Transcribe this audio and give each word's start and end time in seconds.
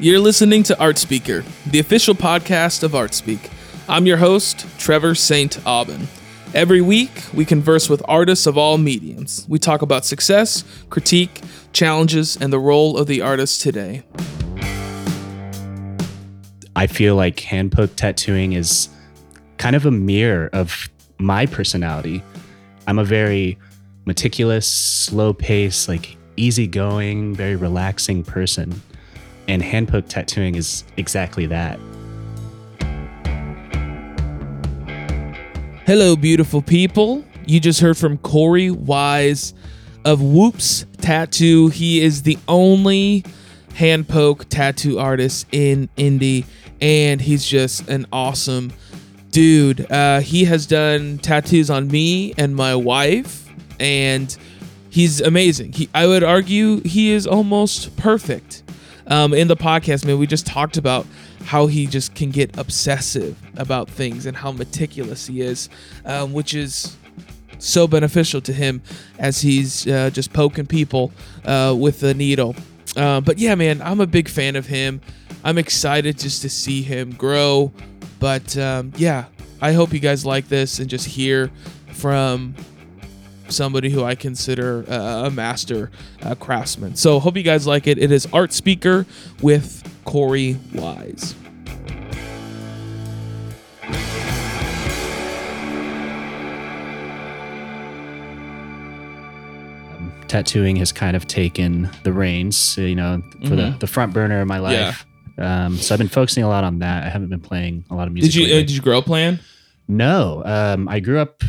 You're 0.00 0.20
listening 0.20 0.62
to 0.62 0.78
Art 0.78 0.96
Speaker, 0.96 1.42
the 1.66 1.80
official 1.80 2.14
podcast 2.14 2.84
of 2.84 2.94
Art 2.94 3.12
Speak. 3.14 3.50
I'm 3.88 4.06
your 4.06 4.18
host, 4.18 4.64
Trevor 4.78 5.16
St. 5.16 5.58
Aubin. 5.66 6.06
Every 6.54 6.80
week, 6.80 7.24
we 7.34 7.44
converse 7.44 7.90
with 7.90 8.00
artists 8.06 8.46
of 8.46 8.56
all 8.56 8.78
mediums. 8.78 9.44
We 9.48 9.58
talk 9.58 9.82
about 9.82 10.04
success, 10.04 10.62
critique, 10.88 11.40
challenges, 11.72 12.36
and 12.36 12.52
the 12.52 12.60
role 12.60 12.96
of 12.96 13.08
the 13.08 13.22
artist 13.22 13.60
today. 13.60 14.04
I 16.76 16.86
feel 16.86 17.16
like 17.16 17.40
hand 17.40 17.72
poke 17.72 17.96
tattooing 17.96 18.52
is 18.52 18.88
kind 19.56 19.74
of 19.74 19.84
a 19.84 19.90
mirror 19.90 20.48
of 20.52 20.88
my 21.18 21.44
personality. 21.44 22.22
I'm 22.86 23.00
a 23.00 23.04
very 23.04 23.58
meticulous, 24.04 24.68
slow 24.68 25.32
pace, 25.32 25.88
like 25.88 26.16
easygoing, 26.36 27.34
very 27.34 27.56
relaxing 27.56 28.22
person. 28.22 28.80
And 29.48 29.62
hand 29.62 29.88
poke 29.88 30.08
tattooing 30.08 30.54
is 30.54 30.84
exactly 30.96 31.46
that. 31.46 31.80
Hello, 35.86 36.16
beautiful 36.16 36.60
people. 36.60 37.24
You 37.46 37.60
just 37.60 37.80
heard 37.80 37.96
from 37.96 38.18
Cory 38.18 38.70
Wise 38.70 39.54
of 40.04 40.20
Whoops 40.20 40.84
Tattoo. 40.98 41.68
He 41.68 42.02
is 42.02 42.22
the 42.24 42.36
only 42.46 43.24
hand 43.74 44.06
poke 44.06 44.46
tattoo 44.50 44.98
artist 44.98 45.46
in 45.50 45.88
Indy, 45.96 46.44
and 46.82 47.22
he's 47.22 47.46
just 47.46 47.88
an 47.88 48.06
awesome 48.12 48.70
dude. 49.30 49.90
Uh, 49.90 50.20
he 50.20 50.44
has 50.44 50.66
done 50.66 51.16
tattoos 51.18 51.70
on 51.70 51.88
me 51.88 52.34
and 52.36 52.54
my 52.54 52.74
wife, 52.74 53.48
and 53.80 54.36
he's 54.90 55.22
amazing. 55.22 55.72
He, 55.72 55.88
I 55.94 56.06
would 56.06 56.22
argue, 56.22 56.82
he 56.82 57.12
is 57.12 57.26
almost 57.26 57.96
perfect. 57.96 58.62
Um, 59.08 59.32
in 59.34 59.48
the 59.48 59.56
podcast, 59.56 60.04
man, 60.04 60.18
we 60.18 60.26
just 60.26 60.46
talked 60.46 60.76
about 60.76 61.06
how 61.44 61.66
he 61.66 61.86
just 61.86 62.14
can 62.14 62.30
get 62.30 62.56
obsessive 62.58 63.36
about 63.56 63.88
things 63.88 64.26
and 64.26 64.36
how 64.36 64.52
meticulous 64.52 65.26
he 65.26 65.40
is, 65.40 65.68
um, 66.04 66.32
which 66.32 66.54
is 66.54 66.96
so 67.58 67.88
beneficial 67.88 68.40
to 68.42 68.52
him 68.52 68.82
as 69.18 69.40
he's 69.40 69.86
uh, 69.86 70.10
just 70.10 70.32
poking 70.32 70.66
people 70.66 71.10
uh, 71.44 71.74
with 71.76 72.02
a 72.02 72.14
needle. 72.14 72.54
Uh, 72.96 73.20
but 73.20 73.38
yeah, 73.38 73.54
man, 73.54 73.80
I'm 73.82 74.00
a 74.00 74.06
big 74.06 74.28
fan 74.28 74.56
of 74.56 74.66
him. 74.66 75.00
I'm 75.44 75.58
excited 75.58 76.18
just 76.18 76.42
to 76.42 76.48
see 76.48 76.82
him 76.82 77.12
grow. 77.12 77.72
But 78.20 78.56
um, 78.58 78.92
yeah, 78.96 79.26
I 79.60 79.72
hope 79.72 79.92
you 79.92 80.00
guys 80.00 80.26
like 80.26 80.48
this 80.48 80.78
and 80.78 80.88
just 80.90 81.06
hear 81.06 81.50
from 81.92 82.54
somebody 83.48 83.90
who 83.90 84.04
I 84.04 84.14
consider 84.14 84.84
uh, 84.88 85.26
a 85.26 85.30
master 85.30 85.90
uh, 86.22 86.34
craftsman. 86.34 86.96
So 86.96 87.18
hope 87.20 87.36
you 87.36 87.42
guys 87.42 87.66
like 87.66 87.86
it. 87.86 87.98
It 87.98 88.10
is 88.12 88.26
Art 88.32 88.52
Speaker 88.52 89.06
with 89.42 89.82
Cory 90.04 90.56
Wise. 90.74 91.34
Tattooing 100.28 100.76
has 100.76 100.92
kind 100.92 101.16
of 101.16 101.26
taken 101.26 101.88
the 102.04 102.12
reins, 102.12 102.76
you 102.76 102.94
know, 102.94 103.22
for 103.44 103.56
the, 103.56 103.62
Mhm. 103.62 103.78
the 103.80 103.86
front 103.86 104.12
burner 104.12 104.42
of 104.42 104.46
my 104.48 104.58
life. 104.58 105.06
Um, 105.38 105.76
so 105.76 105.94
I've 105.94 105.98
been 105.98 106.08
focusing 106.08 106.42
a 106.44 106.48
lot 106.48 106.64
on 106.64 106.80
that. 106.80 107.04
I 107.04 107.08
haven't 107.08 107.28
been 107.28 107.40
playing 107.40 107.84
a 107.90 107.94
lot 107.94 108.08
of 108.08 108.12
music. 108.12 108.32
Did 108.32 108.38
you 108.48 108.54
uh, 108.54 108.58
did 108.58 108.70
you 108.72 108.80
grow 108.82 108.98
up 108.98 109.06
playing? 109.06 109.38
No, 109.86 110.42
um, 110.44 110.86
I 110.88 111.00
grew 111.00 111.18
up 111.18 111.42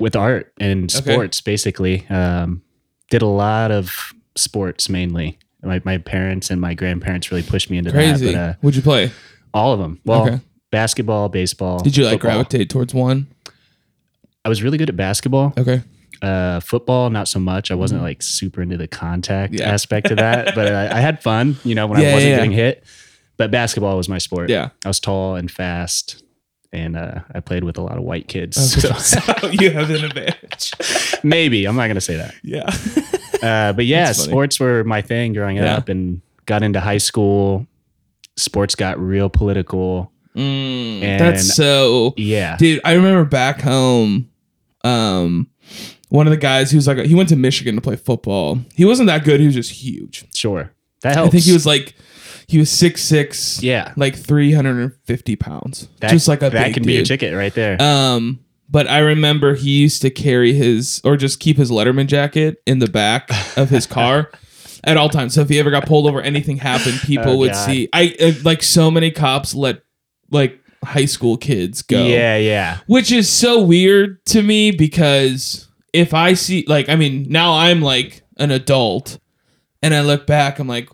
with 0.00 0.16
art 0.16 0.52
and 0.58 0.90
sports. 0.90 1.40
Basically, 1.40 2.06
um, 2.08 2.62
did 3.10 3.22
a 3.22 3.26
lot 3.26 3.70
of 3.70 4.12
sports 4.36 4.88
mainly. 4.88 5.38
My, 5.62 5.80
my 5.84 5.98
parents 5.98 6.50
and 6.50 6.60
my 6.60 6.74
grandparents 6.74 7.30
really 7.30 7.42
pushed 7.42 7.70
me 7.70 7.78
into 7.78 7.90
Crazy. 7.90 8.26
that. 8.26 8.32
But, 8.32 8.38
uh, 8.38 8.54
What'd 8.60 8.76
you 8.76 8.82
play? 8.82 9.10
all 9.54 9.72
of 9.72 9.78
them. 9.78 10.00
Well, 10.04 10.22
Okay. 10.28 10.40
basketball, 10.70 11.28
baseball. 11.28 11.78
Did 11.78 11.96
you 11.96 12.04
like 12.04 12.14
football. 12.20 12.32
gravitate 12.32 12.68
towards 12.70 12.92
one? 12.92 13.28
I 14.44 14.48
was 14.50 14.62
really 14.62 14.76
good 14.76 14.90
at 14.90 14.96
basketball. 14.96 15.54
Okay. 15.56 15.80
Uh, 16.20 16.60
football, 16.60 17.08
not 17.10 17.28
so 17.28 17.38
much. 17.38 17.70
I 17.70 17.74
wasn't 17.74 18.02
like 18.02 18.22
super 18.22 18.60
into 18.62 18.76
the 18.76 18.88
contact 18.88 19.52
Mm-hmm. 19.54 19.62
Yeah. 19.62 19.72
aspect 19.72 20.10
of 20.10 20.18
that, 20.18 20.54
but 20.54 20.72
I, 20.72 20.98
I 20.98 21.00
had 21.00 21.22
fun. 21.22 21.56
You 21.64 21.74
know, 21.74 21.86
when 21.86 22.00
Yeah, 22.02 22.10
I 22.10 22.14
wasn't 22.14 22.30
yeah. 22.30 22.36
getting 22.36 22.52
hit. 22.52 22.84
But 23.36 23.50
basketball 23.50 23.96
was 23.96 24.08
my 24.08 24.18
sport. 24.18 24.50
Yeah. 24.50 24.70
I 24.84 24.88
was 24.88 25.00
tall 25.00 25.34
and 25.36 25.50
fast, 25.50 26.22
and 26.74 26.96
uh, 26.96 27.20
I 27.34 27.40
played 27.40 27.64
with 27.64 27.78
a 27.78 27.82
lot 27.82 27.96
of 27.96 28.02
white 28.04 28.28
kids. 28.28 28.56
so 28.80 28.92
So 28.94 29.20
you 29.52 29.70
have 29.70 29.88
an 29.90 30.04
advantage. 30.04 30.72
maybe 31.22 31.64
I'm 31.66 31.76
not 31.76 31.86
gonna 31.88 32.00
say 32.00 32.16
that. 32.16 32.34
Yeah. 32.42 32.68
Uh, 33.42 33.72
but 33.72 33.86
yeah, 33.94 34.12
sports 34.12 34.58
were 34.60 34.84
my 34.84 35.00
thing 35.02 35.32
growing 35.32 35.56
Yeah. 35.56 35.76
up, 35.76 35.88
and 35.88 36.20
got 36.46 36.62
into 36.62 36.80
high 36.80 36.98
school. 36.98 37.66
Sports 38.36 38.74
got 38.74 38.98
real 38.98 39.28
political. 39.30 40.10
Mm, 40.36 41.02
And- 41.02 41.20
that's 41.20 41.54
so 41.54 42.12
Yeah, 42.16 42.56
dude 42.56 42.80
i 42.84 42.94
remember 42.94 43.24
back 43.24 43.60
home 43.60 44.28
um 44.82 45.48
one 46.08 46.26
of 46.26 46.32
the 46.32 46.36
guys 46.36 46.72
he 46.72 46.76
was 46.76 46.88
like 46.88 46.98
he 47.06 47.14
went 47.14 47.28
to 47.28 47.36
michigan 47.36 47.76
to 47.76 47.80
play 47.80 47.94
football 47.94 48.58
he 48.74 48.84
wasn't 48.84 49.06
that 49.06 49.22
good 49.24 49.38
he 49.38 49.46
was 49.46 49.54
just 49.54 49.70
huge 49.70 50.24
sure. 50.34 50.72
That 51.02 51.14
helps. 51.14 51.28
i 51.28 51.30
think 51.30 51.44
he 51.44 51.52
was 51.52 51.64
like 51.66 51.94
he 52.46 52.58
was 52.58 52.70
six 52.70 53.02
six 53.02 53.62
Yeah, 53.62 53.92
like 53.96 54.16
350 54.16 55.36
pounds 55.36 55.88
that, 56.00 56.10
just 56.10 56.28
like 56.28 56.42
a 56.42 56.50
that 56.50 56.74
can 56.74 56.82
be 56.84 56.98
a 56.98 57.04
ticket 57.04 57.34
right 57.34 57.54
there. 57.54 57.80
um 57.80 58.40
but 58.68 58.88
i 58.88 58.98
remember 58.98 59.54
he 59.54 59.70
used 59.80 60.02
to 60.02 60.10
carry 60.10 60.52
his 60.54 61.00
or 61.04 61.16
just 61.16 61.38
keep 61.40 61.56
his 61.56 61.70
letterman 61.70 62.06
jacket 62.06 62.62
in 62.66 62.78
the 62.78 62.88
back 62.88 63.28
of 63.58 63.70
his 63.70 63.86
car 63.86 64.30
at 64.84 64.96
all 64.96 65.08
times 65.08 65.34
so 65.34 65.40
if 65.42 65.48
he 65.48 65.58
ever 65.58 65.70
got 65.70 65.86
pulled 65.86 66.06
over 66.06 66.20
anything 66.20 66.56
happened 66.56 66.98
people 67.00 67.32
Oh, 67.32 67.36
would 67.38 67.52
God. 67.52 67.66
see 67.66 67.88
i 67.92 68.14
uh, 68.20 68.32
like 68.42 68.62
so 68.62 68.90
many 68.90 69.10
cops 69.10 69.54
let 69.54 69.82
like 70.30 70.58
high 70.84 71.04
school 71.06 71.36
kids 71.38 71.80
go 71.82 72.04
Yeah, 72.06 72.36
yeah. 72.36 72.78
which 72.86 73.10
is 73.12 73.28
so 73.30 73.62
weird 73.62 74.22
to 74.26 74.42
me 74.42 74.70
because 74.70 75.68
if 75.94 76.12
I 76.12 76.34
see 76.34 76.64
like 76.68 76.88
I 76.90 76.96
mean 76.96 77.26
now 77.30 77.54
I'm 77.54 77.80
like 77.80 78.22
an 78.36 78.50
adult 78.50 79.18
and 79.82 79.94
I 79.94 80.02
look 80.02 80.26
back 80.26 80.58
I'm 80.58 80.66
like 80.68 80.90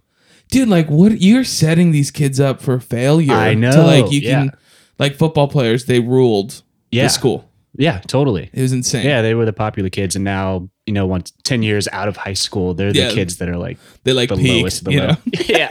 dude 0.50 0.68
like 0.68 0.88
what 0.88 1.20
you're 1.20 1.44
setting 1.44 1.92
these 1.92 2.10
kids 2.10 2.40
up 2.40 2.60
for 2.60 2.78
failure 2.80 3.32
I 3.32 3.54
to 3.54 3.60
know, 3.60 3.84
like 3.84 4.10
you 4.12 4.20
yeah. 4.20 4.30
can 4.46 4.52
like 4.98 5.14
football 5.16 5.48
players 5.48 5.86
they 5.86 6.00
ruled 6.00 6.62
Yeah. 6.90 7.04
the 7.04 7.08
school 7.10 7.50
Yeah, 7.76 7.98
totally. 8.06 8.50
it 8.52 8.60
was 8.62 8.72
insane 8.72 9.04
Yeah, 9.06 9.22
they 9.22 9.34
were 9.34 9.44
the 9.46 9.52
popular 9.52 9.90
kids, 9.90 10.16
and 10.16 10.24
now 10.24 10.68
you 10.86 10.92
know, 10.92 11.06
once 11.06 11.32
ten 11.44 11.62
years 11.62 11.86
out 11.92 12.08
of 12.08 12.16
high 12.16 12.32
school, 12.34 12.74
they're 12.74 12.92
the 12.92 12.98
Yeah. 12.98 13.12
kids 13.12 13.36
that 13.36 13.48
are 13.48 13.56
like 13.56 13.78
they 14.04 14.12
like 14.12 14.28
the 14.28 14.36
peaked, 14.36 14.60
lowest 14.62 14.78
of 14.80 14.84
the 14.86 14.92
you 14.92 15.00
low. 15.00 15.06
know? 15.06 15.16
yeah, 15.46 15.68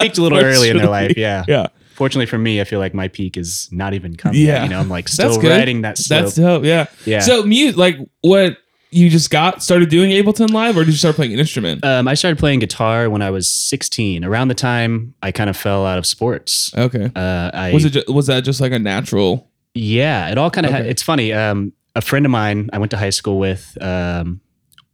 peaked 0.00 0.18
a 0.18 0.22
little 0.22 0.38
early 0.38 0.68
in 0.68 0.76
their 0.76 0.88
life. 0.90 1.16
Yeah. 1.16 1.44
yeah 1.48 1.66
Fortunately 1.94 2.26
for 2.26 2.38
me, 2.38 2.60
I 2.60 2.64
feel 2.64 2.78
like 2.80 2.94
my 2.94 3.08
peak 3.08 3.36
is 3.36 3.68
not 3.70 3.92
even 3.94 4.16
coming. 4.16 4.40
Yeah. 4.40 4.54
yet, 4.54 4.62
you 4.64 4.68
know, 4.70 4.80
I'm 4.80 4.88
like 4.88 5.08
still 5.08 5.40
riding 5.40 5.82
that 5.82 5.96
slope. 5.98 6.22
that's 6.24 6.34
dope 6.36 6.64
yeah 6.64 6.86
yeah. 7.06 7.20
so 7.20 7.44
mute 7.44 7.76
like 7.76 7.96
what 8.22 8.56
you 8.92 9.08
just 9.10 9.30
got 9.30 9.62
started 9.62 9.88
doing 9.88 10.10
Ableton 10.10 10.50
live 10.52 10.76
or 10.76 10.84
did 10.84 10.90
you 10.92 10.96
start 10.98 11.16
playing 11.16 11.32
an 11.32 11.38
instrument 11.38 11.84
um, 11.84 12.06
I 12.06 12.14
started 12.14 12.38
playing 12.38 12.58
guitar 12.60 13.08
when 13.10 13.22
I 13.22 13.30
was 13.30 13.48
16. 13.48 14.24
Around 14.24 14.48
the 14.48 14.54
time 14.54 15.14
I 15.22 15.32
kind 15.32 15.48
of 15.50 15.56
fell 15.56 15.86
out 15.86 15.98
of 15.98 16.06
sports. 16.06 16.72
okay 16.76 17.10
Uh, 17.16 17.50
I 17.54 17.72
was 17.72 17.84
it 17.86 17.90
ju- 17.90 18.04
was 18.12 18.26
that 18.26 18.42
just 18.44 18.60
like 18.60 18.72
a 18.72 18.78
natural 18.78 19.50
Yeah, 19.74 20.28
it 20.30 20.36
all 20.38 20.50
kind 20.50 20.66
of. 20.66 20.72
Okay. 20.74 20.88
it's 20.88 21.02
funny. 21.02 21.32
Um, 21.32 21.72
a 21.96 22.00
friend 22.02 22.24
of 22.26 22.30
mine 22.32 22.68
I 22.72 22.78
went 22.78 22.90
to 22.90 22.96
high 22.98 23.10
school 23.10 23.38
with 23.38 23.76
um, 23.80 24.40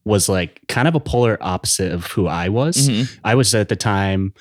was 0.04 0.28
like 0.28 0.60
kind 0.68 0.86
of 0.88 0.94
a 0.94 1.00
polar 1.00 1.36
opposite 1.40 1.92
of 1.92 2.06
who 2.06 2.26
I 2.28 2.48
was. 2.48 2.88
Mhm. 2.88 3.18
I 3.24 3.34
was 3.34 3.54
at 3.54 3.68
the 3.68 3.76
time 3.76 4.32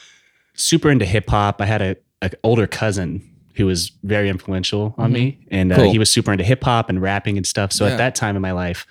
super 0.53 0.89
into 0.89 1.05
hip 1.05 1.29
hop. 1.29 1.61
I 1.61 1.65
had 1.65 1.81
a, 1.81 1.95
a 2.21 2.31
older 2.43 2.67
cousin 2.67 3.21
who 3.55 3.65
was 3.65 3.91
very 4.03 4.29
influential 4.29 4.93
on 4.99 5.11
me, 5.11 5.39
and 5.49 5.71
uh, 5.71 5.75
Mm-hmm. 5.75 5.83
Cool. 5.85 5.91
he 5.93 5.99
was 5.99 6.11
super 6.11 6.31
into 6.31 6.43
hip 6.43 6.63
hop 6.63 6.89
and 6.89 7.01
rapping 7.01 7.37
and 7.37 7.45
stuff. 7.45 7.71
So 7.71 7.85
Yeah. 7.85 7.93
at 7.93 7.97
that 7.97 8.13
time 8.15 8.35
in 8.35 8.41
my 8.41 8.51
life, 8.51 8.85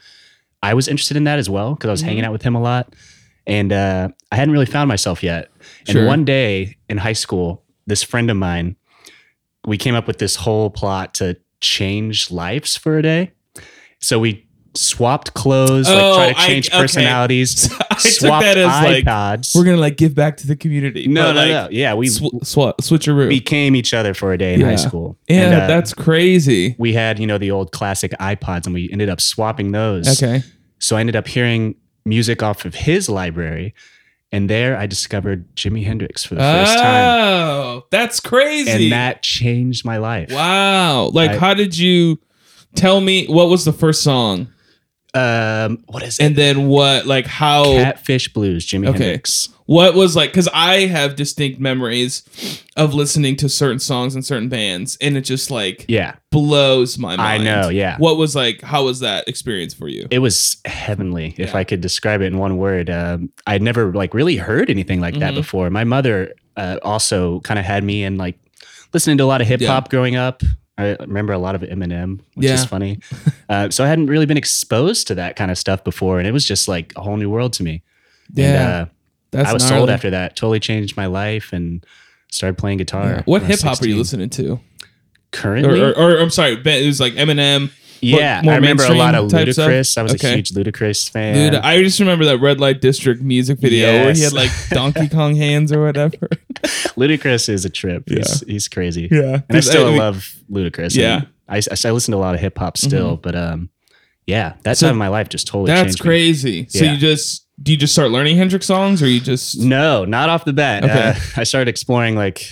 I 0.70 0.74
was 0.74 0.88
interested 0.88 1.16
in 1.16 1.24
that 1.24 1.38
as 1.38 1.48
well 1.48 1.74
because 1.74 1.88
I 1.88 1.92
was 1.92 2.00
Mm-hmm. 2.00 2.08
hanging 2.08 2.24
out 2.24 2.32
with 2.32 2.42
him 2.42 2.54
a 2.54 2.60
lot, 2.60 2.94
and 3.46 3.72
uh, 3.72 4.08
I 4.32 4.36
hadn't 4.36 4.52
really 4.52 4.66
found 4.66 4.88
myself 4.88 5.22
yet. 5.22 5.50
Sure. 5.88 5.98
And 6.00 6.06
one 6.08 6.24
day 6.24 6.76
in 6.88 6.98
high 6.98 7.12
school, 7.14 7.62
this 7.86 8.02
friend 8.02 8.30
of 8.30 8.36
mine, 8.36 8.76
we 9.66 9.76
came 9.78 9.94
up 9.94 10.06
with 10.06 10.18
this 10.18 10.36
whole 10.36 10.70
plot 10.70 11.14
to 11.14 11.36
change 11.60 12.30
lives 12.30 12.76
for 12.76 12.98
a 12.98 13.02
day. 13.02 13.32
So 14.00 14.18
we 14.18 14.42
swapped 14.74 15.32
clothes, 15.32 15.86
Oh, 15.88 16.16
like 16.16 16.16
try 16.16 16.32
to 16.34 16.38
I- 16.38 16.46
change 16.46 16.68
okay. 16.68 16.78
personalities. 16.78 17.72
I 17.90 17.94
took 17.94 18.30
that 18.42 18.58
as 18.58 18.66
like 19.06 19.44
we're 19.54 19.64
gonna 19.64 19.80
like 19.80 19.96
give 19.96 20.14
back 20.14 20.36
to 20.38 20.46
the 20.46 20.54
community. 20.54 21.06
no, 21.08 21.32
no, 21.32 21.40
like, 21.40 21.48
no. 21.48 21.68
Yeah, 21.70 21.94
we 21.94 22.08
Sw- 22.08 22.20
swa- 22.44 22.76
switcheroo. 22.82 23.28
became 23.30 23.74
each 23.74 23.94
other 23.94 24.12
for 24.12 24.32
a 24.34 24.38
day 24.38 24.52
in 24.52 24.60
Yeah. 24.60 24.66
high 24.66 24.76
school. 24.76 25.16
yeah, 25.28 25.40
And, 25.42 25.54
uh, 25.62 25.66
that's 25.66 25.94
crazy. 25.94 26.74
we 26.78 26.92
had 26.92 27.18
you 27.18 27.26
know 27.26 27.38
the 27.38 27.50
old 27.50 27.72
classic 27.72 28.12
iPods, 28.20 28.66
and 28.66 28.74
we 28.74 28.90
ended 28.92 29.08
up 29.08 29.20
swapping 29.20 29.72
those. 29.72 30.22
Okay. 30.22 30.42
So 30.78 30.96
I 30.96 31.00
ended 31.00 31.16
up 31.16 31.26
hearing 31.26 31.74
music 32.04 32.42
off 32.42 32.64
of 32.64 32.74
his 32.74 33.08
library, 33.08 33.74
and 34.32 34.48
there 34.50 34.76
I 34.76 34.86
discovered 34.86 35.54
Jimi 35.56 35.84
Hendrix 35.84 36.24
for 36.24 36.34
the 36.34 36.40
first 36.40 36.76
time, 36.78 37.04
Oh, 37.18 37.82
that's 37.90 38.20
crazy. 38.20 38.70
and 38.70 38.92
that 38.92 39.22
changed 39.22 39.84
my 39.84 39.96
life. 39.96 40.30
wow. 40.30 41.06
Like, 41.12 41.32
I- 41.32 41.38
how 41.38 41.54
did 41.54 41.76
you 41.76 42.18
tell 42.74 43.00
me 43.00 43.26
what 43.26 43.48
was 43.48 43.64
the 43.64 43.72
first 43.72 44.02
song? 44.02 44.48
Um, 45.16 45.82
what 45.86 46.02
is 46.02 46.18
it? 46.18 46.24
And 46.24 46.36
then 46.36 46.68
what? 46.68 47.06
Like 47.06 47.26
how? 47.26 47.64
Catfish 47.64 48.32
Blues, 48.32 48.66
Jimi 48.66 48.88
Okay. 48.88 48.98
Hendrix. 49.04 49.48
What 49.66 49.94
was 49.94 50.14
like? 50.14 50.30
Because 50.30 50.48
I 50.54 50.86
have 50.86 51.16
distinct 51.16 51.58
memories 51.58 52.22
of 52.76 52.94
listening 52.94 53.34
to 53.36 53.48
certain 53.48 53.80
songs 53.80 54.14
and 54.14 54.24
certain 54.24 54.48
bands, 54.48 54.96
and 55.00 55.16
it 55.16 55.22
just 55.22 55.50
like 55.50 55.84
Yeah, 55.88 56.14
blows 56.30 56.98
my 56.98 57.16
mind. 57.16 57.42
I 57.42 57.44
know. 57.44 57.68
Yeah, 57.68 57.96
What 57.98 58.16
was 58.16 58.36
like? 58.36 58.60
How 58.62 58.84
was 58.84 59.00
that 59.00 59.26
experience 59.26 59.74
for 59.74 59.88
you? 59.88 60.06
it 60.10 60.20
was 60.20 60.58
heavenly 60.64 61.34
if 61.38 61.54
i 61.54 61.64
could 61.64 61.80
describe 61.80 62.20
it 62.20 62.26
in 62.26 62.38
one 62.38 62.56
word 62.58 62.88
um, 62.90 63.28
i'd 63.48 63.62
never 63.62 63.92
like 63.92 64.14
really 64.14 64.36
heard 64.36 64.70
anything 64.70 65.00
like 65.00 65.18
that 65.18 65.32
Mhm. 65.32 65.36
before 65.36 65.68
my 65.70 65.82
mother 65.84 66.32
uh, 66.56 66.78
also 66.82 67.40
kind 67.40 67.58
of 67.58 67.64
had 67.64 67.82
me 67.82 68.04
in 68.04 68.16
like 68.18 68.38
listening 68.94 69.18
to 69.18 69.24
a 69.24 69.26
lot 69.26 69.40
of 69.40 69.46
hip 69.48 69.60
hop 69.62 69.88
growing 69.90 70.14
up 70.16 70.42
i 70.78 70.94
remember 71.00 71.32
a 71.32 71.38
lot 71.38 71.54
of 71.54 71.62
eminem 71.62 72.20
which 72.34 72.46
is 72.50 72.64
funny 72.64 72.98
uh, 73.48 73.70
so 73.70 73.84
i 73.84 73.88
hadn't 73.88 74.06
really 74.06 74.26
been 74.26 74.36
exposed 74.36 75.06
to 75.06 75.14
that 75.14 75.36
kind 75.36 75.50
of 75.50 75.58
stuff 75.58 75.82
before 75.84 76.18
and 76.18 76.26
it 76.28 76.32
was 76.32 76.44
just 76.44 76.68
like 76.68 76.92
a 76.96 77.00
whole 77.02 77.16
new 77.16 77.30
world 77.30 77.52
to 77.54 77.62
me 77.62 77.82
Yeah, 78.34 78.44
and 78.46 78.56
uh, 78.88 78.92
that's 79.30 79.48
i 79.48 79.52
was 79.52 79.62
gnarly. 79.64 79.78
sold 79.78 79.90
after 79.90 80.10
that 80.10 80.36
totally 80.36 80.60
changed 80.60 80.96
my 80.96 81.06
life 81.06 81.52
and 81.52 81.84
started 82.30 82.58
playing 82.58 82.78
guitar 82.78 83.06
Yeah. 83.08 83.22
What 83.24 83.42
when 83.42 83.44
I 83.44 83.48
was 83.48 83.60
hip 83.62 83.68
hop 83.68 83.82
are 83.82 83.88
you 83.88 83.96
listening 83.96 84.30
to? 84.30 84.60
Currently 85.32 85.80
or, 85.80 85.92
or 85.96 86.18
I'm 86.18 86.30
sorry, 86.30 86.52
it 86.54 86.86
was 86.86 87.00
like 87.00 87.14
Eminem. 87.14 87.70
Yeah 88.00 88.40
more 88.42 88.52
i 88.52 88.56
remember 88.56 88.84
a 88.84 88.94
lot 88.94 89.14
of 89.14 89.32
mainstream 89.32 89.46
type 89.46 89.52
stuff? 89.54 89.68
ludacris 89.70 89.98
i 89.98 90.02
was 90.02 90.14
Okay. 90.14 90.32
a 90.32 90.34
huge 90.36 90.50
ludacris 90.52 91.10
fan 91.10 91.34
Dude, 91.52 91.60
I 91.60 91.82
just 91.82 91.98
remember 92.00 92.24
that 92.26 92.38
Red 92.38 92.60
Light 92.60 92.80
District 92.80 93.20
music 93.22 93.58
video 93.58 93.86
where 93.92 94.12
he 94.12 94.20
Yes. 94.20 94.24
had 94.24 94.32
like 94.32 94.50
Donkey 94.70 95.08
Kong 95.08 95.34
hands 95.36 95.72
or 95.72 95.84
whatever. 95.84 96.28
Ludacris 96.96 97.48
is 97.48 97.64
a 97.64 97.70
trip. 97.70 98.04
He's, 98.08 98.40
he's 98.46 98.68
crazy. 98.68 99.08
Yeah, 99.10 99.40
And 99.48 99.56
I 99.56 99.60
still 99.60 99.86
I 99.94 99.96
love 99.96 100.28
Ludacris. 100.50 100.96
Yeah. 100.96 101.16
And 101.16 101.26
I, 101.48 101.56
I, 101.58 101.88
I 101.88 101.90
listen 101.92 102.12
to 102.12 102.18
a 102.18 102.20
lot 102.20 102.34
of 102.34 102.40
hip 102.40 102.58
hop 102.58 102.76
still, 102.78 103.16
but 103.16 103.34
um, 103.34 103.70
yeah, 104.26 104.54
that 104.62 104.76
So 104.78 104.86
time 104.86 104.94
of 104.94 104.98
my 104.98 105.08
life 105.08 105.28
just 105.28 105.46
totally 105.46 105.68
That's 105.68 105.88
changed. 105.94 106.00
me. 106.00 106.08
crazy. 106.08 106.66
So 106.68 106.84
Yeah. 106.84 106.92
you 106.92 106.98
just 106.98 107.46
do 107.62 107.72
you 107.72 107.78
just 107.78 107.92
start 107.94 108.10
learning 108.10 108.36
Hendrix 108.36 108.66
songs, 108.66 109.02
or 109.02 109.06
you 109.08 109.20
just 109.20 109.58
No, 109.60 110.04
not 110.04 110.28
off 110.28 110.44
the 110.44 110.52
bat. 110.52 110.84
Okay. 110.84 111.08
Uh, 111.10 111.14
I 111.40 111.44
started 111.44 111.68
exploring 111.68 112.14
like 112.16 112.46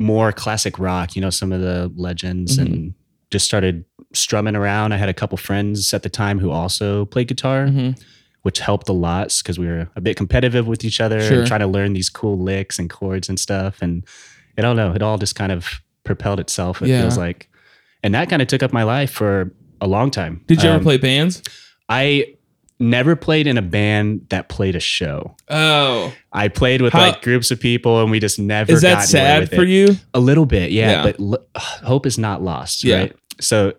more 0.00 0.32
classic 0.32 0.78
rock, 0.78 1.14
you 1.14 1.22
know, 1.22 1.30
some 1.30 1.52
of 1.52 1.60
the 1.60 1.92
legends 1.96 2.58
Mm-hmm. 2.58 2.72
and 2.72 2.94
just 3.30 3.44
started 3.44 3.84
strumming 4.12 4.56
around. 4.56 4.92
I 4.92 4.96
had 4.96 5.08
a 5.08 5.14
couple 5.14 5.36
friends 5.38 5.92
at 5.94 6.02
the 6.02 6.08
time 6.08 6.38
who 6.38 6.50
also 6.50 7.04
played 7.06 7.28
guitar, 7.28 7.66
Mhm. 7.66 8.00
which 8.42 8.58
helped 8.60 8.88
a 8.88 8.92
lot 8.92 9.34
because 9.42 9.58
we 9.58 9.66
were 9.66 9.88
a 9.96 10.00
bit 10.00 10.16
competitive 10.16 10.66
with 10.66 10.84
each 10.84 11.00
other 11.00 11.20
Sure. 11.20 11.38
and 11.38 11.46
trying 11.46 11.60
to 11.60 11.66
learn 11.66 11.92
these 11.92 12.08
cool 12.08 12.38
licks 12.38 12.78
and 12.78 12.90
chords 12.90 13.28
and 13.28 13.38
stuff. 13.38 13.78
And 13.80 14.04
I 14.58 14.62
don't 14.62 14.76
know, 14.76 14.92
it 14.92 15.02
all 15.02 15.18
just 15.18 15.34
kind 15.36 15.52
of 15.52 15.80
propelled 16.04 16.40
itself, 16.40 16.82
it 16.82 16.88
Yeah. 16.88 17.02
feels 17.02 17.16
like. 17.18 17.48
And 18.02 18.14
that 18.14 18.28
kind 18.30 18.42
of 18.42 18.48
took 18.48 18.62
up 18.62 18.72
my 18.72 18.82
life 18.82 19.10
for 19.10 19.52
a 19.80 19.86
long 19.86 20.10
time. 20.10 20.40
Did 20.46 20.62
you 20.62 20.68
ever 20.70 20.78
Um, 20.78 20.82
play 20.84 20.96
bands? 20.96 21.42
I 21.88 22.24
never 22.78 23.14
played 23.14 23.46
in 23.46 23.58
a 23.58 23.62
band 23.62 24.22
that 24.30 24.48
played 24.48 24.74
a 24.74 24.80
show. 24.80 25.36
Oh, 25.50 26.12
I 26.32 26.48
played 26.48 26.80
with 26.80 26.94
How- 26.94 27.00
like 27.00 27.20
groups 27.22 27.50
of 27.50 27.60
people, 27.60 28.00
and 28.00 28.10
we 28.10 28.18
just 28.20 28.38
never. 28.38 28.72
is 28.72 28.80
that 28.80 28.94
got 29.00 29.04
sad 29.08 29.50
for 29.50 29.62
it. 29.62 29.68
you? 29.68 29.96
A 30.14 30.20
little 30.20 30.46
bit, 30.46 30.72
yeah. 30.72 30.90
Yeah. 30.90 31.02
But 31.02 31.20
l- 31.20 31.46
hope 31.84 32.06
is 32.06 32.16
not 32.18 32.42
lost, 32.42 32.82
Yeah. 32.82 32.96
right? 32.96 33.12
So, 33.38 33.74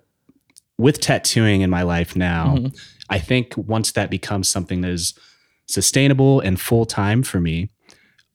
with 0.82 1.00
tattooing 1.00 1.62
in 1.62 1.70
my 1.70 1.84
life 1.84 2.16
now, 2.16 2.56
Mhm. 2.58 2.76
I 3.10 3.20
think 3.20 3.54
once 3.56 3.92
that 3.92 4.10
becomes 4.10 4.50
something 4.50 4.82
that 4.82 4.92
is 4.92 5.14
sustainable 5.68 6.40
and 6.40 6.60
full 6.60 6.86
time 6.86 7.24
for 7.24 7.40
me, 7.40 7.70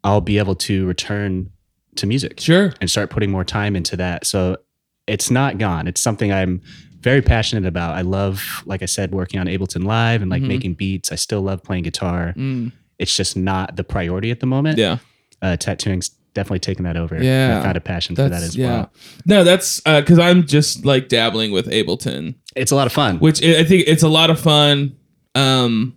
I'll 0.04 0.20
be 0.20 0.38
able 0.38 0.54
to 0.54 0.86
return 0.86 1.50
to 1.96 2.06
music 2.06 2.40
Sure. 2.40 2.72
and 2.80 2.90
start 2.90 3.10
putting 3.10 3.30
more 3.30 3.44
time 3.44 3.74
into 3.74 3.96
that. 3.96 4.26
So 4.26 4.58
it's 5.06 5.30
not 5.30 5.58
gone. 5.58 5.86
It's 5.88 6.00
something 6.00 6.32
I'm 6.32 6.60
very 7.00 7.22
passionate 7.22 7.66
about. 7.66 7.94
I 7.96 8.02
love, 8.02 8.62
like 8.66 8.82
I 8.82 8.86
said, 8.86 9.12
working 9.12 9.40
on 9.40 9.46
Ableton 9.46 9.84
Live 9.84 10.22
and 10.22 10.30
like 10.30 10.42
Mhm. 10.42 10.48
making 10.48 10.74
beats. 10.74 11.10
I 11.12 11.14
still 11.16 11.42
love 11.42 11.62
playing 11.62 11.84
guitar. 11.84 12.34
Mm, 12.36 12.72
It's 12.98 13.14
just 13.16 13.36
not 13.36 13.76
the 13.76 13.84
priority 13.84 14.30
at 14.30 14.40
the 14.40 14.46
moment. 14.46 14.78
yeah. 14.78 14.98
Uh, 15.42 15.56
tattooing's 15.56 16.10
definitely 16.36 16.60
taken 16.60 16.84
that 16.84 16.96
over. 16.96 17.20
Yeah. 17.22 17.56
I've 17.58 17.64
found 17.64 17.76
a 17.76 17.80
passion 17.80 18.14
for 18.14 18.28
that 18.28 18.42
as 18.42 18.56
well. 18.56 18.92
No, 19.24 19.42
that's 19.42 19.80
because 19.80 20.18
I'm 20.18 20.46
just 20.46 20.84
like 20.84 21.08
dabbling 21.08 21.50
with 21.50 21.66
Ableton, 21.66 22.34
It's 22.54 22.70
a 22.70 22.76
lot 22.76 22.86
of 22.86 22.92
fun. 22.92 23.18
which 23.18 23.42
I 23.42 23.64
think 23.64 23.84
it's 23.88 24.02
a 24.04 24.08
lot 24.08 24.30
of 24.30 24.38
fun. 24.38 24.96
Um, 25.34 25.96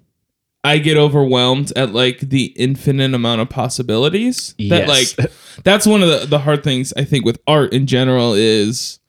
I 0.63 0.77
get 0.77 0.97
overwhelmed 0.97 1.71
at 1.75 1.93
like 1.93 2.19
the 2.19 2.45
infinite 2.57 3.13
amount 3.13 3.41
of 3.41 3.49
possibilities. 3.49 4.55
That 4.57 4.87
Yes. 4.87 5.17
like 5.17 5.31
that's 5.63 5.85
one 5.85 6.01
of 6.03 6.09
the 6.09 6.25
the 6.25 6.39
hard 6.39 6.63
things 6.63 6.93
I 6.97 7.03
think 7.03 7.25
with 7.25 7.39
art 7.47 7.71
in 7.73 7.85
general 7.85 8.33
is, 8.33 8.99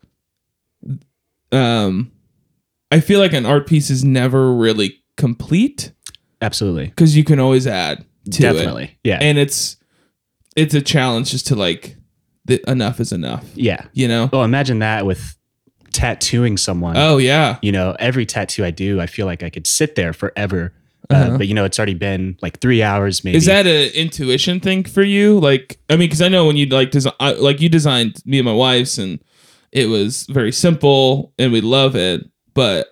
um, 1.52 2.12
I 2.90 3.00
feel 3.00 3.20
like 3.20 3.32
an 3.32 3.46
art 3.46 3.66
piece 3.66 3.90
is 3.90 4.04
never 4.04 4.52
really 4.54 5.02
complete 5.16 5.92
Absolutely. 6.42 6.86
because 6.86 7.16
you 7.16 7.24
can 7.24 7.38
always 7.40 7.66
add 7.66 7.98
to 8.30 8.38
it, 8.38 8.52
Definitely. 8.52 8.98
Yeah. 9.04 9.18
and 9.20 9.38
it's 9.38 9.76
it's 10.56 10.74
a 10.74 10.80
challenge 10.82 11.30
just 11.30 11.46
to 11.48 11.54
like 11.56 11.96
the 12.46 12.60
enough 12.70 13.00
is 13.00 13.12
enough. 13.12 13.44
yeah. 13.54 13.84
You 13.92 14.08
know. 14.08 14.30
Oh, 14.32 14.42
imagine 14.42 14.80
that 14.80 15.06
with 15.06 15.36
tattooing 15.92 16.56
someone. 16.56 16.96
Oh 16.96 17.18
yeah. 17.18 17.58
You 17.62 17.72
know, 17.72 17.96
every 17.98 18.26
tattoo 18.26 18.64
I 18.64 18.70
do, 18.70 19.00
I 19.00 19.06
feel 19.06 19.26
like 19.26 19.42
I 19.42 19.50
could 19.50 19.66
sit 19.66 19.94
there 19.94 20.12
forever. 20.12 20.72
Uh, 21.10 21.14
Uh-huh. 21.14 21.38
but 21.38 21.48
you 21.48 21.54
know, 21.54 21.64
it's 21.64 21.78
already 21.78 21.94
been 21.94 22.36
like 22.40 22.60
three 22.60 22.82
hours, 22.82 23.24
maybe. 23.24 23.36
Is 23.36 23.46
that 23.46 23.66
an 23.66 23.90
intuition 23.94 24.60
thing 24.60 24.84
for 24.84 25.02
you? 25.02 25.40
Like, 25.40 25.80
I 25.88 25.94
mean, 25.96 26.08
because 26.08 26.22
I 26.22 26.28
know 26.28 26.46
when 26.46 26.56
you 26.56 26.66
like 26.66 26.90
design, 26.92 27.12
like 27.38 27.60
you 27.60 27.68
designed 27.68 28.22
me 28.24 28.38
and 28.38 28.46
my 28.46 28.52
wife's, 28.52 28.96
and 28.98 29.18
it 29.72 29.86
was 29.88 30.26
very 30.30 30.52
simple, 30.52 31.32
and 31.38 31.50
we 31.52 31.60
love 31.60 31.96
it. 31.96 32.28
But 32.54 32.88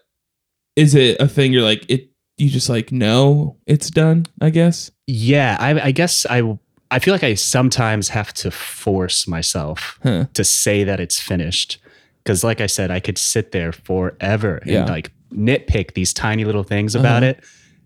is 0.75 0.94
it 0.96 1.20
a 1.20 1.28
thing 1.28 1.52
you're 1.52 1.62
like 1.62 1.84
it? 1.88 2.11
You 2.38 2.49
just 2.50 2.69
like 2.69 2.90
know 2.93 3.56
it's 3.66 3.88
done. 3.90 4.26
I 4.40 4.50
guess. 4.50 4.90
Yeah, 5.06 5.56
I, 5.61 5.81
I 5.81 5.90
guess 5.93 6.26
I 6.28 6.43
I 6.90 6.99
feel 6.99 7.12
like 7.12 7.25
I 7.25 7.35
sometimes 7.35 8.08
have 8.11 8.32
to 8.35 8.50
force 8.50 9.26
myself 9.29 9.99
Huh. 10.02 10.26
to 10.35 10.44
say 10.44 10.85
that 10.85 11.00
it's 11.00 11.20
finished 11.20 11.79
because, 12.25 12.43
like 12.44 12.61
I 12.61 12.67
said, 12.67 12.90
I 12.90 13.00
could 13.00 13.19
sit 13.19 13.52
there 13.52 13.73
forever 13.73 14.61
Yeah. 14.64 14.81
and 14.81 14.88
like 14.90 15.12
nitpick 15.32 15.93
these 15.94 16.12
tiny 16.14 16.44
little 16.44 16.62
things 16.64 16.94
about 16.94 17.23
Uh-huh. 17.23 17.32
it, 17.38 17.44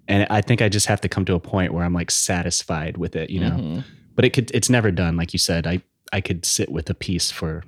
and 0.08 0.26
I 0.30 0.40
think 0.40 0.62
I 0.62 0.68
just 0.68 0.86
have 0.86 1.00
to 1.00 1.08
come 1.08 1.24
to 1.24 1.34
a 1.34 1.40
point 1.40 1.72
where 1.74 1.84
I'm 1.84 1.92
like 1.92 2.10
satisfied 2.10 2.96
with 2.96 3.16
it, 3.16 3.30
you 3.30 3.40
know. 3.40 3.50
Mhm. 3.50 3.84
But 4.14 4.24
it 4.24 4.30
could 4.30 4.50
it's 4.54 4.70
never 4.70 4.90
done, 4.90 5.16
like 5.16 5.32
you 5.32 5.38
said. 5.38 5.66
I 5.66 5.82
I 6.12 6.20
could 6.20 6.44
sit 6.44 6.70
with 6.70 6.88
a 6.90 6.94
piece 6.94 7.30
for 7.30 7.64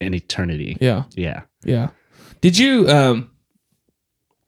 an 0.00 0.12
eternity. 0.12 0.76
Yeah. 0.80 1.04
Yeah. 1.14 1.42
Yeah. 1.64 1.88
Did 2.40 2.58
you 2.58 2.88
um 2.90 3.30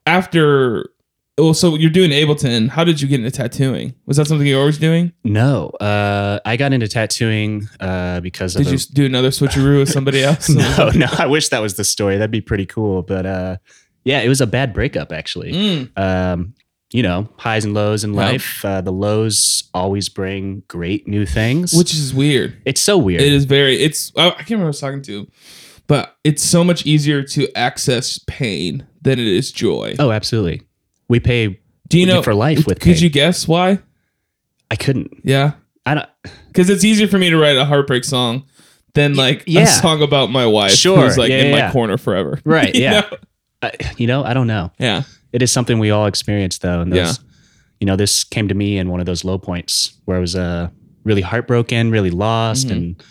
after? 0.07 0.91
Well, 1.39 1.53
so 1.53 1.75
you're 1.75 1.91
doing 1.91 2.11
Ableton. 2.13 2.69
How 2.71 2.83
did 2.83 3.01
you 3.03 3.09
get 3.09 3.21
into 3.21 3.31
tattooing? 3.31 3.95
Was 4.07 4.17
that 4.17 4.27
something 4.27 4.47
you 4.47 4.55
were 4.55 4.61
always 4.61 4.79
doing? 4.79 5.13
No, 5.23 5.69
uh, 5.81 6.41
I 6.47 6.57
got 6.57 6.73
into 6.73 6.89
tattooing 6.89 7.69
uh, 7.79 8.21
because 8.21 8.55
Did 8.55 8.67
a- 8.67 8.71
you 8.71 8.77
s- 8.77 8.87
do 8.87 9.05
another 9.05 9.29
switcheroo 9.29 9.81
with 9.81 9.91
somebody 9.91 10.23
else? 10.25 10.49
no, 10.49 10.91
no. 10.95 11.07
I 11.19 11.27
wish 11.27 11.51
that 11.51 11.61
was 11.61 11.75
the 11.75 11.85
story. 11.85 12.17
That'd 12.17 12.31
be 12.31 12.41
pretty 12.41 12.65
cool. 12.65 13.03
But 13.03 13.27
uh, 13.27 13.57
yeah, 14.05 14.21
it 14.21 14.29
was 14.29 14.41
a 14.41 14.47
bad 14.47 14.73
breakup 14.73 15.13
actually. 15.13 15.53
Mm, 15.53 15.99
Um, 15.99 16.55
you 16.93 17.03
know, 17.03 17.29
highs 17.37 17.65
and 17.67 17.75
lows 17.75 18.03
in 18.05 18.15
life. 18.15 18.65
Uh, 18.65 18.81
the 18.81 18.93
lows 18.93 19.65
always 19.75 20.09
bring 20.09 20.63
great 20.69 21.07
new 21.07 21.27
things. 21.27 21.75
which 21.75 21.93
is 21.93 22.15
weird. 22.15 22.57
it's 22.65 22.81
so 22.81 22.97
weird. 22.97 23.21
It 23.21 23.33
is 23.35 23.45
very. 23.45 23.77
It's. 23.83 24.11
I 24.17 24.29
I 24.29 24.31
can't 24.31 24.51
remember 24.53 24.67
I 24.67 24.69
was 24.69 24.81
talking 24.81 25.03
to, 25.03 25.27
but 25.87 26.17
it's 26.25 26.43
so 26.43 26.65
much 26.65 26.87
easier 26.87 27.23
to 27.25 27.53
access 27.55 28.19
pain 28.27 28.87
than 29.03 29.19
it 29.19 29.27
is 29.27 29.53
joy. 29.53 29.97
Oh, 29.99 30.13
absolutely. 30.13 30.63
We 31.09 31.21
pay. 31.21 31.61
Do 31.89 31.99
you 31.99 32.07
know 32.07 32.23
for 32.23 32.35
life 32.35 32.67
with 32.67 32.81
Could 32.81 32.95
pain. 32.95 33.03
you 33.03 33.11
guess 33.11 33.47
why? 33.47 33.79
I 34.71 34.77
couldn't. 34.77 35.13
Yeah, 35.23 35.53
I 35.85 35.95
don't. 35.95 36.09
because 36.49 36.69
it's 36.71 36.85
easier 36.85 37.07
for 37.07 37.19
me 37.19 37.31
to 37.31 37.37
write 37.39 37.57
a 37.57 37.65
heartbreak 37.65 38.03
song 38.05 38.45
than 38.95 39.15
like 39.15 39.45
yeah. 39.47 39.63
a 39.63 39.67
song 39.67 40.03
about 40.03 40.31
my 40.31 40.47
wife 40.47 40.73
Sure. 40.73 41.03
who's 41.05 41.17
like 41.19 41.31
Yeah, 41.31 41.39
in 41.43 41.55
yeah, 41.55 41.67
my 41.67 41.73
corner 41.73 41.99
forever. 41.99 42.41
Right, 42.45 42.75
You 42.75 42.83
yeah. 42.83 42.91
know? 43.01 43.17
I, 43.63 43.73
you 43.99 44.07
know, 44.07 44.25
I 44.25 44.33
don't 44.35 44.47
know. 44.47 44.73
Yeah. 44.79 45.03
It 45.33 45.43
is 45.43 45.53
something 45.53 45.79
we 45.79 45.91
all 45.91 46.07
experience 46.07 46.59
though. 46.59 46.81
And 46.81 46.91
those, 46.93 47.19
Yeah. 47.19 47.25
you 47.81 47.87
know, 47.87 47.95
this 47.97 48.25
came 48.25 48.49
to 48.49 48.55
me 48.55 48.79
in 48.79 48.89
one 48.89 49.01
of 49.01 49.07
those 49.07 49.23
low 49.23 49.39
points 49.39 49.93
where 50.07 50.17
I 50.17 50.21
was 50.21 50.35
uh, 50.35 50.69
really 51.05 51.21
heartbroken, 51.23 51.91
really 51.91 52.11
lost, 52.11 52.69
Mhm. 52.69 52.71
and 52.73 53.03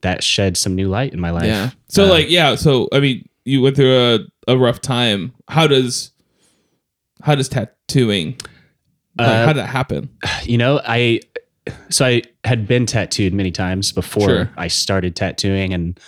that 0.00 0.22
shed 0.24 0.56
some 0.56 0.74
new 0.74 0.88
light 0.88 1.12
in 1.12 1.20
my 1.20 1.30
life. 1.30 1.44
Yeah. 1.44 1.70
So 1.88 2.06
Uh, 2.06 2.08
like 2.08 2.30
yeah. 2.30 2.54
So 2.56 2.88
I 2.92 2.98
mean, 3.00 3.28
you 3.44 3.60
went 3.62 3.76
through 3.76 3.94
a, 3.96 4.18
a 4.52 4.56
rough 4.58 4.80
time. 4.80 5.32
How 5.48 5.66
does 5.66 6.10
how 7.22 7.34
does 7.34 7.48
tattooing? 7.48 8.36
Like, 9.18 9.28
Uh, 9.28 9.46
how 9.46 9.52
did 9.52 9.56
that 9.62 9.68
happen? 9.68 10.10
you 10.44 10.58
know, 10.58 10.80
I 10.86 11.20
so 11.90 12.06
I 12.06 12.22
had 12.44 12.66
been 12.66 12.86
tattooed 12.86 13.34
many 13.34 13.50
times 13.50 13.92
before 13.92 14.28
Sure. 14.28 14.50
I 14.56 14.68
started 14.68 15.14
tattooing 15.14 15.74
and 15.74 15.98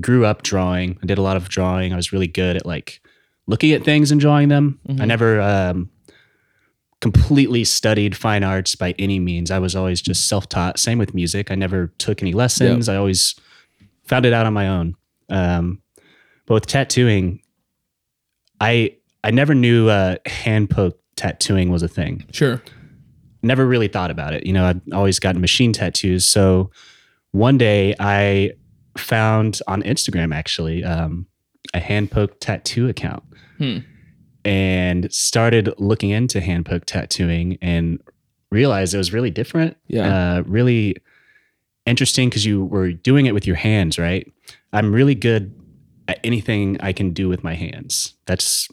grew 0.00 0.24
up 0.24 0.42
drawing. 0.42 0.96
I 1.02 1.06
did 1.06 1.18
a 1.18 1.22
lot 1.22 1.36
of 1.36 1.48
drawing. 1.48 1.92
I 1.92 1.96
was 1.96 2.12
really 2.12 2.26
good 2.28 2.56
at 2.56 2.64
like 2.64 3.00
looking 3.46 3.72
at 3.72 3.84
things 3.84 4.10
and 4.10 4.20
drawing 4.20 4.48
them. 4.48 4.78
I 4.88 4.92
Mhm. 4.92 5.06
never 5.06 5.40
um, 5.40 5.90
completely 7.00 7.64
studied 7.64 8.16
fine 8.16 8.44
arts 8.44 8.74
by 8.74 8.94
any 8.98 9.18
means. 9.18 9.50
I 9.50 9.58
was 9.58 9.74
always 9.74 10.00
just 10.00 10.28
self-taught. 10.28 10.78
Same 10.78 10.98
with 10.98 11.14
music. 11.14 11.50
I 11.50 11.54
never 11.56 11.92
took 11.98 12.22
any 12.22 12.32
lessons. 12.32 12.88
I 12.88 12.96
always 12.96 13.34
found 14.04 14.24
it 14.26 14.32
out 14.32 14.46
on 14.46 14.52
my 14.52 14.68
own. 14.68 14.94
Um, 15.28 15.80
but 16.46 16.54
with 16.54 16.66
tattooing, 16.66 17.40
I 18.60 18.96
I 19.24 19.30
never 19.30 19.54
knew 19.54 19.88
uh, 19.88 20.16
hand 20.26 20.70
poke 20.70 20.98
tattooing 21.16 21.70
was 21.70 21.82
a 21.82 21.88
thing. 21.88 22.24
Sure. 22.32 22.62
Never 23.42 23.66
really 23.66 23.88
thought 23.88 24.10
about 24.10 24.34
it. 24.34 24.46
You 24.46 24.52
know, 24.52 24.64
I've 24.66 24.80
always 24.92 25.18
gotten 25.18 25.40
machine 25.40 25.72
tattoos. 25.72 26.24
So 26.26 26.70
one 27.32 27.58
day 27.58 27.94
I 27.98 28.52
found 28.98 29.60
on 29.66 29.82
Instagram 29.82 30.34
actually 30.34 30.84
um, 30.84 31.26
a 31.74 31.80
hand 31.80 32.10
poke 32.10 32.38
tattoo 32.40 32.88
account 32.88 33.22
Hmm. 33.58 33.78
and 34.44 35.12
started 35.12 35.72
looking 35.78 36.10
into 36.10 36.40
hand 36.40 36.64
poke 36.66 36.86
tattooing 36.86 37.58
and 37.60 38.00
realized 38.50 38.94
it 38.94 38.98
was 38.98 39.12
really 39.12 39.30
different. 39.30 39.76
Yeah. 39.86 40.38
Uh, 40.38 40.42
really 40.46 40.96
interesting 41.86 42.28
because 42.30 42.44
you 42.46 42.64
were 42.64 42.92
doing 42.92 43.26
it 43.26 43.34
with 43.34 43.46
your 43.46 43.56
hands, 43.56 43.98
right? 43.98 44.26
I'm 44.72 44.92
really 44.92 45.14
good 45.14 45.54
at 46.08 46.18
anything 46.24 46.78
I 46.80 46.92
can 46.92 47.12
do 47.12 47.28
with 47.28 47.44
my 47.44 47.54
hands. 47.54 48.14
That's 48.26 48.66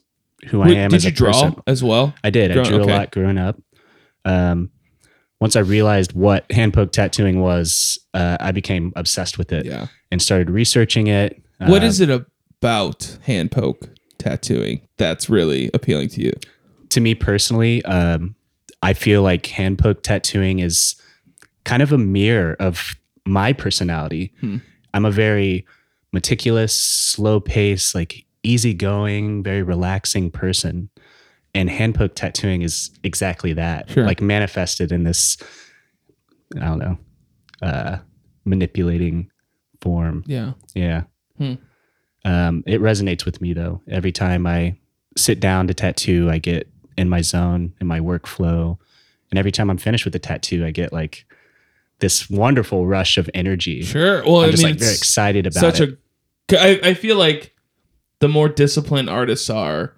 who 0.48 0.62
I 0.62 0.67
Wait, 0.67 0.77
am 0.77 0.89
did 0.91 0.98
as 0.98 1.06
you 1.06 1.12
draw 1.12 1.32
person. 1.32 1.62
as 1.67 1.84
well? 1.84 2.13
I 2.24 2.29
did. 2.29 2.51
I 2.51 2.63
drew 2.63 2.82
okay. 2.82 2.91
a 2.91 2.96
lot 2.98 3.12
growing 3.12 3.38
up. 3.38 3.60
Um, 4.25 4.70
once 5.39 5.56
I 5.56 5.60
realized 5.62 6.13
what 6.13 6.51
hand 6.51 6.74
poke 6.74 6.91
tattooing 6.91 7.39
was, 7.41 8.00
uh, 8.13 8.38
I 8.39 8.51
became 8.51 8.91
obsessed 8.96 9.38
with 9.38 9.51
it 9.51 9.65
Yeah. 9.65 9.88
and 10.12 10.22
started 10.22 10.50
researching 10.50 11.08
it. 11.08 11.41
What 11.60 11.84
Uh, 11.84 11.86
is 11.88 12.00
it 12.01 12.10
about 12.10 13.17
hand 13.24 13.51
poke 13.51 13.89
tattooing 14.17 14.82
that's 14.98 15.29
really 15.29 15.70
appealing 15.74 16.10
to 16.10 16.22
you? 16.22 16.34
to 16.89 17.01
me 17.01 17.13
personally? 17.13 17.84
Um, 17.86 18.36
I 18.82 18.94
feel 18.94 19.22
like 19.22 19.46
hand 19.48 19.77
poke 19.77 20.03
tattooing 20.03 20.60
is 20.60 20.96
kind 21.65 21.84
of 21.84 21.91
a 21.91 21.98
mirror 21.98 22.56
of 22.60 22.96
my 23.25 23.51
personality. 23.53 24.32
Hmm. 24.39 24.58
I'm 24.94 25.03
a 25.06 25.12
very 25.12 25.65
meticulous, 26.13 26.74
slow 26.74 27.39
pace, 27.41 27.94
like 27.94 28.25
easygoing, 28.47 29.43
very 29.43 29.61
relaxing 29.61 30.31
person. 30.31 30.89
And 31.53 31.69
hand 31.69 31.95
poke 31.95 32.15
tattooing 32.15 32.61
is 32.61 32.91
exactly 33.03 33.53
that. 33.53 33.89
Sure. 33.89 34.05
Like 34.05 34.21
manifested 34.21 34.91
in 34.91 35.03
this, 35.03 35.37
I 36.55 36.65
don't 36.65 36.79
know, 36.79 36.97
uh, 37.61 37.97
manipulating 38.45 39.31
form. 39.81 40.23
Yeah. 40.27 40.53
Yeah. 40.75 41.03
Hmm. 41.37 41.53
Um, 42.25 42.63
it 42.67 42.81
resonates 42.81 43.25
with 43.25 43.41
me 43.41 43.53
though. 43.53 43.81
Every 43.87 44.11
time 44.11 44.45
I 44.45 44.77
sit 45.15 45.39
down 45.39 45.67
to 45.67 45.73
tattoo, 45.73 46.29
I 46.29 46.37
get 46.37 46.69
in 46.97 47.09
my 47.09 47.21
zone, 47.21 47.73
in 47.81 47.87
my 47.87 47.99
workflow. 47.99 48.77
And 49.31 49.39
every 49.39 49.51
time 49.51 49.69
I'm 49.69 49.77
finished 49.77 50.05
with 50.05 50.13
the 50.13 50.19
tattoo, 50.19 50.65
I 50.65 50.71
get 50.71 50.93
like 50.93 51.25
this 51.99 52.29
wonderful 52.29 52.85
rush 52.85 53.17
of 53.17 53.29
energy. 53.33 53.81
Sure. 53.81 54.23
Well, 54.23 54.41
I'm 54.41 54.49
I 54.49 54.51
just 54.51 54.63
mean, 54.63 54.73
like 54.73 54.79
very 54.79 54.93
excited 54.93 55.47
about 55.47 55.59
such 55.59 55.79
it. 55.79 55.97
a. 56.51 56.61
I, 56.61 56.89
I 56.89 56.93
feel 56.93 57.17
like 57.17 57.53
the 58.19 58.27
more 58.27 58.50
disciplined 58.50 59.09
artists 59.09 59.50
are, 59.50 59.93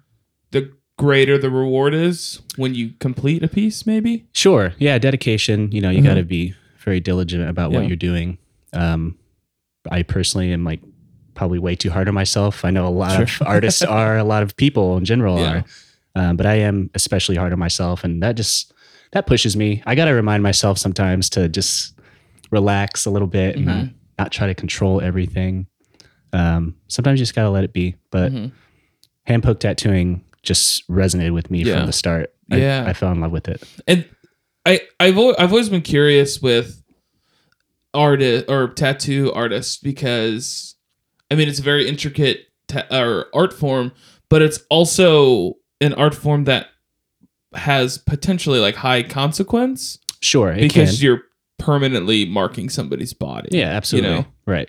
the 0.50 0.72
greater 0.98 1.38
the 1.38 1.50
reward 1.50 1.94
is 1.94 2.40
when 2.56 2.74
you 2.74 2.90
complete 3.00 3.42
a 3.42 3.48
piece. 3.48 3.86
Maybe. 3.86 4.26
Sure. 4.32 4.74
Yeah. 4.78 4.98
Dedication. 4.98 5.72
You 5.72 5.80
know, 5.80 5.90
you 5.90 6.00
Mhm. 6.02 6.04
got 6.04 6.14
to 6.14 6.22
be 6.24 6.54
very 6.84 7.00
diligent 7.00 7.48
about 7.48 7.72
what 7.72 7.86
you're 7.88 7.96
doing. 7.96 8.36
Um, 8.72 9.16
I 9.90 10.02
personally 10.02 10.52
am 10.52 10.64
like 10.64 10.80
probably 11.34 11.58
way 11.58 11.74
too 11.74 11.90
hard 11.90 12.06
on 12.08 12.14
myself. 12.14 12.64
I 12.64 12.70
know 12.70 12.86
a 12.86 12.90
lot 12.90 13.22
of 13.22 13.30
artists 13.46 13.80
are, 13.82 14.18
a 14.18 14.24
lot 14.24 14.42
of 14.42 14.56
people 14.56 14.96
in 14.98 15.04
general 15.06 15.38
Yeah. 15.38 15.62
are, 16.14 16.30
um, 16.30 16.36
but 16.36 16.44
I 16.44 16.56
am 16.56 16.90
especially 16.94 17.36
hard 17.36 17.52
on 17.52 17.58
myself, 17.58 18.04
and 18.04 18.22
that 18.22 18.36
just 18.36 18.72
that 19.12 19.26
pushes 19.26 19.56
me. 19.56 19.82
I 19.86 19.94
got 19.94 20.04
to 20.04 20.12
remind 20.12 20.42
myself 20.42 20.76
sometimes 20.78 21.30
to 21.30 21.48
just 21.48 21.94
relax 22.50 23.06
a 23.06 23.10
little 23.10 23.26
bit 23.28 23.56
and 23.56 23.64
not, 23.64 23.86
not 24.18 24.32
try 24.32 24.46
to 24.46 24.54
control 24.54 25.00
everything. 25.00 25.66
Um, 26.32 26.76
sometimes 26.88 27.18
you 27.18 27.24
just 27.24 27.34
got 27.34 27.42
to 27.42 27.50
let 27.50 27.64
it 27.64 27.72
be. 27.72 27.96
But 28.10 28.32
Mhm. 28.32 28.52
hand 29.24 29.42
poke 29.42 29.60
tattooing 29.60 30.24
just 30.42 30.86
resonated 30.88 31.32
with 31.32 31.50
me 31.50 31.62
Yeah. 31.62 31.78
from 31.78 31.86
the 31.86 31.92
start. 31.92 32.32
I, 32.50 32.56
Yeah. 32.56 32.84
I 32.86 32.92
fell 32.92 33.12
in 33.12 33.20
love 33.20 33.32
with 33.32 33.48
it. 33.48 33.62
And 33.86 34.04
I 34.66 34.80
I've 34.98 35.16
al- 35.18 35.36
I've 35.38 35.52
always 35.52 35.68
been 35.68 35.82
curious 35.82 36.40
with 36.42 36.82
artist 37.92 38.44
or 38.48 38.68
tattoo 38.68 39.32
artists 39.32 39.76
because 39.76 40.76
I 41.30 41.34
mean 41.34 41.48
it's 41.48 41.58
a 41.58 41.62
very 41.62 41.88
intricate 41.88 42.46
ta- 42.68 42.86
or 42.90 43.26
art 43.34 43.52
form, 43.52 43.92
but 44.28 44.42
it's 44.42 44.60
also 44.70 45.54
an 45.80 45.94
art 45.94 46.14
form 46.14 46.44
that 46.44 46.68
has 47.54 47.98
potentially 47.98 48.60
like 48.60 48.76
high 48.76 49.02
consequence 49.02 49.98
Sure, 50.20 50.52
it 50.52 50.60
because 50.60 50.96
can. 50.98 51.04
you're 51.04 51.22
permanently 51.58 52.24
marking 52.24 52.68
somebody's 52.68 53.12
body. 53.12 53.48
Yeah, 53.52 53.66
absolutely. 53.70 54.10
You 54.10 54.16
know? 54.18 54.26
Right. 54.46 54.68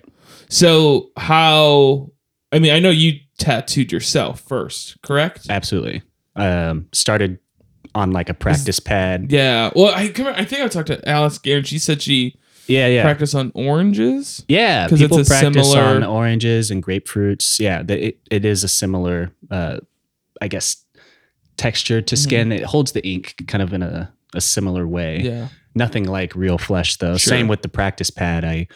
So 0.52 1.10
how? 1.16 2.10
I 2.52 2.58
mean, 2.58 2.72
I 2.72 2.78
know 2.78 2.90
you 2.90 3.18
tattooed 3.38 3.90
yourself 3.90 4.40
first, 4.40 5.00
correct? 5.02 5.46
Absolutely. 5.48 6.02
Um, 6.36 6.86
started 6.92 7.38
on 7.94 8.10
like 8.12 8.28
a 8.28 8.34
practice 8.34 8.78
pad. 8.78 9.32
Yeah. 9.32 9.70
Well, 9.74 9.92
I 9.94 10.08
come. 10.08 10.26
I 10.28 10.44
think 10.44 10.62
I 10.62 10.68
talked 10.68 10.88
to 10.88 11.08
Alice 11.08 11.38
Garen. 11.38 11.64
She 11.64 11.78
said 11.78 12.02
she 12.02 12.36
Yeah, 12.66 12.86
yeah. 12.86 13.02
practiced 13.02 13.34
on 13.34 13.50
oranges. 13.54 14.44
yeah, 14.48 14.88
'Cause 14.88 15.00
it's 15.00 15.02
people 15.02 15.20
a 15.20 15.24
practice 15.24 15.70
similar- 15.72 15.96
on 15.96 16.04
oranges 16.04 16.70
and 16.70 16.82
grapefruits. 16.82 17.58
Yeah, 17.58 17.82
it, 17.88 18.18
it 18.30 18.44
is 18.44 18.62
a 18.64 18.68
similar, 18.68 19.30
uh, 19.50 19.78
I 20.40 20.48
guess, 20.48 20.84
texture 21.56 22.00
to 22.02 22.14
Mm-hmm. 22.14 22.22
skin. 22.22 22.52
It 22.52 22.64
holds 22.64 22.92
the 22.92 23.06
ink 23.06 23.34
kind 23.46 23.62
of 23.62 23.72
in 23.72 23.82
a, 23.82 24.12
a 24.34 24.40
similar 24.40 24.86
way. 24.86 25.20
Yeah. 25.22 25.48
Nothing 25.74 26.04
like 26.04 26.34
real 26.36 26.58
flesh, 26.58 26.96
though. 26.96 27.16
Sure. 27.16 27.30
Same 27.30 27.48
with 27.48 27.62
the 27.62 27.68
practice 27.68 28.10
pad. 28.10 28.44
I 28.44 28.68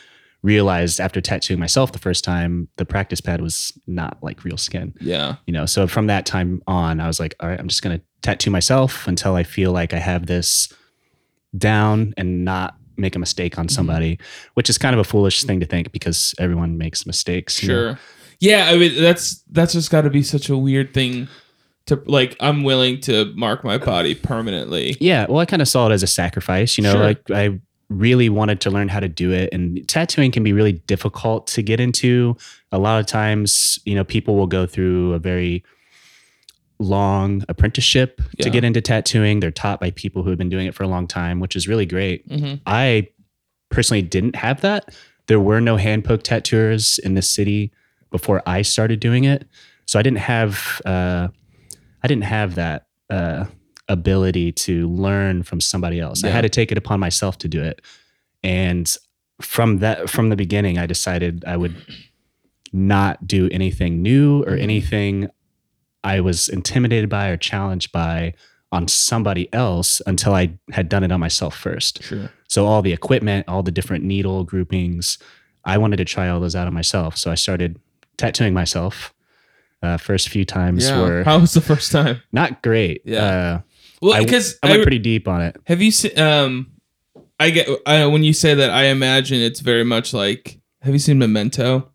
realized 0.46 1.00
after 1.00 1.20
tattooing 1.20 1.58
myself 1.60 1.92
the 1.92 1.98
first 1.98 2.22
time, 2.24 2.68
the 2.76 2.84
practice 2.84 3.20
pad 3.20 3.40
was 3.40 3.72
not 3.86 4.16
like 4.22 4.44
real 4.44 4.56
skin. 4.56 4.94
Yeah. 5.00 5.36
you 5.46 5.52
know 5.52 5.66
so 5.66 5.86
from 5.86 6.06
that 6.06 6.24
time 6.26 6.62
on 6.66 7.00
i 7.00 7.06
was 7.06 7.18
like 7.20 7.34
all 7.40 7.48
right 7.48 7.58
i'm 7.60 7.68
just 7.68 7.82
going 7.82 7.98
to 7.98 8.04
tattoo 8.22 8.50
myself 8.50 9.06
until 9.08 9.34
i 9.34 9.42
feel 9.42 9.72
like 9.72 9.92
i 9.92 9.98
have 9.98 10.26
this 10.26 10.72
down 11.56 12.12
and 12.16 12.44
not 12.44 12.76
make 12.96 13.14
a 13.14 13.18
mistake 13.18 13.52
Mm-hmm. 13.52 13.60
on 13.60 13.68
somebody 13.68 14.18
which 14.54 14.68
is 14.70 14.78
kind 14.78 14.94
of 14.94 15.00
a 15.00 15.04
foolish 15.04 15.44
thing 15.44 15.60
to 15.60 15.66
think 15.66 15.92
because 15.92 16.34
everyone 16.38 16.78
makes 16.78 17.06
mistakes 17.06 17.62
you 17.62 17.68
know? 17.68 17.74
Sure. 17.74 17.98
Yeah. 18.38 18.68
I 18.70 18.76
mean, 18.76 19.00
that's 19.00 19.42
that's 19.50 19.72
just 19.72 19.90
got 19.90 20.02
to 20.02 20.10
be 20.10 20.22
such 20.22 20.48
a 20.50 20.56
weird 20.56 20.92
thing 20.92 21.26
to 21.86 22.02
like. 22.06 22.36
I'm 22.40 22.64
willing 22.64 23.00
to 23.02 23.32
mark 23.34 23.64
my 23.64 23.78
body 23.78 24.14
permanently. 24.14 24.96
yeah 25.00 25.24
well 25.28 25.38
i 25.38 25.46
kind 25.46 25.62
of 25.62 25.68
saw 25.68 25.88
it 25.88 25.92
as 25.92 26.02
a 26.02 26.06
sacrifice 26.06 26.76
you 26.76 26.84
know 26.84 26.92
Sure. 26.92 27.02
like 27.04 27.30
i 27.30 27.58
really 27.88 28.28
wanted 28.28 28.60
to 28.62 28.70
learn 28.70 28.88
how 28.88 29.00
to 29.00 29.08
do 29.08 29.30
it. 29.32 29.48
And 29.52 29.86
tattooing 29.88 30.32
can 30.32 30.42
be 30.42 30.52
really 30.52 30.72
difficult 30.72 31.46
to 31.48 31.62
get 31.62 31.78
into. 31.80 32.36
A 32.72 32.78
lot 32.78 32.98
of 33.00 33.06
times 33.06 33.78
you 33.84 33.94
know 33.94 34.04
people 34.04 34.34
will 34.36 34.46
go 34.48 34.66
through 34.66 35.12
a 35.14 35.18
very 35.18 35.62
long 36.78 37.42
apprenticeship 37.48 38.20
Yeah. 38.38 38.44
to 38.44 38.50
get 38.50 38.64
into 38.64 38.80
tattooing. 38.80 39.40
They're 39.40 39.50
taught 39.50 39.80
by 39.80 39.90
people 39.92 40.22
who 40.22 40.28
have 40.30 40.38
been 40.38 40.50
doing 40.50 40.66
it 40.66 40.74
for 40.74 40.82
a 40.82 40.88
long 40.88 41.06
time 41.06 41.40
which 41.40 41.56
is 41.56 41.66
really 41.68 41.86
great. 41.86 42.24
Hmm 42.28 42.54
I 42.66 43.08
personally 43.70 44.02
didn't 44.02 44.36
have 44.36 44.60
that. 44.60 44.94
There 45.26 45.40
were 45.40 45.60
no 45.60 45.76
hand 45.76 46.04
poke 46.04 46.22
tattooers 46.22 46.98
in 46.98 47.14
the 47.14 47.22
city 47.22 47.72
before 48.10 48.42
I 48.46 48.62
started 48.62 49.00
doing 49.00 49.24
it, 49.24 49.46
so 49.86 49.98
I 49.98 50.02
didn't 50.02 50.18
have 50.20 50.80
uh, 50.84 51.28
I 52.02 52.06
didn't 52.08 52.24
have 52.24 52.54
that 52.56 52.86
uh, 53.10 53.46
ability 53.88 54.52
to 54.52 54.88
learn 54.88 55.42
from 55.42 55.60
somebody 55.60 56.00
else. 56.00 56.24
I 56.24 56.28
had 56.28 56.42
to 56.42 56.48
take 56.48 56.72
it 56.72 56.78
upon 56.78 56.98
myself 57.00 57.38
to 57.38 57.48
do 57.48 57.62
it, 57.62 57.80
and 58.42 58.94
from 59.40 59.78
that 59.78 60.08
from 60.10 60.28
the 60.30 60.36
beginning, 60.36 60.78
I 60.78 60.86
decided 60.86 61.44
I 61.46 61.56
would 61.56 61.74
not 62.72 63.26
do 63.26 63.48
anything 63.52 64.02
new 64.02 64.42
or 64.44 64.52
Mhm. 64.56 64.60
anything 64.62 65.28
I 66.02 66.20
was 66.20 66.48
intimidated 66.48 67.08
by 67.08 67.28
or 67.28 67.36
challenged 67.36 67.92
by 67.92 68.34
on 68.72 68.88
somebody 68.88 69.52
else 69.52 70.02
until 70.06 70.34
I 70.34 70.50
had 70.72 70.88
done 70.88 71.04
it 71.04 71.12
on 71.12 71.20
myself 71.20 71.56
first. 71.56 72.02
Sure. 72.02 72.30
So 72.48 72.66
all 72.66 72.82
the 72.82 72.92
equipment, 72.92 73.44
all 73.48 73.62
the 73.62 73.70
different 73.70 74.04
needle 74.04 74.44
groupings, 74.44 75.18
I 75.64 75.78
wanted 75.78 75.96
to 75.98 76.04
try 76.04 76.28
all 76.28 76.40
those 76.40 76.54
out 76.56 76.66
on 76.66 76.74
myself. 76.74 77.16
So 77.16 77.30
I 77.30 77.34
started 77.36 77.78
tattooing 78.16 78.54
myself. 78.54 79.12
Uh, 79.82 79.96
first 79.96 80.28
few 80.28 80.44
times 80.44 80.88
Yeah. 80.88 81.00
were 81.00 81.24
How 81.24 81.38
was 81.38 81.54
the 81.54 81.60
first 81.60 81.92
time? 81.92 82.22
not 82.32 82.62
great. 82.62 83.02
Yeah. 83.04 83.24
Uh, 83.24 83.60
Well, 84.02 84.22
because 84.22 84.58
I 84.62 84.70
went 84.70 84.82
pretty 84.82 84.98
deep 84.98 85.26
on 85.28 85.42
it. 85.42 85.56
Have 85.64 85.80
you 85.82 85.90
seen? 85.90 86.18
Um, 86.18 86.72
I 87.40 87.50
get 87.50 87.68
I, 87.86 88.06
when 88.06 88.22
you 88.24 88.32
say 88.32 88.54
that. 88.54 88.70
I 88.70 88.84
imagine 88.84 89.40
it's 89.40 89.60
very 89.60 89.84
much 89.84 90.12
like. 90.12 90.58
Have 90.82 90.92
you 90.94 90.98
seen 90.98 91.18
Memento? 91.18 91.90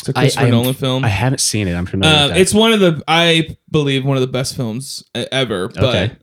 It's 0.00 0.08
a 0.10 0.12
Christopher 0.12 0.46
I 0.46 0.50
Nolan 0.50 0.74
film. 0.74 1.04
I 1.04 1.08
haven't 1.08 1.38
seen 1.40 1.66
it. 1.66 1.74
I'm 1.74 1.86
familiar 1.86 2.14
Um, 2.14 2.28
that. 2.30 2.38
it's 2.38 2.52
one 2.52 2.72
of 2.72 2.80
the 2.80 3.02
I 3.08 3.56
believe 3.70 4.04
one 4.04 4.16
of 4.16 4.20
the 4.20 4.26
best 4.26 4.54
films 4.54 5.02
ever. 5.14 5.68
But 5.68 5.82
Okay. 5.84 6.16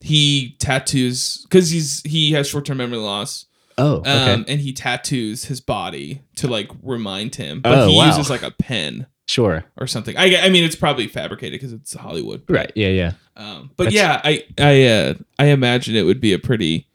he 0.00 0.56
tattoos 0.58 1.42
because 1.42 1.68
he's 1.70 2.02
he 2.02 2.32
has 2.32 2.48
short 2.48 2.64
term 2.64 2.78
memory 2.78 2.96
loss. 2.98 3.44
oh, 3.76 3.96
okay. 3.96 4.32
Um, 4.32 4.44
and 4.48 4.60
he 4.60 4.72
tattoos 4.72 5.44
his 5.44 5.60
body 5.60 6.22
to 6.36 6.48
like 6.48 6.70
remind 6.82 7.34
him, 7.34 7.60
but 7.60 7.76
Oh, 7.76 7.88
he 7.88 7.96
wow. 7.96 8.06
uses 8.06 8.30
like 8.30 8.42
a 8.42 8.50
pen 8.52 9.06
sure. 9.26 9.64
or 9.76 9.86
something. 9.86 10.16
I, 10.16 10.36
I 10.38 10.48
mean, 10.48 10.64
it's 10.64 10.76
probably 10.76 11.06
fabricated 11.08 11.60
because 11.60 11.72
it's 11.72 11.94
Hollywood. 11.94 12.42
Right. 12.48 12.72
Yeah. 12.74 12.88
Yeah. 12.88 13.12
Um, 13.36 13.70
but 13.76 13.92
That's- 13.92 13.94
yeah, 13.94 14.20
I 14.24 14.44
I 14.58 14.84
uh, 14.84 15.14
I 15.38 15.46
imagine 15.46 15.94
it 15.94 16.02
would 16.02 16.20
be 16.20 16.32
a 16.32 16.38
pretty 16.38 16.88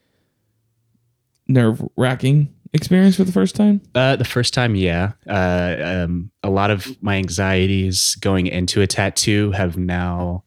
nerve 1.47 1.81
wracking 1.97 2.53
experience 2.73 3.17
for 3.17 3.23
the 3.25 3.31
first 3.31 3.55
time. 3.55 3.81
Uh, 3.93 4.15
the 4.15 4.25
first 4.25 4.53
time, 4.53 4.75
yeah. 4.75 5.11
Uh, 5.27 5.75
um, 6.05 6.31
a 6.43 6.49
lot 6.49 6.71
of 6.71 7.01
my 7.03 7.15
anxieties 7.17 8.15
going 8.21 8.47
into 8.47 8.81
a 8.81 8.87
tattoo 8.87 9.51
have 9.51 9.77
now 9.77 10.43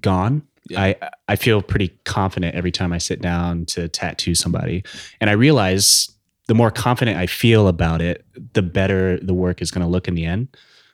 gone. 0.00 0.42
Yeah. 0.68 0.80
I 0.82 0.96
I 1.28 1.36
feel 1.36 1.60
pretty 1.60 1.88
confident 2.04 2.54
every 2.54 2.72
time 2.72 2.92
I 2.92 2.98
sit 2.98 3.20
down 3.20 3.66
to 3.66 3.86
tattoo 3.88 4.34
somebody, 4.34 4.82
and 5.20 5.28
I 5.28 5.34
realize 5.34 6.08
the 6.46 6.54
more 6.54 6.70
confident 6.70 7.16
I 7.16 7.26
feel 7.26 7.68
about 7.68 8.02
it, 8.02 8.24
the 8.52 8.62
better 8.62 9.18
the 9.20 9.34
work 9.34 9.62
is 9.62 9.70
going 9.70 9.82
to 9.84 9.88
look 9.90 10.08
in 10.08 10.14
the 10.14 10.24
end. 10.26 10.48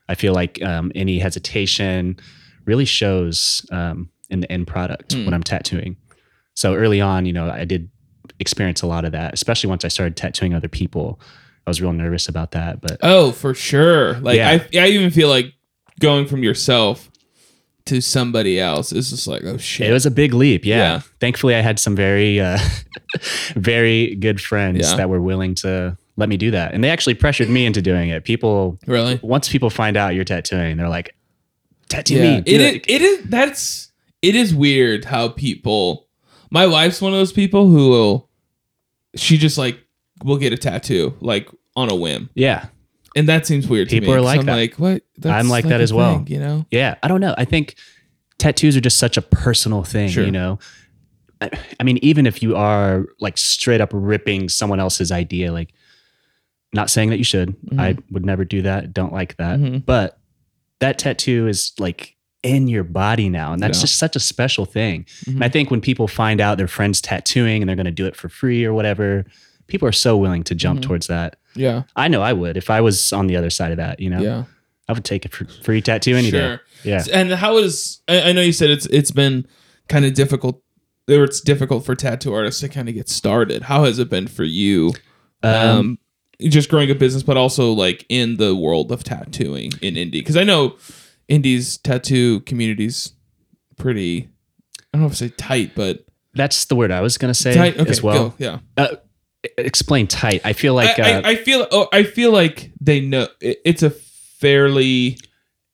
I 0.09 0.15
feel 0.15 0.33
like 0.33 0.63
um, 0.63 0.91
any 0.95 1.19
hesitation 1.19 2.17
really 2.67 2.85
shows 2.85 3.65
um, 3.73 4.11
in 4.29 4.41
the 4.41 4.51
end 4.53 4.67
product 4.67 5.13
Hmm. 5.15 5.25
when 5.25 5.35
I'm 5.35 5.43
tattooing. 5.43 5.97
So 6.55 6.75
early 6.75 7.01
on, 7.01 7.27
you 7.27 7.33
know, 7.33 7.51
I 7.51 7.65
did 7.65 7.91
experience 8.39 8.83
a 8.83 8.87
lot 8.87 9.05
of 9.05 9.13
that, 9.13 9.35
especially 9.35 9.69
once 9.71 9.85
I 9.85 9.89
started 9.89 10.17
tattooing 10.17 10.55
other 10.55 10.69
people. 10.69 11.21
I 11.67 11.71
was 11.71 11.81
real 11.83 11.93
nervous 11.93 12.29
about 12.29 12.53
that, 12.53 12.81
but 12.81 12.99
Oh, 13.03 13.33
for 13.33 13.55
sure. 13.55 14.15
Like 14.21 14.37
Yeah. 14.37 14.51
I, 14.75 14.79
I 14.79 14.87
even 14.89 15.11
feel 15.11 15.29
like 15.29 15.53
going 16.01 16.27
from 16.27 16.43
yourself 16.43 17.10
to 17.91 18.01
somebody 18.01 18.59
else 18.59 18.93
is 18.93 19.11
just 19.11 19.27
like, 19.27 19.43
oh 19.45 19.57
shit. 19.59 19.89
It 19.89 19.93
was 19.93 20.07
a 20.07 20.11
big 20.11 20.33
leap. 20.35 20.65
Yeah. 20.65 20.77
Yeah. 20.77 21.01
Thankfully, 21.21 21.55
I 21.55 21.61
had 21.61 21.79
some 21.79 21.95
very, 21.95 22.41
uh, 22.41 22.59
very 23.55 24.15
good 24.17 24.41
friends 24.41 24.91
Yeah. 24.91 24.97
that 24.97 25.09
were 25.11 25.21
willing 25.21 25.55
to 25.57 25.97
let 26.17 26.29
me 26.29 26.37
do 26.37 26.51
that. 26.51 26.73
And 26.75 26.83
they 26.85 26.91
actually 26.91 27.15
pressured 27.15 27.49
me 27.49 27.67
into 27.67 27.83
doing 27.83 28.09
it. 28.11 28.25
People, 28.25 28.79
really. 28.87 29.19
once 29.23 29.49
people 29.49 29.71
find 29.71 29.97
out 29.97 30.15
you're 30.15 30.25
tattooing, 30.25 30.77
they're 30.77 30.89
like, 30.89 31.15
tattoo 31.89 32.15
Yeah, 32.17 32.37
me. 32.37 32.41
do 32.43 32.53
it 32.55 32.61
is. 32.61 32.81
It 32.89 33.03
is. 33.03 33.25
That's. 33.25 33.93
It 34.23 34.35
is 34.35 34.55
weird 34.55 35.07
how 35.07 35.29
people. 35.29 36.07
My 36.51 36.67
wife's 36.67 37.01
one 37.01 37.13
of 37.13 37.19
those 37.19 37.33
people 37.33 37.69
who 37.69 37.89
will. 37.91 38.29
She 39.17 39.39
just 39.39 39.57
like 39.59 39.81
will 40.23 40.37
get 40.37 40.53
a 40.53 40.57
tattoo 40.59 41.15
like 41.21 41.49
on 41.75 41.91
a 41.91 41.95
whim, 41.95 42.29
Yeah. 42.35 42.67
And 43.17 43.29
that 43.29 43.47
seems 43.47 43.67
weird. 43.69 43.89
to 43.89 43.95
People 43.97 44.11
me, 44.13 44.19
are 44.19 44.21
like 44.21 44.41
I'm 44.41 44.47
that. 44.47 44.57
like, 44.57 44.75
what? 44.75 45.03
I'm 45.25 45.49
like 45.49 45.65
that 45.67 45.81
as 45.81 45.93
well. 45.93 46.17
thing, 46.19 46.27
you 46.29 46.39
know. 46.39 46.67
Yeah. 46.71 46.95
I 47.03 47.09
don't 47.09 47.21
know. 47.21 47.35
I 47.37 47.45
think 47.45 47.75
tattoos 48.39 48.77
are 48.77 48.81
just 48.81 48.99
such 48.99 49.17
a 49.17 49.23
personal 49.23 49.83
thing, 49.83 50.09
Sure. 50.09 50.25
you 50.25 50.31
know? 50.31 50.59
I, 51.41 51.51
I 51.79 51.83
mean, 51.85 51.99
even 52.03 52.27
if 52.27 52.43
you 52.43 52.55
are 52.57 53.07
like 53.21 53.37
straight 53.39 53.81
up 53.81 53.91
ripping 53.93 54.49
someone 54.49 54.79
else's 54.81 55.11
idea, 55.13 55.53
like, 55.53 55.73
not 56.73 56.89
saying 56.89 57.11
that 57.11 57.19
you 57.19 57.25
should. 57.25 57.49
Mm-hmm. 57.63 57.81
I 57.81 57.97
would 58.13 58.25
never 58.25 58.45
do 58.45 58.63
that. 58.63 58.93
Don't 58.95 59.13
like 59.13 59.37
that. 59.39 59.59
Mhm. 59.59 59.85
But 59.85 60.21
that 60.79 60.99
tattoo 61.01 61.49
is 61.49 61.73
like 61.81 62.15
in 62.45 62.69
your 62.69 62.85
body 62.85 63.29
now. 63.29 63.53
And 63.53 63.61
that's 63.61 63.79
Yeah. 63.79 63.83
just 63.83 63.99
such 63.99 64.15
a 64.17 64.21
special 64.21 64.65
thing. 64.65 65.05
Mhm. 65.27 65.35
And 65.35 65.45
I 65.45 65.49
think 65.49 65.71
when 65.71 65.81
people 65.81 66.07
find 66.07 66.41
out 66.41 66.59
their 66.59 66.69
friends 66.69 67.01
tattooing 67.01 67.61
and 67.61 67.69
they're 67.69 67.77
going 67.77 67.87
to 67.87 67.91
do 67.91 68.07
it 68.07 68.15
for 68.15 68.29
free 68.29 68.65
or 68.65 68.73
whatever, 68.73 69.27
people 69.67 69.89
are 69.89 69.93
so 69.93 70.17
willing 70.17 70.45
to 70.45 70.55
jump 70.55 70.79
Mhm. 70.79 70.83
towards 70.85 71.07
that. 71.09 71.37
Yeah. 71.55 71.83
I 71.97 72.09
know 72.09 72.23
I 72.23 72.33
would 72.33 72.57
if 72.57 72.71
I 72.71 72.81
was 72.81 73.13
on 73.13 73.27
the 73.27 73.37
other 73.37 73.51
side 73.51 73.71
of 73.73 73.77
that, 73.79 74.01
you 74.01 74.11
know? 74.11 74.21
Yeah. 74.21 74.45
I 74.89 74.93
would 74.93 75.05
take 75.05 75.25
a 75.25 75.29
fr- 75.29 75.45
free 75.63 75.81
tattoo 75.81 76.17
any 76.17 76.31
day. 76.31 76.59
Yeah. 76.83 77.05
And 77.13 77.33
how 77.33 77.59
is? 77.59 78.01
I, 78.09 78.23
I 78.23 78.33
know 78.33 78.41
you 78.41 78.53
said 78.53 78.71
it's 78.71 78.87
it's 78.87 79.13
been 79.13 79.47
kind 79.89 80.05
of 80.05 80.15
difficult. 80.15 80.63
Or 81.09 81.25
it's 81.25 81.41
difficult 81.41 81.85
for 81.85 81.97
tattoo 81.97 82.33
artists 82.33 82.61
to 82.61 82.69
kind 82.69 82.89
of 82.89 82.95
get 82.95 83.09
started. 83.09 83.63
How 83.63 83.83
has 83.85 83.99
it 83.99 84.09
been 84.09 84.29
for 84.29 84.45
you? 84.45 84.93
Um, 85.43 85.55
um, 85.55 85.99
just 86.41 86.69
growing 86.69 86.89
a 86.89 86.95
business, 86.95 87.25
but 87.25 87.37
also 87.37 87.73
like 87.73 88.07
in 88.09 88.37
the 88.37 88.55
world 88.55 88.93
of 88.93 89.03
tattooing 89.03 89.73
in 89.83 89.97
Indy. 89.97 90.21
Because 90.21 90.37
I 90.37 90.45
know 90.45 90.77
Indy's 91.27 91.79
tattoo 91.79 92.41
community's 92.41 93.13
pretty. 93.77 94.29
I 94.93 94.99
don't 94.99 95.03
know 95.03 95.07
if 95.07 95.13
I 95.13 95.17
say 95.17 95.29
tight, 95.31 95.73
but 95.75 96.05
that's 96.35 96.67
the 96.67 96.77
word 96.77 96.93
I 96.93 97.01
was 97.01 97.19
going 97.19 97.33
to 97.33 97.41
say 97.41 97.55
tight. 97.55 97.79
Okay, 97.79 97.91
as 97.91 98.03
well. 98.03 98.31
go. 98.31 98.35
yeah. 98.39 98.59
Uh, 98.77 98.97
explain 99.59 100.07
tight. 100.07 100.41
I 100.45 100.53
feel 100.53 100.75
like 100.75 100.99
I, 100.99 101.13
uh, 101.15 101.21
I, 101.25 101.29
I 101.31 101.35
feel. 101.37 101.67
Oh, 101.71 101.89
I 101.93 102.03
feel 102.05 102.33
like 102.33 102.73
they 102.81 103.01
know 103.01 103.29
it, 103.41 103.59
it's 103.65 103.83
a 103.83 103.91
fairly. 103.91 105.19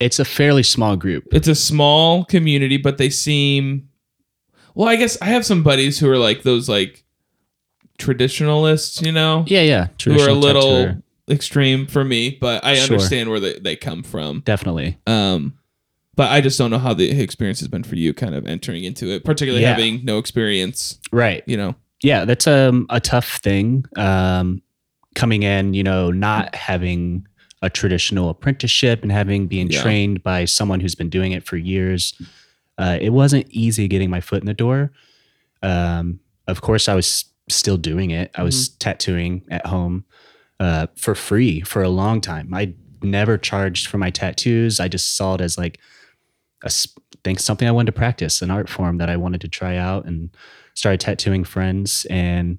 it's 0.00 0.18
a 0.18 0.24
fairly 0.24 0.62
small 0.62 0.96
group. 0.96 1.24
It's 1.32 1.48
a 1.48 1.54
small 1.54 2.24
community, 2.24 2.76
but 2.76 2.98
they 2.98 3.10
seem. 3.10 3.88
Well, 4.74 4.88
I 4.88 4.96
guess 4.96 5.16
I 5.22 5.26
have 5.26 5.46
some 5.46 5.62
buddies 5.62 5.98
who 5.98 6.10
are 6.10 6.18
like 6.18 6.42
those 6.42 6.68
like 6.68 7.02
traditionalists, 7.98 9.00
you 9.02 9.12
know, 9.12 9.44
Yeah, 9.46 9.62
yeah. 9.62 9.88
who 10.04 10.20
are 10.20 10.28
a 10.28 10.32
little 10.34 10.62
tattooer. 10.84 11.02
extreme 11.30 11.86
for 11.86 12.04
me, 12.04 12.36
but 12.40 12.64
I 12.64 12.74
Sure. 12.74 12.94
understand 12.96 13.30
where 13.30 13.40
they, 13.40 13.58
they 13.58 13.76
come 13.76 14.02
from. 14.02 14.40
Definitely. 14.40 14.98
Um, 15.06 15.54
but 16.14 16.30
I 16.30 16.40
just 16.42 16.58
don't 16.58 16.70
know 16.70 16.78
how 16.78 16.94
the 16.94 17.20
experience 17.22 17.60
has 17.60 17.68
been 17.68 17.84
for 17.84 17.96
you, 17.96 18.12
kind 18.14 18.34
of 18.34 18.46
entering 18.46 18.84
into 18.84 19.06
it, 19.08 19.24
particularly 19.24 19.62
Yeah. 19.62 19.70
having 19.70 20.04
no 20.04 20.18
experience. 20.18 20.98
Right. 21.10 21.42
You 21.46 21.56
know, 21.56 21.74
yeah 22.02 22.24
that's 22.24 22.46
um, 22.46 22.86
a 22.90 23.00
tough 23.00 23.38
thing 23.38 23.84
um, 23.96 24.62
coming 25.14 25.42
in 25.42 25.74
you 25.74 25.82
know 25.82 26.10
not 26.10 26.54
having 26.54 27.26
a 27.62 27.70
traditional 27.70 28.28
apprenticeship 28.28 29.02
and 29.02 29.10
having 29.10 29.46
being 29.46 29.70
Yeah. 29.70 29.82
trained 29.82 30.22
by 30.22 30.44
someone 30.44 30.80
who's 30.80 30.94
been 30.94 31.08
doing 31.10 31.32
it 31.32 31.44
for 31.44 31.56
years 31.56 32.14
uh, 32.78 32.98
it 33.00 33.10
wasn't 33.10 33.46
easy 33.50 33.88
getting 33.88 34.10
my 34.10 34.20
foot 34.20 34.42
in 34.42 34.46
the 34.46 34.52
door. 34.52 34.92
Um, 35.62 36.20
of 36.46 36.60
course 36.60 36.88
i 36.90 36.94
was 36.94 37.24
still 37.48 37.76
doing 37.78 38.10
it. 38.10 38.30
I 38.34 38.42
was 38.42 38.68
tattooing 38.70 39.42
at 39.50 39.64
home 39.66 40.04
uh, 40.60 40.88
for 40.96 41.14
free 41.14 41.60
for 41.60 41.80
a 41.82 41.88
long 41.88 42.20
time. 42.20 42.52
I 42.52 42.74
never 43.02 43.38
charged 43.38 43.86
for 43.86 43.98
my 43.98 44.10
tattoos. 44.10 44.80
I 44.80 44.88
just 44.88 45.16
saw 45.16 45.36
it 45.36 45.40
as 45.40 45.56
like 45.56 45.78
a 46.64 46.70
think 47.24 47.38
something 47.40 47.66
i 47.68 47.70
wanted 47.70 47.86
to 47.86 47.98
practice 47.98 48.40
an 48.42 48.50
art 48.50 48.68
form 48.68 48.98
that 48.98 49.10
i 49.10 49.16
wanted 49.16 49.40
to 49.40 49.48
try 49.48 49.76
out 49.76 50.04
and 50.06 50.30
started 50.76 51.00
tattooing 51.00 51.42
friends 51.42 52.06
and 52.10 52.58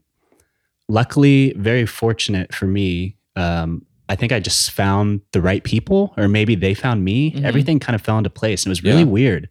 luckily 0.89 1.53
very 1.57 1.85
fortunate 1.85 2.53
for 2.53 2.65
me 2.65 3.15
um, 3.35 3.85
i 4.09 4.15
think 4.15 4.31
i 4.31 4.39
just 4.39 4.71
found 4.71 5.21
the 5.31 5.41
right 5.41 5.63
people 5.63 6.13
or 6.17 6.27
maybe 6.27 6.55
they 6.55 6.73
found 6.73 7.03
me 7.03 7.31
Mhm. 7.31 7.43
everything 7.43 7.79
kind 7.79 7.95
of 7.95 8.01
fell 8.01 8.17
into 8.17 8.29
place 8.29 8.63
and 8.63 8.69
it 8.69 8.71
was 8.71 8.83
really 8.83 8.99
Yeah. 8.99 9.03
weird 9.05 9.49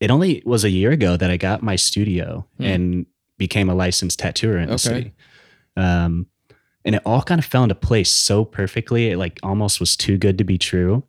it 0.00 0.10
only 0.10 0.42
was 0.44 0.64
a 0.64 0.70
year 0.70 0.90
ago 0.90 1.16
that 1.16 1.30
i 1.30 1.36
got 1.36 1.62
my 1.62 1.76
studio 1.76 2.46
Hmm. 2.58 2.64
and 2.64 3.06
became 3.38 3.68
a 3.68 3.74
licensed 3.74 4.18
tattooer 4.18 4.58
in 4.58 4.68
the 4.68 4.74
Okay. 4.74 4.82
city 4.88 5.12
um, 5.76 6.26
and 6.84 6.94
it 6.94 7.02
all 7.06 7.22
kind 7.22 7.38
of 7.38 7.44
fell 7.44 7.62
into 7.62 7.74
place 7.74 8.10
so 8.10 8.44
perfectly 8.44 9.10
it 9.10 9.16
like 9.18 9.40
almost 9.42 9.80
was 9.80 9.96
too 9.96 10.16
good 10.18 10.36
to 10.38 10.44
be 10.44 10.58
true 10.58 11.04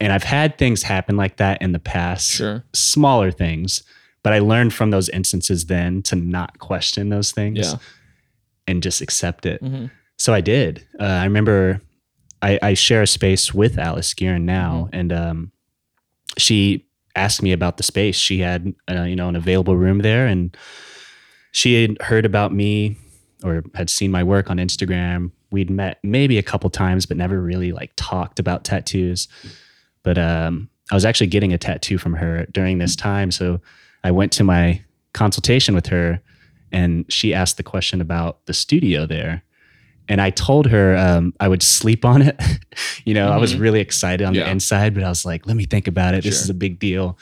and 0.00 0.12
i've 0.12 0.24
had 0.24 0.56
things 0.56 0.84
happen 0.84 1.16
like 1.16 1.36
that 1.36 1.60
in 1.60 1.72
the 1.72 1.78
past 1.80 2.28
sure. 2.30 2.64
smaller 2.72 3.30
things 3.32 3.82
but 4.26 4.32
i 4.32 4.40
learned 4.40 4.72
from 4.74 4.90
those 4.90 5.08
instances 5.10 5.66
then 5.66 6.02
to 6.02 6.16
not 6.16 6.58
question 6.58 7.08
those 7.10 7.30
things 7.32 7.58
Yeah. 7.58 7.78
and 8.66 8.82
just 8.82 9.00
accept 9.00 9.46
it. 9.46 9.62
Mhm. 9.62 9.90
so 10.18 10.34
i 10.34 10.40
did. 10.40 10.84
Uh, 10.98 11.04
i 11.22 11.24
remember 11.24 11.80
I, 12.42 12.58
I 12.70 12.74
share 12.74 13.02
a 13.02 13.06
space 13.06 13.54
with 13.54 13.78
alice 13.78 14.12
Guerin 14.14 14.44
now 14.44 14.88
and 14.92 15.12
um, 15.12 15.52
she 16.38 16.84
asked 17.14 17.40
me 17.42 17.52
about 17.52 17.78
the 17.78 17.82
space. 17.82 18.16
She 18.16 18.40
had 18.40 18.74
uh, 18.90 19.04
you 19.10 19.16
know 19.16 19.28
an 19.30 19.36
available 19.36 19.76
room 19.76 20.00
there 20.00 20.26
and 20.26 20.54
she 21.52 21.80
had 21.82 21.96
heard 22.02 22.26
about 22.26 22.52
me 22.52 22.96
or 23.42 23.62
had 23.74 23.88
seen 23.88 24.10
my 24.10 24.22
work 24.22 24.50
on 24.50 24.58
instagram. 24.58 25.30
We'd 25.50 25.70
met 25.70 25.98
maybe 26.02 26.36
a 26.38 26.42
couple 26.42 26.68
times 26.68 27.06
but 27.06 27.16
never 27.16 27.40
really 27.40 27.72
like 27.72 27.92
talked 27.96 28.38
about 28.38 28.64
tattoos. 28.64 29.28
But 30.02 30.18
um, 30.18 30.68
i 30.90 30.94
was 30.94 31.04
actually 31.06 31.28
getting 31.28 31.52
a 31.54 31.58
tattoo 31.58 31.96
from 31.98 32.14
her 32.14 32.46
during 32.52 32.78
this 32.78 32.94
time. 32.96 33.30
So 33.30 33.60
i 34.06 34.10
went 34.10 34.32
to 34.38 34.44
my 34.44 34.64
consultation 35.12 35.74
with 35.74 35.86
her 35.94 36.20
and 36.72 37.04
she 37.08 37.28
asked 37.40 37.56
the 37.56 37.62
question 37.62 38.00
about 38.00 38.32
the 38.46 38.52
studio 38.54 39.06
there 39.06 39.42
and 40.08 40.20
i 40.20 40.30
told 40.30 40.66
her 40.74 40.96
um, 41.06 41.32
i 41.40 41.46
would 41.48 41.62
sleep 41.62 42.04
on 42.04 42.20
it 42.28 42.36
you 43.08 43.14
know 43.14 43.28
i 43.36 43.38
was 43.44 43.54
Mhm. 43.54 43.60
really 43.64 43.80
excited 43.80 44.24
on 44.26 44.34
Yeah. 44.34 44.44
the 44.44 44.50
inside 44.50 44.94
but 44.94 45.02
i 45.02 45.08
was 45.08 45.24
like 45.30 45.46
let 45.46 45.56
me 45.56 45.64
think 45.74 45.86
about 45.88 46.14
it 46.14 46.22
this 46.24 46.36
Sure. 46.36 46.44
is 46.44 46.50
a 46.50 46.54
big 46.66 46.78
deal 46.78 47.18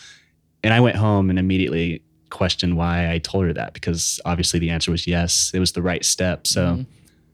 and 0.64 0.72
i 0.74 0.80
went 0.86 0.96
home 0.96 1.30
and 1.30 1.38
immediately 1.38 2.02
questioned 2.30 2.76
why 2.76 2.96
i 3.14 3.18
told 3.18 3.44
her 3.46 3.52
that 3.60 3.70
because 3.74 4.20
obviously 4.24 4.58
the 4.64 4.70
answer 4.70 4.90
was 4.90 5.06
yes 5.06 5.50
it 5.54 5.60
was 5.60 5.72
the 5.72 5.82
right 5.90 6.04
step 6.04 6.46
so 6.54 6.62
Mhm. 6.64 6.86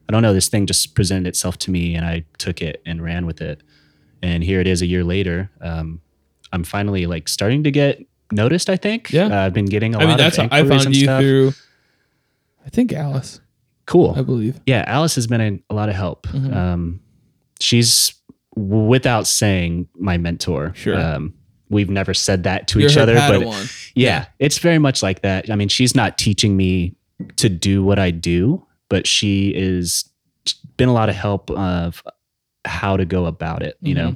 i 0.07 0.11
don't 0.11 0.21
know 0.25 0.33
this 0.39 0.49
thing 0.49 0.65
just 0.67 0.93
presented 0.95 1.27
itself 1.27 1.55
to 1.65 1.71
me 1.71 1.95
and 1.95 2.05
i 2.05 2.23
took 2.37 2.61
it 2.61 2.81
and 2.85 3.01
ran 3.01 3.25
with 3.25 3.41
it 3.41 3.57
and 4.21 4.43
here 4.43 4.59
it 4.61 4.67
is 4.67 4.81
a 4.83 4.85
year 4.93 5.03
later 5.15 5.49
um, 5.69 6.01
i'm 6.53 6.63
finally 6.63 7.03
like 7.07 7.27
starting 7.37 7.63
to 7.63 7.71
get 7.71 7.93
noticed 8.31 8.69
i 8.69 8.75
think 8.77 9.11
Yeah. 9.11 9.25
uh, 9.27 9.45
i've 9.45 9.53
been 9.53 9.65
getting 9.65 9.95
a 9.95 9.99
I 9.99 10.01
lot 10.03 10.07
mean, 10.09 10.17
that's 10.17 10.37
of 10.37 10.49
how 10.51 10.57
I 10.57 10.63
found 10.67 10.85
and 10.87 10.95
you 10.95 11.03
stuff. 11.05 11.21
through. 11.21 11.53
I 12.65 12.69
think 12.69 12.93
Alice, 12.93 13.39
cool 13.85 14.13
I 14.17 14.21
believe. 14.21 14.59
yeah 14.65 14.83
alice 14.87 15.15
has 15.15 15.27
been 15.27 15.41
a, 15.41 15.59
a 15.69 15.75
lot 15.75 15.89
of 15.89 15.95
help 15.95 16.27
Mhm. 16.27 16.55
um, 16.55 16.99
she's 17.59 18.13
without 18.55 19.27
saying 19.27 19.87
my 19.95 20.17
mentor 20.17 20.73
Sure. 20.75 20.99
um, 20.99 21.33
we've 21.69 21.89
never 21.89 22.13
said 22.13 22.43
that 22.43 22.67
to 22.67 22.79
You're 22.79 22.89
each 22.89 22.95
her 22.95 23.01
other 23.03 23.15
but 23.15 23.41
Padawan. 23.41 23.91
yeah, 23.95 24.25
it's 24.39 24.57
very 24.57 24.77
much 24.79 25.01
like 25.01 25.21
that 25.21 25.49
i 25.49 25.55
mean 25.55 25.69
she's 25.69 25.95
not 25.95 26.17
teaching 26.17 26.55
me 26.57 26.95
to 27.37 27.49
do 27.49 27.83
what 27.83 27.97
i 27.99 28.11
do 28.11 28.65
but 28.89 29.07
she 29.07 29.49
is 29.55 30.05
been 30.77 30.89
a 30.89 30.93
lot 30.93 31.07
of 31.09 31.15
help 31.15 31.49
of 31.51 32.03
how 32.65 32.97
to 32.97 33.05
go 33.05 33.25
about 33.25 33.63
it 33.63 33.77
you 33.81 33.93
know 33.95 34.15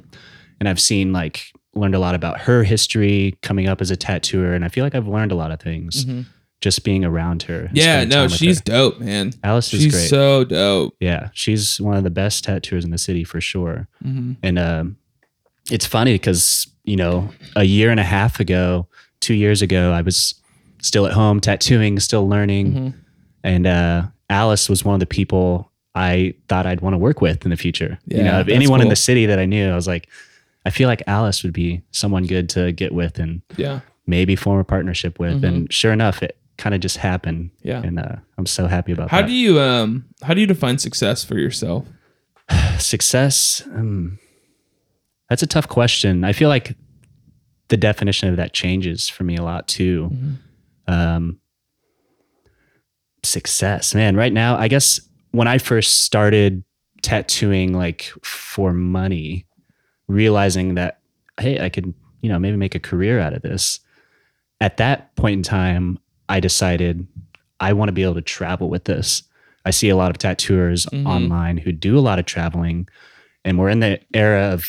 and 0.60 0.68
i've 0.68 0.80
seen 0.80 1.12
like 1.12 1.50
learned 1.76 1.94
a 1.94 1.98
lot 1.98 2.14
about 2.14 2.40
her 2.40 2.64
history 2.64 3.36
coming 3.42 3.66
up 3.68 3.80
as 3.80 3.90
a 3.90 3.96
tattooer 3.96 4.52
and 4.54 4.64
i 4.64 4.68
feel 4.68 4.84
like 4.84 4.94
i've 4.94 5.08
learned 5.08 5.32
a 5.32 5.34
lot 5.34 5.50
of 5.50 5.60
things 5.60 6.04
Mhm. 6.04 6.24
just 6.60 6.84
being 6.84 7.04
around 7.04 7.42
her 7.44 7.68
Yeah, 7.72 8.04
no, 8.04 8.28
she's 8.28 8.58
her. 8.58 8.64
dope, 8.64 9.00
man. 9.00 9.32
alice 9.44 9.72
is 9.74 9.86
great 9.92 10.08
so 10.08 10.44
dope. 10.44 10.94
yeah 11.00 11.28
she's 11.32 11.80
one 11.80 11.96
of 11.96 12.04
the 12.04 12.10
best 12.10 12.44
tattooers 12.44 12.84
in 12.84 12.90
the 12.90 12.98
city 12.98 13.24
for 13.24 13.40
sure 13.40 13.88
hmm 14.02 14.32
and 14.42 14.58
um, 14.58 14.96
it's 15.70 15.86
funny 15.86 16.14
because 16.14 16.68
you 16.84 16.96
know 16.96 17.30
a 17.56 17.64
year 17.64 17.90
and 17.90 17.98
a 18.00 18.04
half 18.04 18.38
ago 18.40 18.86
two 19.20 19.34
years 19.34 19.62
ago, 19.62 19.92
I 19.92 20.02
was 20.02 20.34
still 20.82 21.06
at 21.06 21.12
home 21.14 21.40
tattooing, 21.40 21.98
still 22.00 22.28
learning. 22.28 22.72
Mhm. 22.72 22.94
And 23.42 23.66
uh, 23.66 24.02
Alice 24.30 24.68
was 24.68 24.84
one 24.84 24.94
of 24.94 25.00
the 25.00 25.06
people 25.06 25.72
I 25.96 26.34
thought 26.48 26.66
I'd 26.66 26.82
want 26.82 26.94
to 26.94 26.98
work 26.98 27.20
with 27.22 27.44
in 27.44 27.50
the 27.50 27.56
future. 27.56 27.98
you 28.06 28.22
know, 28.22 28.44
anyone 28.48 28.80
in 28.82 28.88
the 28.88 28.94
city 28.94 29.26
that 29.26 29.38
I 29.40 29.46
knew, 29.46 29.68
I 29.70 29.74
was 29.74 29.88
like, 29.88 30.08
I 30.66 30.70
feel 30.70 30.88
like 30.88 31.02
Alice 31.06 31.42
would 31.44 31.52
be 31.52 31.82
someone 31.92 32.26
good 32.26 32.48
to 32.50 32.72
get 32.72 32.92
with 32.92 33.18
and 33.20 33.40
Yeah. 33.56 33.80
maybe 34.06 34.34
form 34.36 34.58
a 34.58 34.64
partnership 34.64 35.18
with. 35.20 35.40
Mhm. 35.42 35.48
And 35.48 35.72
sure 35.72 35.92
enough, 35.92 36.22
it 36.22 36.36
kind 36.58 36.74
of 36.74 36.80
just 36.80 36.96
happened. 36.96 37.50
Yeah. 37.62 37.82
And 37.82 37.98
uh, 38.00 38.16
I'm 38.36 38.46
so 38.46 38.66
happy 38.66 38.90
about 38.92 39.10
How 39.10 39.20
that. 39.22 39.28
do 39.28 39.32
you 39.32 39.60
um 39.60 40.06
how 40.22 40.34
do 40.34 40.40
you 40.40 40.46
define 40.46 40.78
success 40.78 41.22
for 41.24 41.38
yourself? 41.38 41.86
Success. 42.78 43.62
Um, 43.74 44.18
that's 45.30 45.42
a 45.42 45.46
tough 45.46 45.68
question. 45.68 46.24
I 46.24 46.32
feel 46.32 46.48
like 46.48 46.76
the 47.68 47.76
definition 47.76 48.28
of 48.28 48.36
that 48.36 48.52
changes 48.52 49.08
for 49.08 49.24
me 49.24 49.36
a 49.36 49.42
lot 49.42 49.66
too. 49.68 50.10
Um, 50.88 51.38
success, 53.22 53.94
man. 53.94 54.16
Right 54.16 54.32
now, 54.32 54.56
I 54.56 54.68
guess 54.68 55.00
when 55.32 55.48
I 55.48 55.58
first 55.58 56.02
started 56.04 56.62
tattooing, 57.02 57.72
like 57.72 58.10
for 58.22 58.72
money, 58.72 59.46
realizing 60.08 60.74
that 60.74 60.98
hey, 61.38 61.60
I 61.62 61.68
could, 61.68 61.92
you 62.22 62.30
know, 62.30 62.38
maybe 62.38 62.56
make 62.56 62.74
a 62.74 62.78
career 62.80 63.20
out 63.20 63.34
of 63.34 63.42
this. 63.42 63.80
At 64.60 64.78
that 64.78 65.14
point 65.16 65.34
in 65.34 65.42
time, 65.42 65.98
I 66.30 66.40
decided 66.40 67.06
I 67.60 67.74
want 67.74 67.88
to 67.88 67.92
be 67.92 68.02
able 68.04 68.14
to 68.14 68.22
travel 68.22 68.70
with 68.70 68.84
this. 68.84 69.22
I 69.66 69.70
see 69.70 69.90
a 69.90 69.96
lot 69.96 70.10
of 70.10 70.16
tattooers 70.16 70.86
Mhm. 70.86 71.06
online 71.06 71.58
who 71.58 71.72
do 71.72 71.98
a 71.98 72.00
lot 72.00 72.18
of 72.18 72.24
traveling, 72.24 72.88
and 73.44 73.58
we're 73.58 73.68
in 73.68 73.80
the 73.80 74.00
era 74.14 74.44
of 74.52 74.64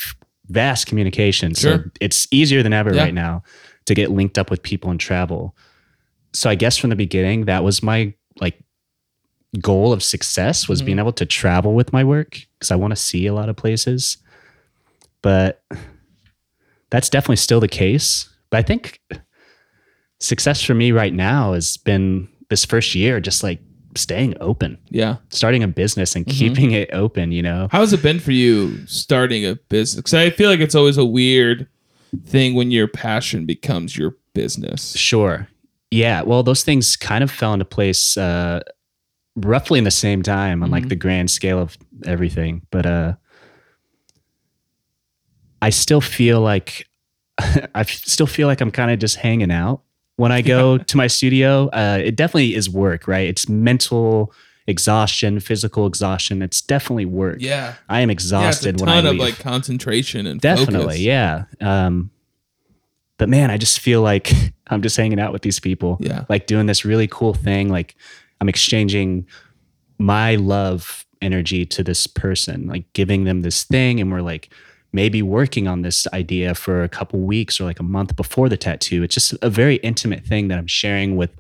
vast 0.50 0.88
communication. 0.88 1.56
So 1.56 1.84
it's 2.02 2.28
easier 2.32 2.64
than 2.64 2.74
ever 2.74 2.94
Yeah. 2.94 3.04
right 3.04 3.14
now 3.14 3.44
to 3.86 3.94
get 3.94 4.12
linked 4.12 4.38
up 4.38 4.50
with 4.52 4.62
people 4.64 4.92
and 4.92 5.00
travel. 5.00 5.56
So 6.34 6.50
I 6.50 6.56
guess 6.56 6.76
from 6.78 6.90
the 6.90 6.96
beginning, 6.98 7.46
that 7.46 7.64
was 7.64 7.82
my 7.82 8.14
like 8.42 8.60
goal 9.62 9.94
of 9.94 10.04
success 10.04 10.68
was 10.68 10.82
Mhm. 10.82 10.86
being 10.86 11.00
able 11.00 11.14
to 11.14 11.26
travel 11.26 11.74
with 11.74 11.94
my 11.94 12.04
work 12.04 12.42
because 12.60 12.72
I 12.72 12.76
want 12.76 12.92
to 12.92 12.96
see 12.98 13.26
a 13.26 13.34
lot 13.34 13.48
of 13.50 13.56
places. 13.56 14.18
But 15.28 15.62
that's 16.90 17.10
definitely 17.10 17.36
still 17.36 17.60
the 17.60 17.68
case. 17.68 18.30
But 18.50 18.60
I 18.60 18.62
think 18.62 19.02
success 20.22 20.64
for 20.64 20.74
me 20.74 20.94
right 20.94 21.14
now 21.14 21.52
has 21.52 21.76
been 21.76 22.30
this 22.50 22.64
first 22.64 22.96
year 22.96 23.20
just 23.20 23.44
like 23.44 23.60
staying 23.96 24.36
open, 24.40 24.78
Yeah. 24.90 25.18
starting 25.30 25.64
a 25.64 25.68
business 25.68 26.16
and 26.16 26.26
Mhm. 26.26 26.32
keeping 26.32 26.72
it 26.72 26.90
open, 26.94 27.34
you 27.34 27.42
know? 27.42 27.68
How 27.74 27.82
has 27.82 27.92
it 27.92 28.02
been 28.02 28.20
for 28.20 28.32
you 28.32 28.86
starting 28.88 29.46
a 29.46 29.56
business? 29.68 29.98
Because 29.98 30.14
I 30.14 30.30
feel 30.30 30.50
like 30.50 30.62
it's 30.62 30.76
always 30.76 30.98
a 30.98 31.04
weird 31.04 31.68
thing 32.26 32.54
when 32.54 32.72
your 32.72 32.88
passion 32.88 33.46
becomes 33.46 33.98
your 33.98 34.16
business. 34.34 34.96
Sure. 34.96 35.50
Yeah. 35.92 36.22
Well, 36.22 36.42
those 36.42 36.64
things 36.64 36.96
kind 36.96 37.22
of 37.22 37.30
fell 37.30 37.52
into 37.52 37.66
place 37.66 38.16
uh, 38.16 38.62
roughly 39.36 39.78
in 39.78 39.84
the 39.84 39.92
same 39.92 40.22
time 40.24 40.64
on 40.64 40.72
like 40.72 40.86
Mhm. 40.86 40.90
the 40.90 40.96
grand 40.96 41.32
scale 41.32 41.60
of 41.60 41.78
everything. 42.06 42.62
But 42.72 42.86
uh, 42.86 43.14
I 45.62 45.70
still 45.70 46.02
feel 46.02 46.42
like 46.42 46.88
I 47.40 47.84
still 47.84 48.28
feel 48.28 48.48
like 48.48 48.62
I'm 48.62 48.72
kind 48.72 48.92
of 48.92 49.00
just 49.00 49.18
hanging 49.18 49.52
out 49.52 49.82
when 50.16 50.32
I 50.32 50.42
go 50.42 50.78
to 50.92 50.98
my 50.98 51.08
studio. 51.08 51.68
Uh, 51.70 52.00
it 52.04 52.16
definitely 52.16 52.56
is 52.56 52.70
work, 52.70 53.08
right? 53.08 53.28
It's 53.28 53.48
mental 53.50 54.34
exhaustion, 54.68 55.40
physical 55.40 55.86
exhaustion. 55.88 56.42
It's 56.42 56.62
definitely 56.62 57.06
work. 57.06 57.38
Yeah. 57.40 57.76
I 57.88 58.02
am 58.02 58.10
exhausted 58.10 58.44
Yeah, 58.44 58.50
it's 58.50 58.66
a 58.66 58.70
exhausted 58.70 58.82
when 58.82 58.90
I 58.90 58.96
ton 59.02 59.06
of 59.06 59.12
leave. 59.14 59.22
like 59.22 59.40
concentration 59.40 60.28
and 60.28 60.42
Definitely, 60.42 60.80
focus. 60.82 61.00
yeah. 61.00 61.44
Um, 61.62 62.12
but 63.18 63.30
man, 63.30 63.50
I 63.50 63.58
just 63.58 63.80
feel 63.80 64.02
like 64.02 64.32
I'm 64.68 64.82
just 64.82 64.98
hanging 64.98 65.20
out 65.20 65.32
with 65.34 65.42
these 65.42 65.60
people, 65.60 65.98
Yeah. 66.02 66.26
like 66.30 66.48
doing 66.48 66.66
this 66.66 66.84
really 66.86 67.08
cool 67.08 67.34
thing. 67.34 67.70
Like 67.70 67.96
I'm 68.42 68.50
exchanging 68.50 69.26
my 69.98 70.36
love 70.36 71.06
energy 71.22 71.66
to 71.66 71.84
this 71.84 72.06
person, 72.06 72.68
like 72.68 72.92
giving 72.94 73.24
them 73.24 73.42
this 73.42 73.64
thing, 73.64 74.00
and 74.02 74.12
we're 74.12 74.22
like 74.22 74.50
maybe 74.94 75.22
working 75.22 75.68
on 75.68 75.82
this 75.82 76.08
idea 76.14 76.56
for 76.56 76.84
a 76.84 76.90
couple 76.90 77.20
weeks 77.20 77.60
or 77.60 77.66
like 77.66 77.80
a 77.80 77.84
month 77.84 78.16
before 78.16 78.50
the 78.50 78.58
tattoo. 78.58 79.04
It's 79.04 79.14
just 79.14 79.34
a 79.42 79.50
very 79.50 79.76
intimate 79.78 80.26
thing 80.26 80.48
that 80.48 80.58
I'm 80.58 80.68
sharing 80.68 81.16
with 81.18 81.32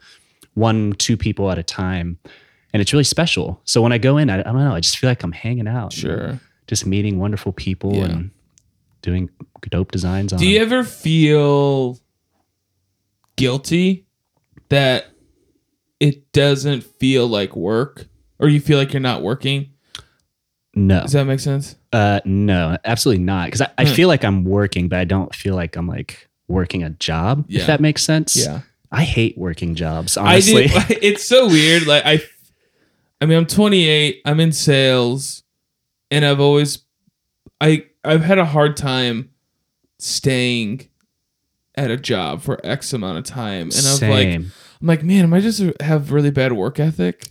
one, 0.53 0.93
two 0.93 1.15
people 1.17 1.49
at 1.51 1.57
a 1.57 1.63
time. 1.63 2.19
And 2.73 2.81
it's 2.81 2.91
really 2.93 3.03
special. 3.05 3.61
So 3.63 3.81
when 3.81 3.91
I 3.93 3.97
go 3.97 4.17
in, 4.17 4.29
I, 4.29 4.39
I 4.39 4.43
don't 4.43 4.57
know, 4.59 4.75
I 4.75 4.79
just 4.81 4.97
feel 4.97 5.09
like 5.09 5.23
I'm 5.23 5.31
hanging 5.31 5.67
out. 5.67 5.93
Sure. 5.93 6.39
Just 6.67 6.85
meeting 6.85 7.17
wonderful 7.19 7.53
people 7.53 7.95
Yeah. 7.95 8.05
and 8.05 8.31
doing 9.01 9.29
dope 9.69 9.91
designs 9.91 10.33
on 10.33 10.39
Do 10.39 10.45
you 10.47 10.59
them. 10.59 10.67
ever 10.73 10.83
feel 10.83 11.97
guilty 13.35 14.05
that 14.69 15.05
it 15.99 16.31
doesn't 16.33 16.83
feel 16.83 17.27
like 17.27 17.55
work 17.55 18.07
or 18.39 18.49
you 18.49 18.59
feel 18.59 18.77
like 18.77 18.93
you're 18.93 18.99
not 18.99 19.21
working? 19.21 19.71
No, 20.77 21.01
Does 21.01 21.13
that 21.13 21.25
make 21.25 21.39
sense? 21.39 21.75
uh, 21.91 22.19
no, 22.25 22.77
absolutely 22.85 23.23
not. 23.23 23.45
Because 23.47 23.61
I, 23.61 23.69
I 23.77 23.85
Hmm. 23.85 23.93
feel 23.93 24.07
like 24.07 24.23
I'm 24.23 24.43
working, 24.43 24.87
but 24.89 24.99
I 24.99 25.05
don't 25.05 25.33
feel 25.33 25.55
like 25.55 25.75
I'm 25.75 25.87
like 25.87 26.29
working 26.47 26.83
a 26.83 26.91
job. 26.91 27.45
Yeah. 27.47 27.61
If 27.61 27.67
that 27.67 27.81
makes 27.81 28.03
sense. 28.03 28.35
Yeah. 28.35 28.61
I 28.91 29.03
hate 29.03 29.37
working 29.37 29.75
jobs. 29.75 30.15
Honestly, 30.17 30.69
I 30.69 30.85
do. 30.87 30.95
It's 31.01 31.27
so 31.27 31.47
weird. 31.47 31.87
Like 31.87 32.03
I, 32.05 32.21
I 33.19 33.25
mean, 33.25 33.37
I'm 33.37 33.45
28. 33.45 34.21
I'm 34.23 34.39
in 34.39 34.51
sales, 34.51 35.43
and 36.11 36.23
I've 36.23 36.39
always, 36.39 36.79
I 37.59 37.85
I've 38.05 38.21
had 38.23 38.37
a 38.37 38.45
hard 38.45 38.77
time 38.77 39.31
staying 39.99 40.87
at 41.75 41.91
a 41.91 41.97
job 41.97 42.41
for 42.41 42.59
X 42.65 42.93
amount 42.93 43.17
of 43.17 43.23
time, 43.25 43.69
and 43.75 43.85
I'm 43.85 44.09
like, 44.09 44.23
Same. 44.27 44.51
I'm 44.81 44.87
like, 44.87 45.03
man, 45.03 45.23
am 45.23 45.33
I 45.33 45.39
just 45.41 45.61
have 45.81 46.11
really 46.11 46.31
bad 46.31 46.53
work 46.53 46.79
ethic? 46.79 47.27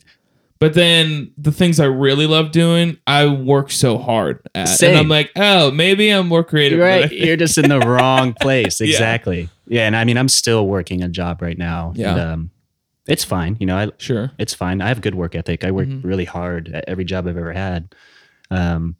But 0.59 0.73
then 0.75 1.33
the 1.37 1.53
things 1.53 1.79
I 1.81 1.85
really 1.85 2.27
love 2.27 2.51
doing, 2.51 2.97
I 3.07 3.27
work 3.27 3.71
so 3.71 3.99
hard 3.99 4.41
at, 4.55 4.69
Same. 4.69 4.91
and 4.91 4.99
I'm 5.01 5.09
like, 5.09 5.31
oh, 5.37 5.71
maybe 5.71 6.09
I'm 6.11 6.29
more 6.29 6.43
creative. 6.43 6.79
You're 6.79 6.87
right. 6.87 7.13
You're 7.13 7.37
just 7.37 7.59
in 7.59 7.69
the 7.69 7.79
wrong 7.87 8.33
place. 8.41 8.81
Exactly. 8.81 9.51
Yeah. 9.67 9.87
And 9.87 9.95
I 9.95 10.05
mean, 10.05 10.17
I'm 10.17 10.31
still 10.31 10.67
working 10.67 11.03
a 11.03 11.09
job 11.09 11.43
right 11.43 11.59
now. 11.59 11.93
Yeah. 11.95 12.13
And, 12.13 12.21
um, 12.21 12.51
it's 13.07 13.23
fine. 13.23 13.57
You 13.61 13.67
know, 13.67 13.77
I, 13.77 13.91
Sure. 13.99 14.33
it's 14.39 14.55
fine. 14.55 14.81
I 14.81 14.89
have 14.89 15.01
good 15.03 15.15
work 15.15 15.35
ethic. 15.35 15.63
I 15.63 15.71
work 15.71 15.89
Mhm. 15.89 16.03
really 16.03 16.25
hard 16.25 16.69
at 16.75 16.85
every 16.89 17.05
job 17.05 17.29
I've 17.29 17.37
ever 17.37 17.53
had. 17.53 17.95
Um, 18.51 18.97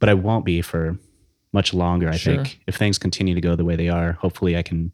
but 0.00 0.08
I 0.08 0.14
won't 0.14 0.44
be 0.44 0.62
for 0.62 0.98
much 1.52 1.72
longer. 1.72 2.08
I 2.10 2.16
Sure. 2.16 2.34
think 2.36 2.58
if 2.66 2.74
things 2.76 2.98
continue 2.98 3.34
to 3.34 3.40
go 3.40 3.54
the 3.56 3.64
way 3.64 3.76
they 3.76 3.88
are, 3.88 4.12
hopefully 4.14 4.56
I 4.56 4.62
can 4.62 4.92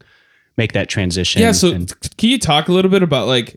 make 0.55 0.73
that 0.73 0.87
transition. 0.87 1.41
Yeah. 1.41 1.51
So 1.53 1.71
and- 1.71 1.91
can 2.17 2.29
you 2.29 2.37
talk 2.37 2.67
a 2.67 2.71
little 2.73 2.91
bit 2.91 3.01
about 3.01 3.27
like, 3.27 3.55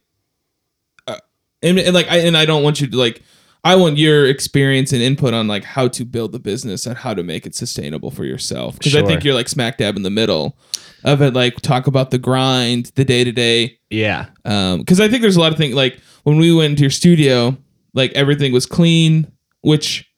and, 1.62 1.78
and 1.78 1.94
like, 1.94 2.08
I 2.08 2.18
and 2.18 2.36
I 2.36 2.44
don't 2.44 2.62
want 2.62 2.80
you 2.80 2.86
to 2.86 2.96
like, 2.96 3.22
I 3.64 3.76
want 3.76 3.96
your 3.96 4.26
experience 4.26 4.92
and 4.92 5.00
input 5.00 5.34
on 5.34 5.46
like 5.46 5.64
how 5.64 5.88
to 5.88 6.04
build 6.04 6.32
the 6.32 6.40
business 6.40 6.84
and 6.86 6.96
how 6.96 7.14
to 7.14 7.22
make 7.22 7.46
it 7.46 7.54
sustainable 7.54 8.10
for 8.10 8.24
yourself 8.24 8.76
because 8.76 8.96
I 8.96 9.04
think 9.04 9.22
you're 9.24 9.34
like 9.34 9.48
smack 9.48 9.78
dab 9.78 9.96
in 9.96 10.02
the 10.02 10.10
middle 10.10 10.56
of 11.04 11.22
it. 11.22 11.32
Like 11.34 11.60
talk 11.60 11.86
about 11.86 12.10
the 12.10 12.18
grind, 12.18 12.86
the 12.96 13.04
day 13.04 13.22
to 13.22 13.32
day. 13.32 13.78
yeah, 13.90 14.26
Um, 14.44 14.80
because 14.80 15.00
I 15.00 15.08
think 15.08 15.22
there's 15.22 15.36
a 15.36 15.40
lot 15.40 15.52
of 15.52 15.58
things 15.58 15.74
like 15.74 16.00
when 16.24 16.38
we 16.38 16.52
went 16.52 16.70
into 16.72 16.82
your 16.82 16.90
studio, 16.90 17.56
like 17.94 18.12
everything 18.14 18.52
was 18.52 18.66
clean, 18.66 19.30
which 19.60 20.10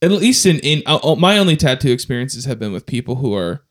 at 0.00 0.10
least 0.10 0.46
in 0.46 0.58
in 0.60 0.82
uh, 0.86 0.98
uh, 1.02 1.16
my 1.16 1.38
only 1.38 1.56
tattoo 1.56 1.92
experiences 1.92 2.46
have 2.46 2.58
been 2.58 2.72
with 2.72 2.86
people 2.86 3.16
who 3.16 3.34
are 3.34 3.62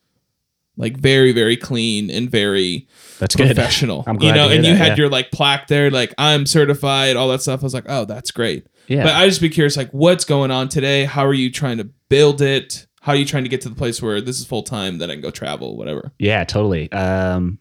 like 0.77 0.97
very 0.97 1.31
very 1.31 1.57
clean 1.57 2.09
and 2.09 2.29
very 2.29 2.87
that's 3.19 3.35
good. 3.35 3.47
professional. 3.47 4.03
I'm 4.07 4.21
you 4.21 4.33
know, 4.33 4.49
and 4.49 4.65
you 4.65 4.73
that, 4.73 4.77
had 4.77 4.87
yeah. 4.89 5.03
your 5.03 5.09
like 5.09 5.31
plaque 5.31 5.67
there, 5.67 5.89
like 5.89 6.13
I'm 6.17 6.45
certified, 6.45 7.15
all 7.15 7.29
that 7.29 7.41
stuff. 7.41 7.61
I 7.61 7.63
was 7.63 7.73
like, 7.73 7.85
oh, 7.87 8.05
that's 8.05 8.31
great. 8.31 8.67
Yeah. 8.87 9.03
But 9.03 9.15
I 9.15 9.27
just 9.27 9.41
be 9.41 9.49
curious, 9.49 9.77
like, 9.77 9.89
what's 9.91 10.25
going 10.25 10.51
on 10.51 10.69
today? 10.69 11.05
How 11.05 11.25
are 11.25 11.33
you 11.33 11.51
trying 11.51 11.77
to 11.77 11.89
build 12.09 12.41
it? 12.41 12.85
How 13.01 13.13
are 13.13 13.15
you 13.15 13.25
trying 13.25 13.43
to 13.43 13.49
get 13.49 13.61
to 13.61 13.69
the 13.69 13.75
place 13.75 14.01
where 14.01 14.21
this 14.21 14.39
is 14.39 14.45
full 14.45 14.63
time, 14.63 14.97
then 14.97 15.09
I 15.09 15.13
can 15.13 15.21
go 15.21 15.31
travel, 15.31 15.77
whatever? 15.77 16.11
Yeah, 16.19 16.43
totally. 16.43 16.91
Um, 16.91 17.59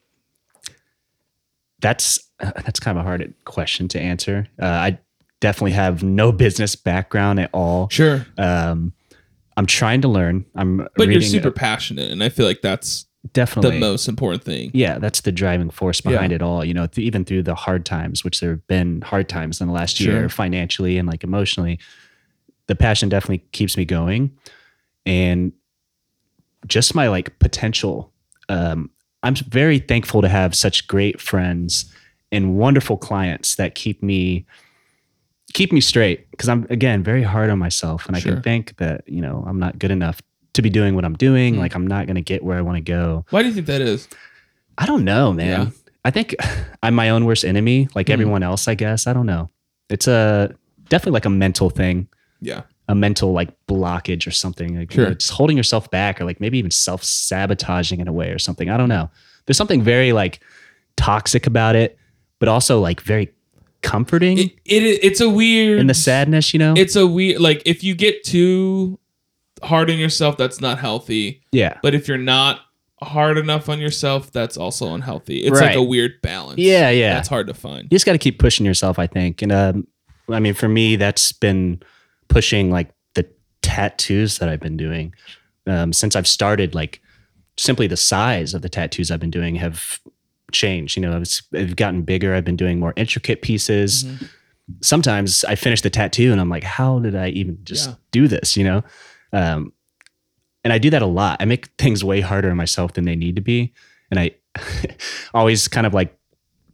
that's 1.80 2.18
uh, 2.40 2.52
that's 2.64 2.80
kind 2.80 2.98
of 2.98 3.04
a 3.04 3.06
hard 3.06 3.34
question 3.44 3.88
to 3.88 4.00
answer. 4.00 4.48
Uh, 4.60 4.66
I 4.66 4.98
definitely 5.40 5.72
have 5.72 6.02
no 6.02 6.32
business 6.32 6.76
background 6.76 7.40
at 7.40 7.50
all. 7.52 7.88
Sure. 7.90 8.26
Um, 8.38 8.94
I'm 9.56 9.66
trying 9.66 10.00
to 10.02 10.08
learn. 10.08 10.44
I'm 10.56 10.88
But 10.96 11.08
you're 11.08 11.20
super 11.20 11.50
passionate, 11.50 12.10
and 12.10 12.22
I 12.22 12.28
feel 12.28 12.46
like 12.46 12.60
that's 12.62 13.06
definitely 13.32 13.72
the 13.72 13.78
most 13.80 14.08
important 14.08 14.42
thing. 14.44 14.70
Yeah, 14.74 14.98
that's 14.98 15.20
the 15.22 15.32
driving 15.32 15.70
force 15.70 16.00
behind 16.00 16.32
Yeah. 16.32 16.36
it 16.36 16.42
all. 16.42 16.64
You 16.64 16.74
know, 16.74 16.86
th- 16.86 17.04
even 17.06 17.24
through 17.24 17.44
the 17.44 17.54
hard 17.54 17.86
times, 17.86 18.24
which 18.24 18.40
there 18.40 18.50
have 18.50 18.66
been 18.66 19.00
hard 19.02 19.28
times 19.28 19.60
in 19.60 19.66
the 19.68 19.72
last 19.72 19.96
Sure. 19.96 20.12
year, 20.12 20.28
financially 20.28 20.98
and 20.98 21.08
like 21.08 21.24
emotionally, 21.24 21.78
the 22.66 22.74
passion 22.74 23.08
definitely 23.08 23.44
keeps 23.52 23.76
me 23.76 23.84
going. 23.84 24.30
And 25.06 25.52
just 26.66 26.94
my 26.94 27.08
like 27.08 27.38
potential. 27.38 28.12
Um, 28.48 28.90
I'm 29.22 29.34
very 29.34 29.78
thankful 29.78 30.20
to 30.22 30.28
have 30.28 30.54
such 30.54 30.86
great 30.86 31.20
friends 31.20 31.92
and 32.32 32.56
wonderful 32.56 32.96
clients 32.96 33.54
that 33.56 33.74
keep 33.74 34.02
me 34.02 34.44
keep 35.54 35.72
me 35.72 35.80
straight 35.80 36.30
because 36.30 36.48
I'm 36.48 36.66
again 36.68 37.02
very 37.02 37.22
hard 37.22 37.48
on 37.48 37.58
myself 37.58 38.06
and 38.06 38.14
I 38.16 38.20
can 38.20 38.42
think 38.42 38.76
that 38.76 39.02
you 39.08 39.22
know 39.22 39.42
I'm 39.46 39.58
not 39.58 39.78
good 39.78 39.90
enough 39.90 40.20
to 40.52 40.60
be 40.62 40.68
doing 40.70 40.94
what 40.94 41.04
I'm 41.04 41.14
doing 41.14 41.54
Mm. 41.54 41.58
like 41.58 41.74
I'm 41.74 41.86
not 41.86 42.06
going 42.06 42.16
to 42.16 42.20
get 42.32 42.44
where 42.44 42.58
I 42.58 42.60
want 42.60 42.76
to 42.76 42.82
go 42.82 43.24
Why 43.30 43.42
do 43.42 43.48
you 43.48 43.54
think 43.54 43.66
that 43.68 43.80
is? 43.80 44.06
I 44.78 44.84
don't 44.86 45.04
know, 45.04 45.32
man. 45.32 45.46
Yeah. 45.66 45.70
I 46.04 46.10
think 46.10 46.34
I'm 46.82 46.94
my 46.94 47.08
own 47.10 47.24
worst 47.24 47.44
enemy, 47.44 47.88
like 47.94 48.08
Mhm. 48.08 48.12
everyone 48.14 48.42
else, 48.42 48.68
I 48.68 48.74
guess. 48.74 49.06
I 49.06 49.12
don't 49.14 49.26
know. 49.26 49.48
It's 49.88 50.06
a 50.08 50.54
definitely 50.90 51.12
like 51.12 51.24
a 51.24 51.30
mental 51.30 51.70
thing, 51.70 52.08
Yeah. 52.40 52.62
a 52.88 52.94
mental 52.94 53.32
like 53.32 53.50
blockage 53.66 54.26
or 54.26 54.30
something. 54.32 54.76
Like 54.78 54.92
Sure. 54.92 55.14
just 55.14 55.30
holding 55.32 55.56
yourself 55.56 55.90
back 55.90 56.20
or 56.20 56.24
like 56.24 56.40
maybe 56.40 56.58
even 56.58 56.70
self 56.70 57.02
sabotaging 57.04 58.00
in 58.00 58.08
a 58.08 58.12
way 58.12 58.30
or 58.30 58.38
something. 58.38 58.68
I 58.70 58.76
don't 58.76 58.88
know. 58.88 59.08
There's 59.46 59.56
something 59.56 59.82
very 59.82 60.12
like 60.12 60.40
toxic 60.96 61.46
about 61.46 61.74
it, 61.76 61.96
but 62.40 62.48
also 62.48 62.80
like 62.80 63.00
very 63.00 63.30
comforting 63.84 64.38
It, 64.38 64.52
it 64.64 65.00
it's 65.02 65.20
a 65.20 65.28
weird 65.28 65.78
in 65.78 65.86
the 65.86 65.94
sadness, 65.94 66.52
you 66.52 66.58
know? 66.58 66.74
It's 66.76 66.96
a 66.96 67.06
weird 67.06 67.40
like 67.40 67.62
if 67.64 67.84
you 67.84 67.94
get 67.94 68.24
too 68.24 68.98
hard 69.62 69.90
on 69.90 69.98
yourself, 69.98 70.36
that's 70.36 70.60
not 70.60 70.78
healthy. 70.78 71.42
yeah. 71.52 71.78
But 71.82 71.94
if 71.94 72.08
you're 72.08 72.18
not 72.18 72.60
hard 73.02 73.36
enough 73.38 73.68
on 73.68 73.78
yourself, 73.80 74.32
that's 74.32 74.56
also 74.56 74.94
unhealthy. 74.94 75.44
It's 75.44 75.60
like 75.60 75.76
a 75.76 75.82
weird 75.82 76.22
balance. 76.22 76.58
Yeah, 76.58 76.90
yeah. 76.90 77.14
That's 77.14 77.28
hard 77.28 77.46
to 77.48 77.54
find. 77.54 77.84
you 77.84 77.88
just 77.90 78.06
got 78.06 78.12
to 78.12 78.18
keep 78.18 78.38
pushing 78.38 78.64
yourself 78.66 78.98
i 78.98 79.06
think 79.06 79.42
and 79.42 79.52
um, 79.52 79.86
i 80.30 80.40
mean 80.40 80.54
for 80.54 80.68
me 80.68 80.96
that's 80.96 81.32
been 81.32 81.80
pushing 82.28 82.70
like 82.70 82.90
the 83.14 83.26
tattoos 83.62 84.38
that 84.38 84.48
i've 84.48 84.60
been 84.60 84.76
doing 84.78 85.14
um, 85.66 85.92
since 85.92 86.16
i've 86.16 86.26
started 86.26 86.74
like 86.74 87.00
simply 87.58 87.86
the 87.86 87.96
size 87.96 88.54
of 88.54 88.62
the 88.62 88.68
tattoos 88.68 89.10
i've 89.10 89.20
been 89.20 89.30
doing 89.30 89.54
have 89.56 90.00
changed 90.54 90.96
you 90.96 91.02
know 91.02 91.20
it's, 91.20 91.42
they've 91.50 91.76
gotten 91.76 92.02
bigger 92.02 92.34
i've 92.34 92.44
been 92.44 92.56
doing 92.56 92.78
more 92.80 92.92
intricate 92.96 93.42
pieces 93.42 94.04
Mhm. 94.04 94.28
sometimes 94.80 95.44
i 95.44 95.54
finish 95.54 95.80
the 95.82 95.90
tattoo 95.90 96.32
and 96.32 96.40
i'm 96.40 96.48
like 96.48 96.64
how 96.64 96.98
did 97.00 97.14
i 97.16 97.28
even 97.40 97.58
just 97.64 97.88
Yeah. 97.90 97.94
do 98.12 98.28
this 98.28 98.56
you 98.56 98.64
know 98.64 98.82
um, 99.32 99.72
and 100.62 100.72
i 100.72 100.78
do 100.78 100.90
that 100.90 101.02
a 101.02 101.06
lot 101.06 101.36
i 101.40 101.44
make 101.44 101.66
things 101.76 102.02
way 102.04 102.20
harder 102.20 102.50
on 102.50 102.56
myself 102.56 102.92
than 102.94 103.04
they 103.04 103.16
need 103.16 103.36
to 103.36 103.42
be 103.42 103.72
and 104.10 104.18
i 104.20 104.30
always 105.34 105.68
kind 105.68 105.86
of 105.86 105.94
like 105.94 106.16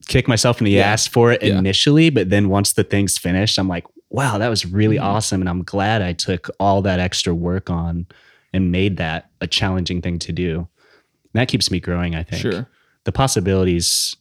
kick 0.07 0.29
myself 0.29 0.61
in 0.61 0.65
the 0.65 0.73
Yeah. 0.73 0.87
ass 0.93 1.07
for 1.07 1.33
it 1.33 1.43
Yeah. 1.43 1.59
initially 1.59 2.11
but 2.11 2.31
then 2.31 2.49
once 2.49 2.73
the 2.75 2.85
thing's 2.85 3.19
finished 3.19 3.59
i'm 3.59 3.69
like 3.69 3.85
wow 4.11 4.39
that 4.39 4.49
was 4.49 4.67
really 4.67 4.97
Mhm. 4.97 5.03
awesome 5.05 5.41
and 5.41 5.49
i'm 5.49 5.63
glad 5.63 6.03
i 6.03 6.13
took 6.13 6.51
all 6.61 6.83
that 6.83 6.99
extra 7.01 7.35
work 7.35 7.71
on 7.71 8.07
and 8.53 8.73
made 8.73 8.97
that 8.99 9.31
a 9.41 9.47
challenging 9.47 10.03
thing 10.03 10.19
to 10.19 10.33
do 10.33 10.69
that 11.33 11.49
keeps 11.49 11.71
me 11.71 11.81
growing 11.81 12.15
i 12.15 12.23
think 12.23 12.43
Sure. 12.43 12.67
The 13.05 13.13
possibilities 13.13 14.17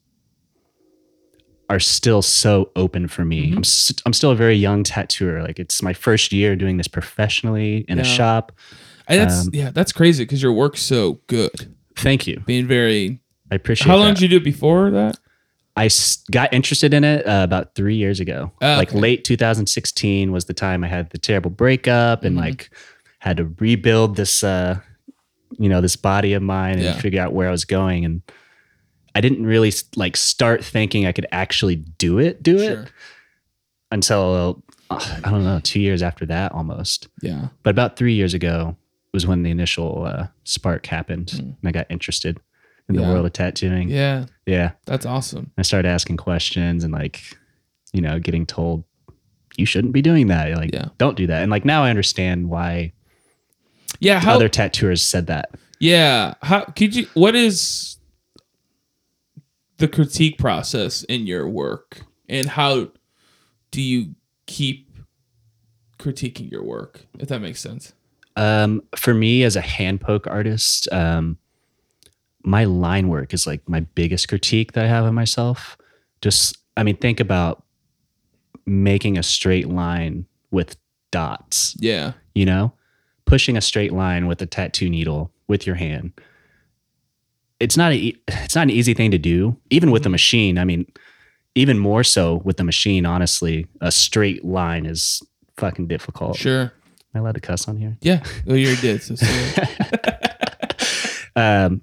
are 1.69 1.79
still 1.79 2.21
so 2.21 2.71
open 2.75 3.07
for 3.07 3.23
me. 3.23 3.51
Mhm. 3.51 3.57
I'm 3.57 3.63
st- 3.63 4.01
I'm 4.05 4.13
still 4.13 4.31
a 4.31 4.35
very 4.35 4.55
young 4.55 4.83
tattooer. 4.83 5.43
Like 5.43 5.59
it's 5.59 5.83
my 5.83 5.93
first 5.93 6.31
year 6.33 6.55
doing 6.55 6.77
this 6.77 6.87
professionally 6.87 7.85
in 7.87 7.99
a 7.99 8.03
shop. 8.03 8.51
That's 9.07 9.45
Um, 9.47 9.49
yeah, 9.53 9.69
that's 9.71 9.91
crazy 9.91 10.23
because 10.23 10.41
your 10.41 10.53
work's 10.53 10.81
so 10.81 11.19
good. 11.27 11.75
Thank 11.95 12.25
you. 12.27 12.41
Being 12.45 12.67
very. 12.67 13.19
I 13.51 13.55
appreciate. 13.55 13.85
It. 13.87 13.89
How 13.89 13.97
long 13.97 14.09
that. 14.09 14.13
did 14.15 14.21
you 14.23 14.27
do 14.29 14.37
it 14.37 14.43
before 14.43 14.89
that? 14.91 15.19
I 15.75 15.85
s- 15.85 16.23
got 16.31 16.53
interested 16.53 16.93
in 16.93 17.03
it 17.03 17.25
uh, 17.27 17.41
about 17.43 17.75
three 17.75 17.95
years 17.95 18.19
ago. 18.19 18.51
Ah, 18.61 18.77
like 18.77 18.89
okay. 18.89 18.99
late 18.99 19.23
2016 19.23 20.31
was 20.31 20.45
the 20.45 20.53
time 20.53 20.83
I 20.83 20.87
had 20.87 21.09
the 21.11 21.17
terrible 21.17 21.51
breakup 21.51 22.23
and 22.23 22.35
Mhm. 22.35 22.41
like 22.41 22.69
had 23.19 23.37
to 23.37 23.45
rebuild 23.59 24.15
this, 24.15 24.43
uh, 24.43 24.79
you 25.57 25.69
know, 25.69 25.81
this 25.81 25.95
body 25.95 26.33
of 26.33 26.41
mine 26.41 26.73
and 26.75 26.83
Yeah. 26.83 26.93
figure 26.99 27.21
out 27.21 27.33
where 27.33 27.47
I 27.47 27.51
was 27.51 27.65
going. 27.65 28.05
And 28.05 28.21
I 29.19 29.21
didn't 29.21 29.45
really 29.45 29.73
like 29.97 30.15
start 30.15 30.63
thinking 30.63 31.05
I 31.05 31.11
could 31.11 31.27
actually 31.33 31.75
do 31.75 32.19
it, 32.19 32.41
do 32.41 32.57
it 32.57 32.89
until 33.91 34.63
uh, 34.89 34.95
I 35.25 35.29
don't 35.29 35.43
know, 35.43 35.59
two 35.61 35.81
years 35.81 36.01
after 36.01 36.25
that 36.27 36.53
almost. 36.53 37.09
Yeah. 37.21 37.49
But 37.63 37.71
about 37.71 37.97
three 37.97 38.13
years 38.13 38.33
ago 38.33 38.77
was 39.13 39.27
when 39.27 39.43
the 39.43 39.51
initial 39.51 40.05
uh, 40.05 40.27
spark 40.45 40.85
happened, 40.85 41.27
Mm. 41.35 41.39
and 41.39 41.57
I 41.65 41.71
got 41.71 41.87
interested 41.89 42.39
in 42.87 42.95
the 42.95 43.01
world 43.03 43.25
of 43.25 43.33
tattooing. 43.33 43.89
Yeah. 43.89 44.25
yeah. 44.45 44.71
That's 44.85 45.05
awesome. 45.05 45.51
I 45.57 45.63
started 45.63 45.89
asking 45.89 46.17
questions 46.17 46.83
and 46.85 46.93
like, 46.93 47.21
you 47.93 48.01
know, 48.01 48.19
getting 48.19 48.45
told 48.47 48.83
you 49.57 49.65
shouldn't 49.65 49.93
be 49.93 50.01
doing 50.01 50.27
that. 50.27 50.55
Like, 50.55 50.73
Yeah. 50.73 50.87
don't 50.97 51.17
do 51.17 51.27
that. 51.27 51.41
And 51.43 51.51
like 51.51 51.65
now 51.65 51.83
I 51.83 51.89
understand 51.89 52.49
why 52.49 52.93
Yeah. 53.99 54.19
How? 54.21 54.35
other 54.35 54.47
tattooers 54.49 55.01
said 55.03 55.27
that. 55.27 55.49
yeah. 55.79 56.33
How 56.41 56.61
could 56.61 56.95
you? 56.95 57.05
What 57.13 57.35
is 57.35 57.97
the 59.79 59.87
critique 59.87 60.37
process 60.37 61.03
in 61.03 61.27
your 61.27 61.49
work, 61.49 62.01
and 62.27 62.47
how 62.47 62.91
do 63.71 63.81
you 63.81 64.15
keep 64.45 64.91
critiquing 65.97 66.51
your 66.51 66.63
work? 66.63 67.05
If 67.17 67.29
that 67.29 67.41
makes 67.41 67.59
sense. 67.59 67.93
Um, 68.35 68.83
for 68.95 69.13
me 69.13 69.43
as 69.43 69.55
a 69.55 69.61
hand 69.61 69.99
poke 70.01 70.27
artist, 70.27 70.87
um, 70.93 71.37
my 72.43 72.63
line 72.63 73.09
work 73.09 73.33
is 73.33 73.45
like 73.45 73.67
my 73.67 73.81
biggest 73.81 74.29
critique 74.29 74.73
that 74.73 74.85
I 74.85 74.87
have 74.87 75.05
of 75.05 75.13
myself. 75.13 75.77
Just, 76.21 76.57
I 76.77 76.83
mean, 76.83 76.95
think 76.95 77.19
about 77.19 77.63
making 78.65 79.17
a 79.17 79.23
straight 79.23 79.67
line 79.67 80.25
with 80.51 80.77
dots. 81.11 81.75
Yeah. 81.79 82.13
you 82.35 82.45
know 82.45 82.71
pushing 83.25 83.57
a 83.57 83.61
straight 83.61 83.93
line 83.93 84.25
with 84.27 84.41
a 84.41 84.45
tattoo 84.45 84.89
needle 84.89 85.31
with 85.47 85.67
your 85.67 85.75
hand 85.75 86.11
it's 87.59 87.77
not 87.77 87.91
a 87.91 88.13
it's 88.27 88.55
not 88.55 88.63
an 88.63 88.69
easy 88.69 88.93
thing 88.93 89.11
to 89.11 89.17
do 89.17 89.57
even 89.69 89.91
with 89.91 90.03
the 90.03 90.09
machine 90.09 90.57
i 90.57 90.63
mean 90.63 90.85
even 91.55 91.77
more 91.79 92.03
so 92.03 92.35
with 92.45 92.57
the 92.57 92.63
machine 92.63 93.05
honestly 93.05 93.65
a 93.81 93.91
straight 93.91 94.45
line 94.45 94.85
is 94.85 95.21
fucking 95.57 95.87
difficult 95.87 96.37
Sure. 96.37 96.61
am 96.61 96.71
i 97.15 97.19
allowed 97.19 97.35
to 97.35 97.41
cuss 97.41 97.67
on 97.67 97.77
here 97.77 97.97
Yeah. 98.01 98.23
Oh, 98.47 98.53
you 98.53 98.67
already 98.67 98.81
did. 98.81 99.03
So, 99.03 99.15
um, 101.35 101.81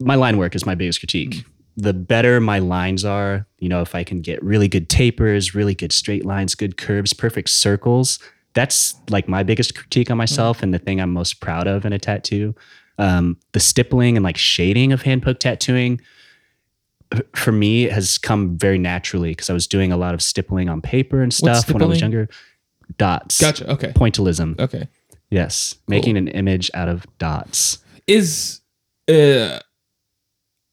my 0.00 0.14
line 0.14 0.38
work 0.38 0.54
is 0.54 0.66
my 0.66 0.74
biggest 0.74 1.00
critique. 1.00 1.44
The 1.76 1.94
better 1.94 2.40
my 2.40 2.58
lines 2.58 3.04
are, 3.04 3.46
you 3.58 3.68
know, 3.68 3.80
if 3.80 3.94
I 3.94 4.04
can 4.04 4.20
get 4.20 4.42
really 4.42 4.68
good 4.68 4.88
tapers, 4.88 5.54
really 5.54 5.74
good 5.74 5.92
straight 5.92 6.24
lines, 6.26 6.54
good 6.54 6.76
curves, 6.76 7.12
perfect 7.12 7.48
circles, 7.48 8.18
that's 8.54 8.94
like 9.08 9.28
my 9.28 9.42
biggest 9.42 9.74
critique 9.74 10.10
on 10.10 10.18
myself 10.18 10.62
and 10.62 10.74
the 10.74 10.78
thing 10.78 11.00
I'm 11.00 11.12
most 11.12 11.40
proud 11.40 11.66
of 11.66 11.86
in 11.86 11.92
a 11.92 11.98
tattoo. 11.98 12.54
Um, 12.98 13.38
the 13.52 13.60
stippling 13.60 14.16
and 14.16 14.24
like 14.24 14.36
shading 14.36 14.92
of 14.92 15.02
hand 15.02 15.22
poke 15.22 15.40
tattooing 15.40 16.00
for 17.34 17.52
me 17.52 17.84
has 17.84 18.18
come 18.18 18.56
very 18.56 18.78
naturally 18.78 19.30
because 19.30 19.50
I 19.50 19.52
was 19.52 19.66
doing 19.66 19.92
a 19.92 19.96
lot 19.96 20.14
of 20.14 20.22
stippling 20.22 20.68
on 20.68 20.80
paper 20.80 21.20
and 21.22 21.32
stuff 21.32 21.68
when 21.70 21.82
I 21.82 21.86
was 21.86 22.00
younger. 22.00 22.28
Dots. 22.98 23.40
gotcha. 23.40 23.70
Okay. 23.72 23.92
Pointillism. 23.92 24.58
Okay. 24.60 24.88
Yes. 25.30 25.76
Making 25.88 26.16
an 26.18 26.28
image 26.28 26.70
out 26.74 26.88
of 26.88 27.06
dots. 27.18 27.78
is 28.06 28.60
uh 29.08 29.58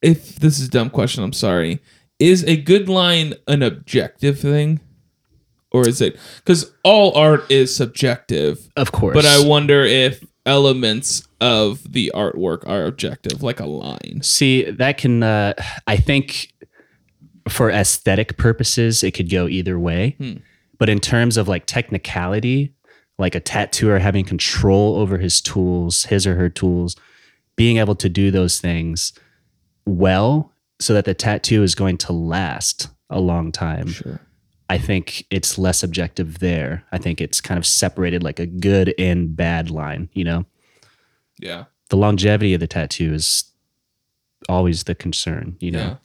if 0.01 0.35
this 0.35 0.59
is 0.59 0.67
a 0.67 0.71
dumb 0.71 0.89
question 0.89 1.23
i'm 1.23 1.33
sorry 1.33 1.79
is 2.19 2.43
a 2.45 2.55
good 2.55 2.87
line 2.87 3.33
an 3.47 3.63
objective 3.63 4.39
thing 4.39 4.79
or 5.71 5.87
is 5.87 5.99
it 5.99 6.15
because 6.37 6.71
all 6.83 7.11
art 7.17 7.49
is 7.51 7.75
subjective 7.75 8.69
Of 8.77 8.91
course. 8.91 9.15
but 9.15 9.25
i 9.25 9.43
wonder 9.45 9.83
if 9.83 10.23
elements 10.45 11.27
of 11.41 11.93
the 11.93 12.11
artwork 12.13 12.67
are 12.67 12.85
objective 12.85 13.41
like 13.41 13.59
a 13.59 13.65
line 13.65 14.19
See, 14.21 14.69
that 14.69 14.97
can, 14.97 15.23
uh, 15.23 15.53
I 15.87 15.97
think 15.97 16.53
for 17.47 17.69
aesthetic 17.69 18.37
purposes, 18.37 19.03
it 19.03 19.13
could 19.13 19.29
go 19.29 19.47
either 19.47 19.79
way. 19.79 20.15
Hmm. 20.17 20.33
But 20.77 20.89
in 20.89 20.99
terms 20.99 21.37
of 21.37 21.47
like 21.47 21.65
technicality, 21.65 22.73
like 23.17 23.35
a 23.35 23.39
tattooer 23.39 23.99
having 23.99 24.25
control 24.25 24.95
over 24.95 25.17
his 25.17 25.41
tools, 25.41 26.05
his 26.05 26.25
or 26.25 26.35
her 26.35 26.49
tools, 26.49 26.95
being 27.55 27.77
able 27.77 27.95
to 27.95 28.07
do 28.07 28.31
those 28.31 28.59
things 28.59 29.13
well 29.85 30.53
so 30.79 30.93
that 30.93 31.05
the 31.05 31.13
tattoo 31.13 31.63
is 31.63 31.75
going 31.75 31.97
to 31.97 32.13
last 32.13 32.87
a 33.09 33.19
long 33.19 33.51
time. 33.51 33.87
sure 33.87 34.21
I 34.69 34.77
think 34.77 35.25
it's 35.31 35.57
less 35.57 35.81
objective 35.81 36.39
there. 36.39 36.85
I 36.91 36.99
think 36.99 37.19
it's 37.19 37.41
kind 37.41 37.57
of 37.57 37.65
separated 37.65 38.21
like 38.21 38.39
a 38.39 38.45
good 38.45 38.93
and 38.99 39.35
bad 39.35 39.71
line, 39.71 40.09
you 40.13 40.23
know? 40.23 40.45
Yeah 41.39 41.65
The 41.89 41.97
longevity 41.97 42.53
of 42.53 42.59
the 42.59 42.67
tattoo 42.67 43.13
is 43.13 43.45
always 44.47 44.83
the 44.83 44.95
concern, 44.95 45.55
you 45.59 45.71
know? 45.71 45.79
yeah 45.79 45.95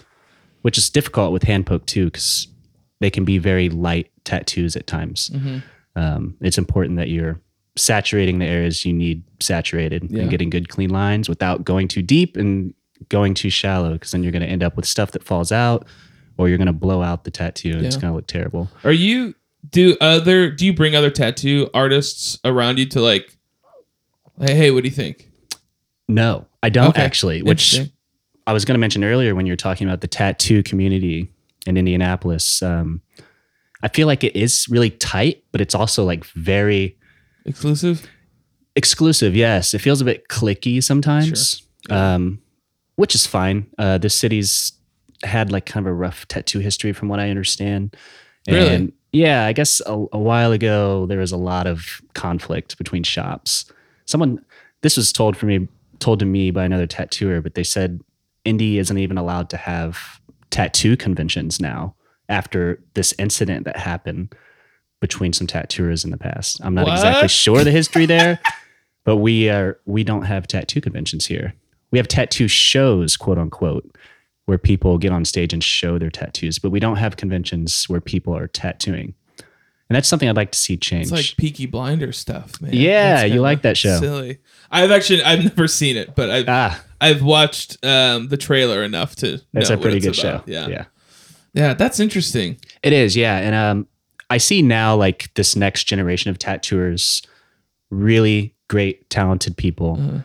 which 0.62 0.79
is 0.79 0.88
difficult 0.88 1.31
with 1.31 1.42
hand 1.42 1.66
poke 1.66 1.85
too 1.85 2.07
because 2.07 2.49
they 3.01 3.11
can 3.11 3.23
be 3.27 3.37
very 3.37 3.68
light 3.68 4.11
tattoos 4.25 4.75
at 4.77 4.87
times. 4.87 5.29
Mhm. 5.29 5.62
Um, 5.94 6.37
it's 6.40 6.57
important 6.57 6.97
that 6.97 7.11
you're 7.11 7.38
saturating 7.77 8.38
the 8.38 8.47
areas 8.47 8.83
you 8.87 8.94
need 8.94 9.25
saturated 9.40 10.11
Yeah. 10.11 10.23
and 10.23 10.31
getting 10.31 10.49
good 10.49 10.70
clean 10.70 10.88
lines 10.88 11.29
without 11.29 11.64
going 11.66 11.88
too 11.88 12.01
deep 12.01 12.38
and 12.38 12.73
going 13.11 13.35
too 13.35 13.51
shallow 13.51 13.92
because 13.92 14.12
then 14.12 14.23
you're 14.23 14.33
going 14.33 14.40
to 14.40 14.49
end 14.49 14.62
up 14.62 14.75
with 14.75 14.87
stuff 14.87 15.11
that 15.11 15.23
falls 15.23 15.53
out 15.53 15.87
or 16.38 16.49
you're 16.49 16.57
going 16.57 16.66
to 16.66 16.73
blow 16.73 17.03
out 17.03 17.25
the 17.25 17.31
tattoo 17.31 17.73
and 17.77 17.85
it's 17.85 17.97
going 17.99 18.11
to 18.11 18.16
look 18.16 18.27
terrible. 18.27 18.70
are 18.85 18.90
you 18.92 19.35
do 19.68 19.99
other 20.01 20.51
do 20.51 20.64
you 20.64 20.73
bring 20.73 20.94
other 20.97 21.11
tattoo 21.11 21.68
artists 21.75 22.38
around 22.42 22.79
you 22.79 22.87
to 22.87 23.03
like 23.03 23.34
hey 24.40 24.55
hey 24.55 24.70
what 24.70 24.83
do 24.83 24.88
you 24.88 24.94
think 24.94 25.29
No, 26.09 26.47
I 26.62 26.68
don't 26.68 26.88
Okay. 26.90 27.03
actually, 27.03 27.42
which 27.42 27.81
I 28.47 28.53
was 28.53 28.64
going 28.64 28.75
to 28.75 28.79
mention 28.79 29.03
earlier 29.05 29.35
when 29.35 29.47
you 29.47 29.53
were 29.53 29.57
talking 29.57 29.87
about 29.88 30.01
the 30.03 30.07
tattoo 30.09 30.62
community 30.62 31.31
in 31.66 31.77
Indianapolis. 31.79 32.62
Um, 32.62 33.01
I 33.83 33.88
feel 33.88 34.07
like 34.07 34.23
it 34.23 34.37
is 34.37 34.66
really 34.68 34.90
tight, 34.90 35.42
but 35.51 35.61
it's 35.62 35.75
also 35.75 36.05
like 36.05 36.25
very 36.25 36.99
exclusive 37.47 38.07
exclusive 38.77 39.37
yes 39.37 39.73
it 39.75 39.79
feels 39.81 40.01
a 40.01 40.05
bit 40.05 40.27
clicky 40.29 40.83
sometimes 40.83 41.62
Sure. 41.88 41.97
um 41.97 42.40
which 42.97 43.14
is 43.14 43.27
fine. 43.27 43.66
Uh, 43.77 43.99
the 43.99 44.09
city's 44.09 44.73
had 45.25 45.51
like 45.51 45.66
kind 45.66 45.85
of 45.85 45.90
a 45.90 45.94
rough 45.94 46.29
tattoo 46.29 46.61
history, 46.61 46.92
from 46.92 47.09
what 47.09 47.18
I 47.18 47.29
understand. 47.29 47.97
Really? 48.49 48.92
Yeah, 49.12 49.47
I 49.47 49.53
guess 49.53 49.81
a, 49.85 49.92
a 50.12 50.18
while 50.18 50.53
ago 50.53 51.05
there 51.07 51.18
was 51.18 51.33
a 51.33 51.37
lot 51.37 51.66
of 51.66 52.01
conflict 52.14 52.79
between 52.79 53.03
shops. 53.03 53.64
Someone, 54.07 54.45
this 54.83 54.97
was 54.97 55.12
told 55.12 55.37
for 55.37 55.47
me, 55.47 55.69
told 55.99 56.19
to 56.21 56.27
me 56.27 56.51
by 56.51 56.64
another 56.64 56.87
tattooer, 56.87 57.40
but 57.40 57.55
they 57.55 57.64
said 57.64 58.01
Indy 58.45 58.79
isn't 58.79 58.99
even 58.99 59.19
allowed 59.19 59.49
to 59.51 59.57
have 59.57 60.21
tattoo 60.51 60.97
conventions 60.97 61.61
now 61.61 61.95
after 62.29 62.81
this 62.95 63.14
incident 63.19 63.64
that 63.64 63.77
happened 63.77 64.35
between 65.01 65.33
some 65.33 65.47
tattooers 65.47 66.05
in 66.05 66.11
the 66.11 66.17
past. 66.17 66.61
I'm 66.62 66.75
not 66.75 66.88
exactly 66.88 67.29
sure 67.29 67.64
the 67.64 67.71
history 67.81 68.07
there, 68.07 68.40
but 69.05 69.17
we 69.17 69.51
are 69.51 69.79
we 69.85 70.05
don't 70.05 70.23
have 70.23 70.47
tattoo 70.47 70.81
conventions 70.81 71.27
here. 71.27 71.55
We 71.90 71.99
have 71.99 72.09
tattoo 72.09 72.49
shows, 72.49 73.17
quote 73.17 73.38
unquote, 73.38 73.97
where 74.47 74.59
people 74.59 74.99
get 74.99 75.12
on 75.12 75.25
stage 75.25 75.53
and 75.53 75.62
show 75.62 75.99
their 75.99 76.11
tattoos, 76.11 76.59
but 76.59 76.71
we 76.71 76.81
don't 76.81 76.97
have 76.97 77.17
conventions 77.17 77.85
where 77.88 78.01
people 78.01 78.37
are 78.37 78.49
tattooing. 78.49 79.14
And 79.88 79.97
that's 79.97 80.09
something 80.09 80.29
I'd 80.29 80.37
like 80.37 80.53
to 80.53 80.59
see 80.59 80.77
change. 80.77 81.05
It's 81.05 81.12
like 81.12 81.37
Peaky 81.37 81.66
Blinder 81.66 82.12
stuff, 82.12 82.61
man. 82.61 82.73
Yeah, 82.73 83.25
you 83.25 83.42
like 83.42 83.62
that 83.62 83.77
show. 83.77 84.01
Silly. 84.01 84.38
I've 84.70 84.90
actually 84.90 85.23
I've 85.23 85.44
never 85.44 85.68
seen 85.68 85.97
it, 85.97 86.14
but 86.14 86.31
I've 86.31 86.49
ah, 86.49 86.83
I've 87.01 87.23
watched 87.23 87.85
um, 87.85 88.29
the 88.29 88.37
trailer 88.38 88.83
enough 88.83 89.14
to. 89.16 89.40
that's 89.53 89.70
a 89.70 89.77
pretty 89.77 90.01
good 90.01 90.18
about. 90.18 90.47
show. 90.47 90.53
Yeah. 90.53 90.68
yeah. 90.68 90.85
yeah, 91.53 91.75
that's 91.75 92.01
interesting. 92.01 92.59
It 92.83 92.94
is, 92.94 93.14
yeah. 93.14 93.37
And 93.37 93.55
um, 93.55 93.87
I 94.31 94.38
see 94.38 94.62
now 94.62 94.97
like 94.97 95.33
this 95.35 95.55
next 95.55 95.85
generation 95.85 96.31
of 96.31 96.38
tattooers, 96.38 97.23
really 97.90 98.55
great, 98.68 99.11
talented 99.11 99.57
people. 99.57 99.99
Uh-huh. 100.01 100.18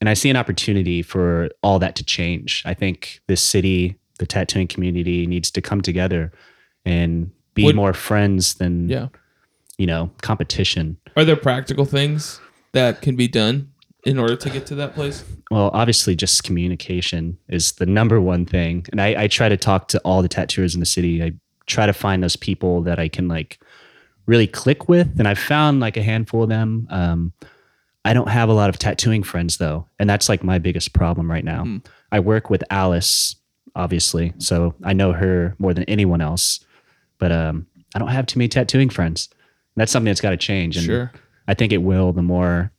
And 0.00 0.08
I 0.08 0.14
see 0.14 0.30
an 0.30 0.36
opportunity 0.36 1.02
for 1.02 1.48
all 1.62 1.78
that 1.78 1.96
to 1.96 2.04
change. 2.04 2.62
I 2.64 2.74
think 2.74 3.20
this 3.26 3.42
city, 3.42 3.98
the 4.18 4.26
tattooing 4.26 4.68
community 4.68 5.26
needs 5.26 5.50
to 5.52 5.60
come 5.60 5.80
together 5.80 6.30
and 6.84 7.32
be 7.58 7.64
Would- 7.64 7.76
more 7.76 7.92
friends 7.92 8.54
than, 8.54 8.88
Yeah. 8.88 9.08
you 9.76 9.86
know, 9.86 10.10
competition. 10.22 10.96
Are 11.16 11.24
there 11.24 11.36
practical 11.36 11.84
things 11.84 12.40
that 12.72 13.02
can 13.02 13.16
be 13.16 13.28
done 13.28 13.72
in 14.04 14.18
order 14.18 14.36
to 14.36 14.48
get 14.50 14.64
to 14.66 14.74
that 14.76 14.94
place? 14.94 15.24
Well, 15.50 15.70
obviously, 15.74 16.14
just 16.14 16.44
communication 16.44 17.36
is 17.48 17.72
the 17.72 17.86
number 17.86 18.20
one 18.20 18.46
thing. 18.46 18.86
And 18.92 19.00
I, 19.00 19.24
I 19.24 19.26
try 19.28 19.48
to 19.48 19.56
talk 19.56 19.88
to 19.88 19.98
all 20.04 20.22
the 20.22 20.28
tattooers 20.28 20.74
in 20.74 20.80
the 20.80 20.86
city. 20.86 21.22
I 21.22 21.32
try 21.66 21.86
to 21.86 21.92
find 21.92 22.22
those 22.22 22.36
people 22.36 22.82
that 22.82 22.98
I 22.98 23.08
can 23.08 23.28
like 23.28 23.58
really 24.26 24.46
click 24.46 24.88
with. 24.88 25.18
And 25.18 25.26
I've 25.26 25.38
found 25.38 25.80
like 25.80 25.96
a 25.96 26.02
handful 26.02 26.42
of 26.44 26.48
them. 26.48 26.86
Um, 26.90 27.32
I 28.04 28.12
don't 28.14 28.28
have 28.28 28.48
a 28.48 28.52
lot 28.54 28.70
of 28.70 28.78
tattooing 28.78 29.22
friends 29.22 29.56
though. 29.58 29.86
And 29.98 30.08
that's 30.08 30.28
like 30.28 30.44
my 30.44 30.58
biggest 30.58 30.92
problem 30.92 31.30
right 31.30 31.44
now. 31.44 31.64
Hmm. 31.64 31.78
I 32.12 32.20
work 32.20 32.48
with 32.50 32.62
Alice, 32.70 33.36
obviously. 33.74 34.32
So 34.38 34.74
I 34.84 34.92
know 34.92 35.12
her 35.12 35.54
more 35.58 35.74
than 35.74 35.84
anyone 35.84 36.20
else. 36.20 36.60
But 37.18 37.32
um, 37.32 37.66
I 37.94 37.98
don't 37.98 38.08
have 38.08 38.26
too 38.26 38.38
many 38.38 38.48
tattooing 38.48 38.90
friends. 38.90 39.28
That's 39.76 39.92
something 39.92 40.06
that's 40.10 40.20
got 40.20 40.30
to 40.30 40.36
change. 40.36 40.76
And 40.76 40.84
Sure. 40.86 41.12
I 41.46 41.54
think 41.54 41.72
it 41.72 41.78
will 41.78 42.12
the 42.12 42.22
more, 42.22 42.72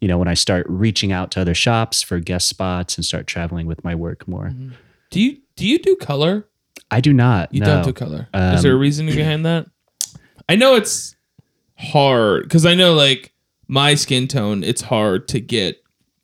you 0.00 0.08
know, 0.08 0.18
when 0.18 0.28
I 0.28 0.34
start 0.34 0.66
reaching 0.68 1.12
out 1.12 1.30
to 1.32 1.40
other 1.40 1.54
shops 1.54 2.02
for 2.02 2.18
guest 2.20 2.48
spots 2.48 2.96
and 2.96 3.04
start 3.04 3.26
traveling 3.26 3.66
with 3.66 3.82
my 3.84 3.94
work 3.94 4.26
more. 4.28 4.52
Do 5.10 5.20
you 5.20 5.38
do 5.56 5.66
you 5.66 5.78
do 5.78 5.96
color? 5.96 6.46
I 6.90 7.00
do 7.00 7.12
not. 7.12 7.52
You 7.54 7.60
no. 7.60 7.66
don't 7.66 7.84
do 7.84 7.92
color. 7.92 8.28
Is 8.34 8.40
Um, 8.58 8.62
there 8.62 8.72
a 8.72 8.76
reasoning 8.76 9.14
behind 9.14 9.44
that? 9.46 9.66
I 10.48 10.56
know 10.56 10.74
it's 10.74 11.14
hard 11.78 12.44
because 12.44 12.66
I 12.66 12.74
know 12.74 12.94
like 12.94 13.32
my 13.68 13.94
skin 13.94 14.26
tone, 14.28 14.62
it's 14.64 14.82
hard 14.82 15.28
to 15.28 15.40
get 15.40 15.82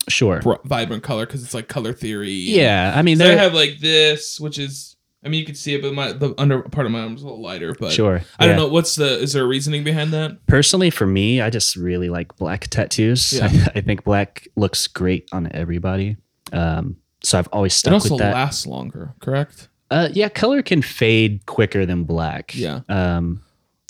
Sure. 0.09 0.41
br- 0.41 0.55
vibrant 0.65 1.03
color 1.03 1.27
because 1.27 1.43
it's 1.45 1.55
like 1.55 1.69
color 1.69 1.93
theory. 1.93 2.31
Yeah. 2.31 2.93
I 2.97 3.03
mean, 3.03 3.17
So 3.19 3.27
I 3.27 3.35
have 3.35 3.55
like 3.55 3.79
this, 3.81 4.39
which 4.41 4.59
is 4.59 4.96
I 5.27 5.29
mean 5.29 5.41
you 5.41 5.45
can 5.47 5.57
see 5.57 5.75
it, 5.75 5.83
but 5.83 5.93
my 5.93 6.13
the 6.13 6.33
under 6.39 6.63
part 6.63 6.87
of 6.87 6.93
my 6.93 7.01
arm 7.01 7.17
is 7.17 7.23
a 7.23 7.25
little 7.27 7.43
lighter. 7.43 7.75
But 7.79 7.91
Sure. 7.93 8.23
I 8.39 8.47
don't 8.47 8.57
know 8.57 8.69
what's 8.69 8.95
the 8.95 9.19
is 9.21 9.33
there 9.33 9.43
a 9.43 9.47
reasoning 9.47 9.83
behind 9.83 10.13
that? 10.13 10.47
Personally, 10.47 10.89
for 10.91 11.07
me, 11.07 11.41
I 11.41 11.51
just 11.51 11.75
really 11.77 12.09
like 12.09 12.37
black 12.37 12.69
tattoos. 12.69 13.33
Yeah. 13.33 13.47
I, 13.75 13.81
think 13.81 14.05
black 14.05 14.47
looks 14.57 14.87
great 14.87 15.29
on 15.33 15.51
everybody. 15.53 16.17
Um, 16.53 16.97
so 17.25 17.39
I've 17.41 17.49
always 17.53 17.75
It 17.75 17.79
stuck 17.79 17.95
also 17.95 18.15
with 18.15 18.21
that. 18.21 18.35
lasts 18.35 18.67
longer, 18.67 19.15
correct? 19.21 19.69
Uh, 19.91 20.09
yeah, 20.13 20.29
color 20.29 20.63
can 20.63 20.81
fade 20.81 21.45
quicker 21.47 21.85
than 21.85 22.05
black. 22.05 22.55
Yeah. 22.55 22.81
Um, 22.89 23.43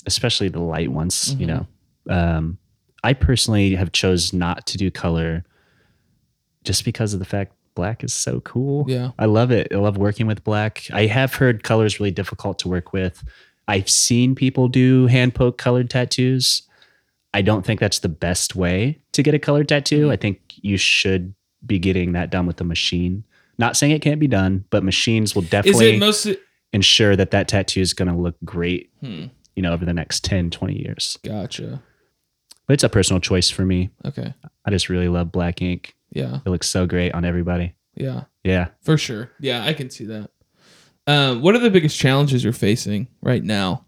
especially 0.07 0.49
the 0.49 0.59
light 0.61 0.91
ones. 0.91 1.35
You 1.37 1.45
Mhm. 1.45 1.49
know, 1.49 1.67
um, 2.15 2.57
I 3.03 3.13
personally 3.13 3.75
have 3.75 3.91
chose 3.91 4.33
not 4.33 4.65
to 4.67 4.77
do 4.77 4.89
color, 4.89 5.45
just 6.63 6.83
because 6.83 7.13
of 7.13 7.19
the 7.19 7.25
fact 7.25 7.53
black 7.77 8.03
is 8.03 8.11
so 8.11 8.41
cool. 8.41 8.85
Yeah. 8.89 9.11
I 9.17 9.25
love 9.25 9.51
it. 9.51 9.69
I 9.71 9.77
love 9.77 9.97
working 9.97 10.27
with 10.27 10.43
black. 10.43 10.83
I 10.91 11.05
have 11.05 11.35
heard 11.35 11.63
color 11.63 11.85
is 11.85 11.99
really 11.99 12.11
difficult 12.11 12.59
to 12.59 12.67
work 12.67 12.91
with. 12.91 13.23
I've 13.69 13.89
seen 13.89 14.35
people 14.35 14.67
do 14.67 15.07
hand 15.07 15.35
poke 15.35 15.57
colored 15.57 15.89
tattoos. 15.89 16.63
I 17.33 17.41
don't 17.43 17.65
think 17.65 17.79
that's 17.79 17.99
the 17.99 18.09
best 18.09 18.55
way 18.55 18.99
to 19.11 19.21
get 19.21 19.35
a 19.35 19.39
colored 19.39 19.69
tattoo. 19.69 20.11
I 20.11 20.15
think 20.15 20.41
you 20.55 20.75
should 20.77 21.35
be 21.65 21.77
getting 21.77 22.13
that 22.13 22.31
done 22.31 22.47
with 22.47 22.59
a 22.59 22.63
machine. 22.63 23.23
Not 23.59 23.77
saying 23.77 23.91
it 23.91 24.01
can't 24.01 24.19
be 24.19 24.27
done, 24.27 24.65
but 24.71 24.83
machines 24.83 25.35
will 25.35 25.43
definitely 25.43 25.99
mostly 25.99 26.37
ensure 26.73 27.15
that 27.15 27.31
that 27.31 27.47
tattoo 27.47 27.81
is 27.81 27.93
going 27.93 28.09
to 28.09 28.15
look 28.15 28.35
great, 28.43 28.89
hmm, 29.01 29.25
you 29.55 29.61
know, 29.61 29.73
over 29.73 29.85
the 29.85 29.93
next 29.93 30.23
10, 30.23 30.49
20 30.49 30.81
years. 30.81 31.17
gotcha. 31.23 31.81
But 32.67 32.73
it's 32.73 32.83
a 32.83 32.89
personal 32.89 33.21
choice 33.21 33.49
for 33.49 33.63
me. 33.63 33.91
Okay. 34.05 34.33
I 34.65 34.71
just 34.71 34.89
really 34.89 35.07
love 35.07 35.31
black 35.31 35.61
ink. 35.61 35.95
Yeah. 36.11 36.39
It 36.45 36.49
looks 36.49 36.67
so 36.67 36.85
great 36.85 37.13
on 37.13 37.25
everybody. 37.25 37.73
Yeah. 37.95 38.23
Yeah. 38.43 38.69
For 38.81 38.97
sure. 38.97 39.31
Yeah, 39.39 39.63
I 39.65 39.73
can 39.73 39.89
see 39.89 40.05
that. 40.05 40.29
Um, 41.05 41.41
what 41.41 41.55
are 41.55 41.59
the 41.59 41.69
biggest 41.69 41.97
challenges 41.97 42.43
you're 42.43 42.53
facing 42.53 43.07
right 43.21 43.43
now? 43.43 43.85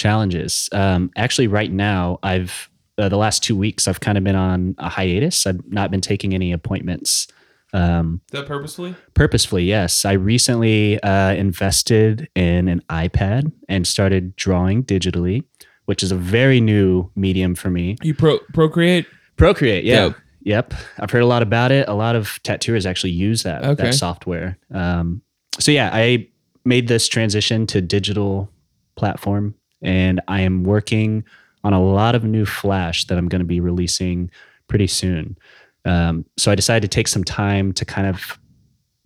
challenges. 0.00 0.68
Um, 0.72 1.10
actually, 1.16 1.46
right 1.46 1.70
now, 1.70 2.18
I've 2.22 2.70
uh, 2.98 3.08
the 3.08 3.16
last 3.16 3.42
two 3.42 3.56
weeks 3.56 3.86
I've 3.86 4.00
kind 4.00 4.18
of 4.18 4.24
been 4.24 4.36
on 4.36 4.74
a 4.78 4.88
hiatus. 4.88 5.46
I've 5.46 5.60
not 5.70 5.90
been 5.90 6.00
taking 6.00 6.34
any 6.34 6.52
appointments. 6.52 7.26
Um, 7.72 8.20
that 8.32 8.46
purposefully? 8.46 8.96
purposefully, 9.14 9.64
yes. 9.64 10.04
I 10.04 10.12
recently 10.12 11.00
uh, 11.02 11.34
invested 11.34 12.28
in 12.34 12.68
an 12.68 12.82
iPad 12.90 13.52
and 13.68 13.86
started 13.86 14.34
drawing 14.34 14.82
digitally, 14.82 15.44
which 15.84 16.02
is 16.02 16.10
a 16.10 16.16
very 16.16 16.60
new 16.60 17.10
medium 17.14 17.54
for 17.54 17.70
me. 17.70 17.96
You 18.02 18.14
pro 18.14 18.38
procreate? 18.52 19.06
Procreate, 19.36 19.84
yeah. 19.84 20.08
Dope. 20.08 20.16
Yep. 20.42 20.74
I've 20.98 21.10
heard 21.10 21.22
a 21.22 21.26
lot 21.26 21.42
about 21.42 21.70
it. 21.72 21.88
A 21.88 21.94
lot 21.94 22.16
of 22.16 22.40
tattooers 22.42 22.86
actually 22.86 23.10
use 23.12 23.42
that, 23.42 23.62
Okay. 23.64 23.84
that 23.84 23.94
software. 23.94 24.58
Um, 24.72 25.22
so 25.58 25.70
yeah, 25.72 25.90
I 25.92 26.28
made 26.64 26.88
this 26.88 27.08
transition 27.08 27.66
to 27.68 27.80
digital 27.80 28.50
platform 28.96 29.54
and 29.82 30.20
I 30.28 30.40
am 30.42 30.64
working 30.64 31.24
on 31.64 31.72
a 31.72 31.82
lot 31.82 32.14
of 32.14 32.24
new 32.24 32.46
flash 32.46 33.06
that 33.06 33.18
I'm 33.18 33.28
going 33.28 33.40
to 33.40 33.46
be 33.46 33.60
releasing 33.60 34.30
pretty 34.68 34.86
soon. 34.86 35.36
Um, 35.84 36.24
so 36.36 36.50
I 36.50 36.54
decided 36.54 36.90
to 36.90 36.94
take 36.94 37.08
some 37.08 37.24
time 37.24 37.72
to 37.72 37.84
kind 37.84 38.06
of 38.06 38.38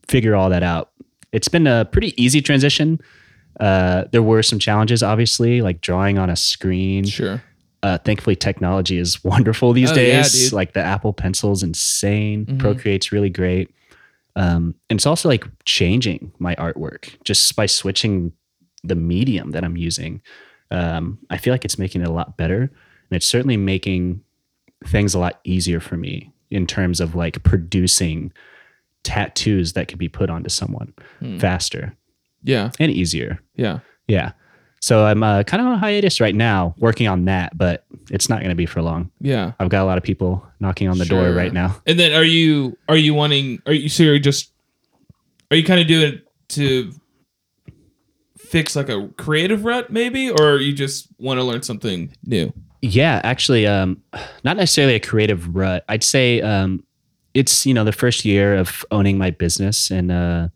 figure 0.08 0.34
all 0.36 0.50
that 0.50 0.62
out. 0.62 0.90
It's 1.32 1.48
been 1.48 1.66
a 1.66 1.84
pretty 1.84 2.20
easy 2.22 2.40
transition. 2.40 3.00
Uh, 3.60 4.04
there 4.12 4.22
were 4.22 4.42
some 4.42 4.58
challenges, 4.58 5.02
obviously, 5.02 5.62
like 5.62 5.80
drawing 5.80 6.18
on 6.18 6.28
a 6.30 6.36
screen 6.36 7.04
Sure. 7.04 7.42
Uh, 7.84 7.98
thankfully 7.98 8.34
technology 8.34 8.96
is 8.98 9.22
wonderful 9.32 9.72
these 9.72 9.90
Oh, 9.92 9.94
yeah, 9.94 10.22
days 10.22 10.32
dude. 10.32 10.52
like 10.52 10.72
the 10.72 10.80
apple 10.80 11.12
pencil's 11.12 11.62
insane 11.62 12.46
Mhm. 12.46 12.58
procreate's 12.58 13.12
really 13.12 13.30
great 13.30 13.70
um, 14.36 14.74
and 14.90 14.96
it's 14.98 15.06
also 15.06 15.28
like 15.28 15.44
changing 15.64 16.32
my 16.40 16.54
artwork 16.56 17.02
just 17.24 17.54
by 17.54 17.66
switching 17.66 18.32
the 18.82 18.96
medium 18.96 19.50
that 19.52 19.62
i'm 19.64 19.76
using 19.76 20.20
um, 20.70 21.18
i 21.30 21.36
feel 21.36 21.52
like 21.54 21.64
it's 21.64 21.78
making 21.78 22.00
it 22.02 22.08
a 22.08 22.12
lot 22.12 22.36
better 22.36 22.62
and 22.62 23.12
it's 23.18 23.26
certainly 23.26 23.56
making 23.58 24.20
things 24.86 25.14
a 25.14 25.18
lot 25.18 25.40
easier 25.44 25.78
for 25.80 25.96
me 25.96 26.32
in 26.50 26.66
terms 26.66 27.00
of 27.00 27.14
like 27.14 27.42
producing 27.42 28.32
tattoos 29.02 29.74
that 29.74 29.88
could 29.88 29.98
be 29.98 30.08
put 30.08 30.30
onto 30.30 30.48
someone 30.48 30.92
Hmm. 31.20 31.38
faster 31.38 31.96
Yeah. 32.42 32.70
and 32.80 32.90
easier 32.90 33.40
Yeah. 33.56 33.80
yeah 34.08 34.32
so 34.84 35.04
i'm 35.06 35.22
uh, 35.22 35.42
kind 35.44 35.60
of 35.60 35.66
on 35.66 35.78
hiatus 35.78 36.20
right 36.20 36.34
now 36.34 36.74
working 36.78 37.08
on 37.08 37.24
that 37.24 37.56
but 37.56 37.84
it's 38.10 38.28
not 38.28 38.40
going 38.40 38.50
to 38.50 38.54
be 38.54 38.66
for 38.66 38.82
long 38.82 39.10
Yeah. 39.20 39.52
I've 39.58 39.70
got 39.70 39.82
a 39.82 39.86
lot 39.86 39.96
of 39.96 40.04
people 40.04 40.46
knocking 40.60 40.88
on 40.88 40.98
the 40.98 41.06
door 41.06 41.32
right 41.32 41.52
now. 41.52 41.80
And 41.86 41.98
then 41.98 42.12
are 42.12 42.24
you 42.24 42.76
are 42.88 42.96
you 42.96 43.14
wanting 43.14 43.62
are 43.66 43.72
you 43.72 43.88
so 43.88 44.02
you're 44.02 44.18
just 44.18 44.52
are 45.50 45.56
you 45.56 45.64
kind 45.64 45.80
of 45.80 45.86
doing 45.86 46.12
it 46.12 46.26
to 46.48 46.92
fix 48.36 48.76
like 48.76 48.88
a 48.88 49.08
creative 49.16 49.64
rut 49.64 49.90
maybe 49.90 50.30
or 50.30 50.58
you 50.58 50.72
just 50.72 51.08
want 51.18 51.38
to 51.38 51.44
learn 51.44 51.62
something 51.62 52.14
new? 52.24 52.52
Yeah, 52.82 53.20
actually, 53.24 53.66
um, 53.66 54.02
not 54.44 54.58
necessarily 54.58 54.94
a 54.94 55.00
creative 55.00 55.56
rut. 55.56 55.84
I'd 55.88 56.04
say 56.04 56.42
um, 56.42 56.84
it's 57.32 57.64
you 57.64 57.72
know 57.72 57.84
the 57.84 57.92
first 57.92 58.26
year 58.26 58.54
of 58.56 58.84
owning 58.90 59.16
my 59.16 59.30
business, 59.30 59.90
and 59.90 60.12
uh, 60.12 60.48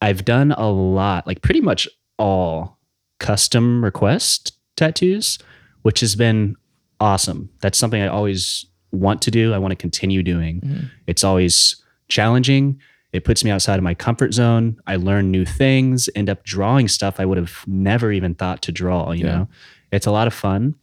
I've 0.00 0.24
done 0.24 0.52
a 0.52 0.70
lot, 0.70 1.26
like 1.26 1.42
pretty 1.42 1.60
much 1.60 1.86
all 2.18 2.78
custom 3.20 3.84
request 3.84 4.58
tattoos, 4.76 5.38
which 5.82 6.00
has 6.00 6.16
been 6.16 6.56
awesome. 6.98 7.48
That's 7.60 7.78
something 7.78 8.02
I 8.02 8.08
always 8.08 8.66
want 8.90 9.22
to 9.22 9.30
do. 9.30 9.54
I 9.54 9.58
want 9.58 9.70
to 9.72 9.76
continue 9.76 10.22
doing. 10.24 10.60
Mhm. 10.60 10.90
It's 11.06 11.22
always 11.22 11.76
challenging, 12.08 12.80
It 13.12 13.24
puts 13.24 13.42
me 13.42 13.50
outside 13.50 13.76
of 13.76 13.82
my 13.82 13.92
comfort 13.94 14.32
zone. 14.34 14.76
I 14.86 14.94
learn 14.94 15.32
new 15.32 15.44
things, 15.44 16.08
end 16.14 16.30
up 16.30 16.44
drawing 16.44 16.86
stuff 16.86 17.18
I 17.18 17.24
would 17.24 17.38
have 17.38 17.64
never 17.66 18.12
even 18.12 18.36
thought 18.36 18.62
to 18.62 18.70
draw, 18.72 19.10
you 19.10 19.24
Yeah. 19.26 19.34
know? 19.34 19.48
It's 19.90 20.06
a 20.06 20.12
lot 20.12 20.28
of 20.28 20.32
fun. 20.34 20.76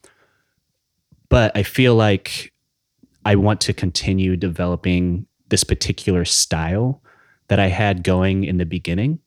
But 1.29 1.55
I 1.55 1.63
feel 1.63 1.95
like 1.95 2.51
I 3.23 3.35
want 3.35 3.61
to 3.61 3.73
continue 3.73 4.35
developing 4.35 5.25
this 5.47 5.63
particular 5.63 6.25
style 6.25 7.01
that 7.47 7.59
I 7.61 7.67
had 7.67 8.03
going 8.03 8.43
in 8.43 8.57
the 8.57 8.65
beginning. 8.65 9.19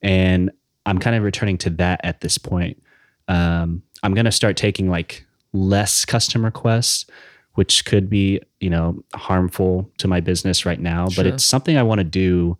And 0.00 0.50
I'm 0.86 0.98
kind 0.98 1.16
of 1.16 1.22
returning 1.22 1.58
to 1.58 1.70
that 1.70 2.00
at 2.04 2.20
this 2.20 2.38
point. 2.38 2.82
Um, 3.28 3.82
I'm 4.02 4.14
going 4.14 4.24
to 4.24 4.32
start 4.32 4.56
taking 4.56 4.88
like 4.88 5.24
less 5.52 6.04
custom 6.04 6.44
requests, 6.44 7.06
which 7.54 7.84
could 7.84 8.08
be, 8.08 8.40
you 8.60 8.70
know, 8.70 9.02
harmful 9.14 9.90
to 9.98 10.08
my 10.08 10.20
business 10.20 10.64
right 10.64 10.80
now, 10.80 11.08
but 11.16 11.26
it's 11.26 11.44
something 11.44 11.76
I 11.76 11.82
want 11.82 11.98
to 11.98 12.04
do 12.04 12.56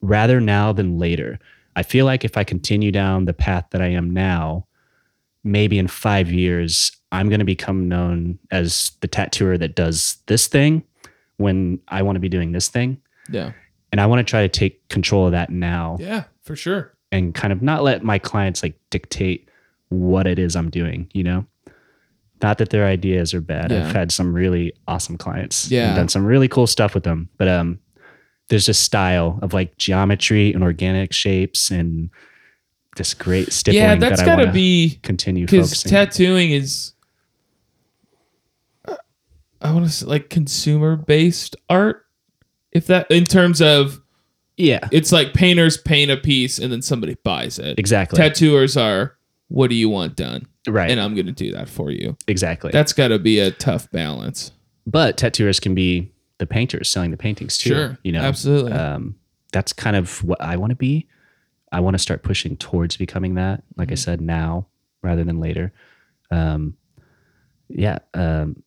rather 0.00 0.40
now 0.40 0.72
than 0.72 0.98
later. 0.98 1.38
I 1.76 1.82
feel 1.82 2.04
like 2.04 2.24
if 2.24 2.36
I 2.36 2.44
continue 2.44 2.92
down 2.92 3.24
the 3.24 3.32
path 3.32 3.66
that 3.70 3.80
I 3.80 3.88
am 3.88 4.10
now, 4.10 4.66
maybe 5.42 5.78
in 5.78 5.88
five 5.88 6.30
years, 6.30 6.92
I'm 7.12 7.28
going 7.28 7.40
to 7.40 7.44
become 7.44 7.88
known 7.88 8.38
as 8.50 8.92
the 9.00 9.08
tattooer 9.08 9.58
that 9.58 9.74
does 9.74 10.18
this 10.26 10.46
thing 10.46 10.82
when 11.36 11.80
I 11.88 12.02
want 12.02 12.16
to 12.16 12.20
be 12.20 12.28
doing 12.28 12.52
this 12.52 12.68
thing. 12.68 13.00
Yeah. 13.30 13.52
And 13.92 14.00
I 14.00 14.06
want 14.06 14.26
to 14.26 14.28
try 14.28 14.42
to 14.42 14.48
take 14.48 14.88
control 14.88 15.26
of 15.26 15.32
that 15.32 15.50
now 15.50 15.96
Yeah, 16.00 16.24
for 16.42 16.56
sure. 16.56 16.93
And 17.14 17.34
kind 17.34 17.52
of 17.52 17.62
not 17.62 17.82
let 17.82 18.02
my 18.02 18.18
clients 18.18 18.62
like 18.62 18.74
dictate 18.90 19.48
what 19.88 20.26
it 20.26 20.38
is 20.38 20.56
I'm 20.56 20.70
doing, 20.70 21.08
you 21.12 21.22
know? 21.22 21.46
Not 22.42 22.58
that 22.58 22.70
their 22.70 22.84
ideas 22.86 23.32
are 23.32 23.40
bad. 23.40 23.70
Yeah. 23.70 23.86
I've 23.86 23.94
had 23.94 24.12
some 24.12 24.34
really 24.34 24.72
awesome 24.88 25.16
clients 25.16 25.70
Yeah. 25.70 25.88
and 25.88 25.96
done 25.96 26.08
some 26.08 26.26
really 26.26 26.48
cool 26.48 26.66
stuff 26.66 26.94
with 26.94 27.04
them. 27.04 27.28
But 27.38 27.48
um 27.48 27.78
there's 28.48 28.68
a 28.68 28.74
style 28.74 29.38
of 29.42 29.54
like 29.54 29.76
geometry 29.78 30.52
and 30.52 30.62
organic 30.62 31.12
shapes 31.12 31.70
and 31.70 32.10
this 32.96 33.14
great 33.14 33.52
stippling 33.52 33.82
yeah, 33.82 33.94
that's 33.96 34.20
that 34.20 34.28
I 34.28 34.36
got 34.36 34.44
to 34.44 34.52
be 34.52 34.98
continue 35.02 35.46
because 35.46 35.82
tattooing 35.82 36.52
is 36.52 36.92
uh, 38.86 38.94
i 39.60 39.72
want 39.72 39.84
to 39.86 39.90
say 39.90 40.06
like 40.06 40.30
consumer 40.30 40.94
based 40.94 41.56
art 41.68 42.06
if 42.70 42.86
that 42.86 43.10
in 43.10 43.24
terms 43.24 43.60
of 43.60 44.00
yeah, 44.56 44.88
it's 44.92 45.12
like 45.12 45.34
painters 45.34 45.76
paint 45.76 46.10
a 46.10 46.16
piece 46.16 46.58
and 46.58 46.72
then 46.72 46.82
somebody 46.82 47.16
buys 47.24 47.58
it 47.58 47.78
exactly. 47.78 48.16
tattooers 48.16 48.76
are 48.76 49.16
what 49.48 49.68
do 49.68 49.76
you 49.76 49.88
want 49.88 50.16
done 50.16 50.46
right. 50.68 50.90
and 50.90 51.00
i'm 51.00 51.14
gonna 51.14 51.32
do 51.32 51.52
that 51.52 51.68
for 51.68 51.90
you 51.90 52.16
exactly. 52.28 52.70
that's 52.72 52.92
got 52.92 53.08
to 53.08 53.18
be 53.18 53.38
a 53.40 53.50
tough 53.50 53.90
balance 53.90 54.52
but 54.86 55.16
tattooers 55.16 55.58
can 55.60 55.74
be 55.74 56.10
the 56.38 56.46
painters 56.46 56.90
selling 56.90 57.10
the 57.10 57.16
paintings 57.16 57.56
too. 57.56 57.70
Sure, 57.70 57.98
You 58.02 58.12
know, 58.12 58.20
absolutely. 58.20 58.72
Um, 58.72 59.14
that's 59.52 59.72
kind 59.72 59.96
of 59.96 60.22
what 60.24 60.40
I 60.40 60.56
want 60.56 60.70
to 60.70 60.76
be. 60.76 61.06
I 61.72 61.80
want 61.80 61.94
to 61.94 61.98
start 61.98 62.22
pushing 62.22 62.56
towards 62.56 62.96
becoming 62.96 63.34
that. 63.34 63.62
Like 63.76 63.90
I 63.90 63.94
Mhm. 63.94 63.98
said, 63.98 64.20
now 64.20 64.66
rather 65.02 65.24
than 65.24 65.40
later. 65.40 65.72
Um, 66.30 66.76
yeah. 67.68 67.98
Um, 68.14 68.62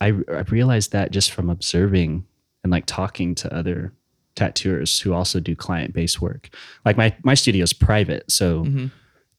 I, 0.00 0.08
I 0.08 0.40
realized 0.50 0.92
that 0.92 1.12
just 1.12 1.30
from 1.30 1.50
observing 1.50 2.26
and 2.62 2.70
like 2.70 2.84
talking 2.86 3.34
to 3.36 3.54
other 3.54 3.92
tattooers 4.36 5.00
who 5.00 5.12
also 5.12 5.40
do 5.40 5.54
client 5.56 5.92
based 5.94 6.20
work. 6.20 6.48
Like 6.84 6.96
my 6.96 7.14
my 7.22 7.34
studio 7.34 7.62
is 7.62 7.72
private, 7.72 8.30
so 8.30 8.64
Mhm. 8.64 8.90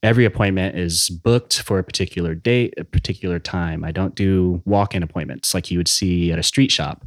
every 0.03 0.25
appointment 0.25 0.77
is 0.77 1.09
booked 1.09 1.61
for 1.61 1.79
a 1.79 1.83
particular 1.83 2.35
date, 2.35 2.73
a 2.77 2.83
particular 2.83 3.39
time. 3.39 3.83
I 3.83 3.91
don't 3.91 4.15
do 4.15 4.61
walk-in 4.65 5.03
appointments 5.03 5.53
like 5.53 5.71
you 5.71 5.77
would 5.79 5.87
see 5.87 6.31
at 6.31 6.39
a 6.39 6.43
street 6.43 6.71
shop. 6.71 7.05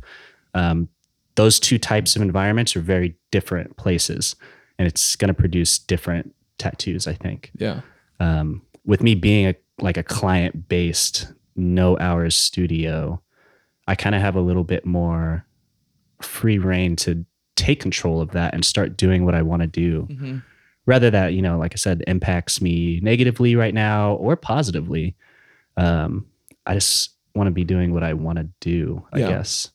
Um, 0.54 0.88
those 1.36 1.60
two 1.60 1.78
types 1.78 2.16
of 2.16 2.22
environments 2.22 2.74
are 2.76 2.80
very 2.80 3.16
different 3.30 3.76
places, 3.76 4.34
and 4.78 4.88
it's 4.88 5.14
going 5.16 5.28
to 5.28 5.34
produce 5.34 5.78
different 5.78 6.34
tattoos. 6.58 7.06
I 7.06 7.14
think. 7.14 7.50
yeah 7.58 7.80
Um, 8.20 8.62
with 8.84 9.02
me 9.02 9.14
being 9.14 9.46
a 9.46 9.54
like 9.80 9.96
a 9.96 10.02
client-based, 10.02 11.32
no 11.54 11.96
hours 11.98 12.34
studio, 12.34 13.22
I 13.86 13.94
kind 13.94 14.14
of 14.16 14.20
have 14.20 14.34
a 14.34 14.40
little 14.40 14.64
bit 14.64 14.84
more 14.84 15.46
free 16.20 16.58
reign 16.58 16.96
to 16.96 17.24
take 17.58 17.80
control 17.80 18.20
of 18.20 18.30
that 18.30 18.54
and 18.54 18.64
start 18.64 18.96
doing 18.96 19.24
what 19.24 19.34
I 19.34 19.42
want 19.42 19.62
to 19.62 19.66
do 19.68 20.06
Mhm. 20.10 20.42
whether 20.84 21.10
that 21.10 21.34
you 21.34 21.42
know 21.42 21.58
like 21.58 21.74
i 21.74 21.76
said 21.76 22.02
impacts 22.06 22.62
me 22.62 22.98
negatively 23.02 23.54
right 23.56 23.74
now 23.74 24.14
or 24.14 24.36
positively 24.36 25.14
um 25.76 26.24
i 26.66 26.72
just 26.74 27.10
want 27.34 27.46
to 27.46 27.50
be 27.50 27.64
doing 27.64 27.92
what 27.92 28.02
i 28.02 28.12
want 28.14 28.38
to 28.38 28.48
do 28.60 29.04
i 29.12 29.18
Yeah. 29.18 29.28
guess 29.28 29.70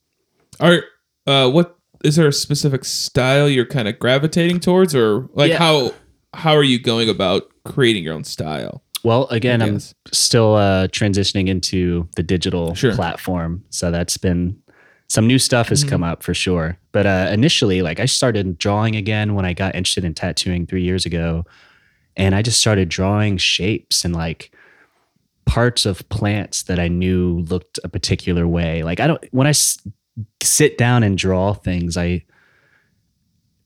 are 0.59 0.81
uh 1.27 1.49
what 1.51 1.77
is 2.03 2.15
there 2.15 2.27
a 2.27 2.33
specific 2.33 2.83
style 2.85 3.47
you're 3.47 3.65
kind 3.77 3.87
of 3.87 3.99
gravitating 3.99 4.59
towards 4.59 4.95
or 4.95 5.29
like 5.33 5.51
Yeah. 5.51 5.59
how 5.59 5.93
how 6.33 6.53
are 6.55 6.63
you 6.63 6.79
going 6.79 7.09
about 7.09 7.43
creating 7.63 8.03
your 8.03 8.13
own 8.15 8.23
style 8.23 8.83
well 9.03 9.27
again 9.27 9.61
i'm 9.61 9.79
still 10.11 10.55
uh 10.55 10.87
transitioning 10.87 11.47
into 11.47 12.07
the 12.15 12.23
digital 12.23 12.73
Sure. 12.75 12.95
platform 12.95 13.63
so 13.69 13.91
that's 13.91 14.17
been 14.17 14.57
some 15.07 15.27
new 15.27 15.37
stuff 15.39 15.69
has 15.69 15.83
Mhm. 15.83 15.89
come 15.89 16.03
up 16.03 16.23
for 16.23 16.33
sure 16.33 16.77
but 16.91 17.05
uh 17.05 17.29
initially 17.31 17.81
like 17.81 17.99
i 17.99 18.05
started 18.05 18.57
drawing 18.57 18.95
again 18.95 19.35
when 19.35 19.45
i 19.45 19.53
got 19.53 19.75
interested 19.75 20.03
in 20.05 20.13
tattooing 20.13 20.65
three 20.65 20.83
years 20.83 21.05
ago 21.05 21.43
and 22.15 22.33
i 22.35 22.41
just 22.41 22.59
started 22.59 22.89
drawing 22.89 23.37
shapes 23.37 24.03
and 24.05 24.15
like 24.15 24.51
parts 25.45 25.85
of 25.85 26.07
plants 26.09 26.63
that 26.63 26.79
i 26.79 26.87
knew 26.87 27.39
looked 27.49 27.79
a 27.83 27.89
particular 27.89 28.47
way 28.47 28.81
like 28.83 28.99
i 28.99 29.07
don't 29.07 29.23
when 29.31 29.45
i 29.47 29.51
s- 29.51 29.77
sit 30.41 30.77
down 30.77 31.03
and 31.03 31.17
draw 31.17 31.53
things 31.53 31.97
i 31.97 32.23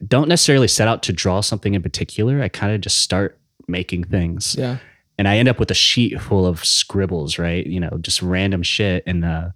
don't 0.05 0.27
necessarily 0.29 0.67
set 0.67 0.87
out 0.87 1.01
to 1.03 1.13
draw 1.13 1.41
something 1.41 1.73
in 1.73 1.81
particular 1.81 2.41
i 2.41 2.47
kind 2.49 2.73
of 2.73 2.81
just 2.81 2.97
start 3.01 3.39
making 3.67 4.03
things 4.03 4.55
yeah 4.57 4.77
and 5.19 5.27
I 5.27 5.37
end 5.39 5.49
up 5.49 5.57
with 5.59 5.71
a 5.71 5.73
sheet 5.73 6.21
full 6.21 6.45
of 6.45 6.63
scribbles, 6.63 7.39
right? 7.39 7.65
You 7.65 7.79
know, 7.79 7.97
just 8.01 8.21
random 8.21 8.61
shit. 8.61 9.01
And 9.07 9.25
uh, 9.25 9.49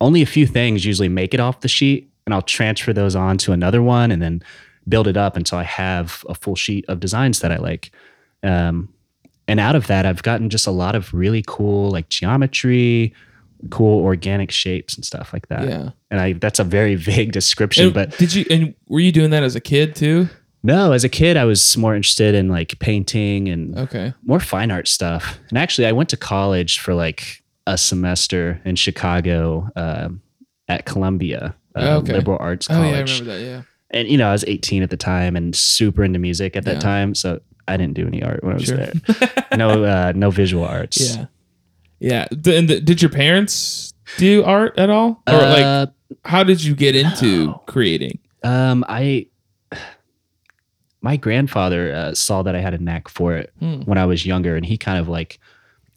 only 0.00 0.22
a 0.22 0.26
few 0.26 0.46
things 0.46 0.84
usually 0.84 1.08
make 1.08 1.34
it 1.34 1.40
off 1.40 1.60
the 1.60 1.68
sheet, 1.68 2.10
and 2.26 2.34
I'll 2.34 2.42
transfer 2.42 2.92
those 2.92 3.14
on 3.16 3.38
to 3.38 3.52
another 3.52 3.82
one, 3.82 4.10
and 4.10 4.20
then 4.20 4.42
build 4.88 5.08
it 5.08 5.16
up 5.16 5.36
until 5.36 5.58
I 5.58 5.64
have 5.64 6.24
a 6.28 6.34
full 6.34 6.56
sheet 6.56 6.84
of 6.88 7.00
designs 7.00 7.40
that 7.40 7.52
I 7.52 7.56
like. 7.56 7.90
Um, 8.42 8.92
and 9.48 9.60
out 9.60 9.74
of 9.74 9.86
that, 9.86 10.06
I've 10.06 10.22
gotten 10.22 10.50
just 10.50 10.66
a 10.66 10.70
lot 10.70 10.94
of 10.94 11.12
really 11.12 11.42
cool, 11.46 11.90
like 11.90 12.08
geometry, 12.08 13.14
cool 13.70 14.02
organic 14.02 14.50
shapes 14.50 14.94
and 14.94 15.04
stuff 15.04 15.32
like 15.32 15.48
that. 15.48 15.66
yeah 15.66 15.90
And 16.10 16.20
I 16.20 16.32
that's 16.34 16.58
a 16.58 16.64
very 16.64 16.94
vague 17.10 17.32
description, 17.32 17.86
And 17.86 17.94
but 17.94 18.16
did 18.18 18.34
you 18.34 18.44
and 18.50 18.74
were 18.88 19.00
you 19.00 19.12
doing 19.12 19.30
that 19.30 19.42
as 19.42 19.56
a 19.56 19.60
kid 19.60 19.94
too 19.96 20.28
no, 20.66 20.92
as 20.92 21.04
a 21.04 21.10
kid, 21.10 21.36
I 21.36 21.44
was 21.44 21.76
more 21.76 21.94
interested 21.94 22.34
in 22.34 22.48
like 22.48 22.78
painting 22.78 23.50
and 23.50 23.78
okay 23.78 24.14
more 24.24 24.40
fine 24.40 24.70
art 24.70 24.88
stuff. 24.88 25.38
And 25.50 25.58
actually, 25.58 25.86
I 25.86 25.92
went 25.92 26.08
to 26.08 26.16
college 26.16 26.78
for 26.78 26.94
like 26.94 27.43
a 27.66 27.76
semester 27.78 28.60
in 28.64 28.76
Chicago 28.76 29.68
um, 29.76 30.20
at 30.68 30.84
Columbia 30.86 31.54
uh, 31.74 31.80
Oh, 31.80 31.96
okay. 31.98 32.12
Liberal 32.14 32.38
Arts 32.40 32.68
oh 32.70 32.74
College. 32.74 32.90
yeah 32.92 32.96
i 32.96 33.00
remember 33.00 33.24
that 33.24 33.40
yeah 33.44 33.62
And 33.90 34.08
you 34.08 34.18
know, 34.18 34.28
I 34.28 34.32
was 34.32 34.44
18 34.46 34.82
at 34.82 34.90
the 34.90 34.96
time 34.96 35.36
and 35.36 35.54
super 35.54 36.02
into 36.04 36.18
music 36.18 36.56
at 36.56 36.64
that 36.64 36.74
Yeah. 36.76 36.80
time, 36.80 37.14
so 37.14 37.40
I 37.68 37.76
didn't 37.76 37.94
do 37.94 38.06
any 38.06 38.22
art 38.22 38.42
when 38.44 38.52
I 38.52 38.56
was 38.56 38.64
Sure. 38.64 38.76
there. 38.76 38.92
No, 39.56 39.84
uh, 39.84 40.12
no 40.16 40.30
visual 40.30 40.64
arts. 40.64 41.16
yeah 41.16 41.26
yeah 42.00 42.24
Th- 42.26 42.58
and 42.58 42.68
th- 42.68 42.84
did 42.84 43.00
your 43.00 43.10
parents 43.10 43.94
do 44.18 44.42
art 44.44 44.78
at 44.78 44.90
all 44.90 45.22
or 45.26 45.32
like 45.38 45.64
Uh, 45.64 45.86
how 46.24 46.42
did 46.44 46.62
you 46.62 46.74
get 46.74 46.94
into 46.96 47.46
no. 47.46 47.62
creating 47.66 48.18
um, 48.42 48.84
I. 48.88 49.26
My 51.00 51.16
grandfather 51.18 51.94
uh, 51.94 52.14
saw 52.14 52.42
that 52.42 52.54
I 52.56 52.60
had 52.60 52.72
a 52.74 52.78
knack 52.78 53.08
for 53.08 53.34
it 53.36 53.52
Hmm. 53.58 53.82
when 53.82 53.98
I 53.98 54.06
was 54.06 54.24
younger, 54.24 54.56
and 54.56 54.64
he 54.64 54.78
kind 54.78 54.98
of 54.98 55.06
like, 55.08 55.38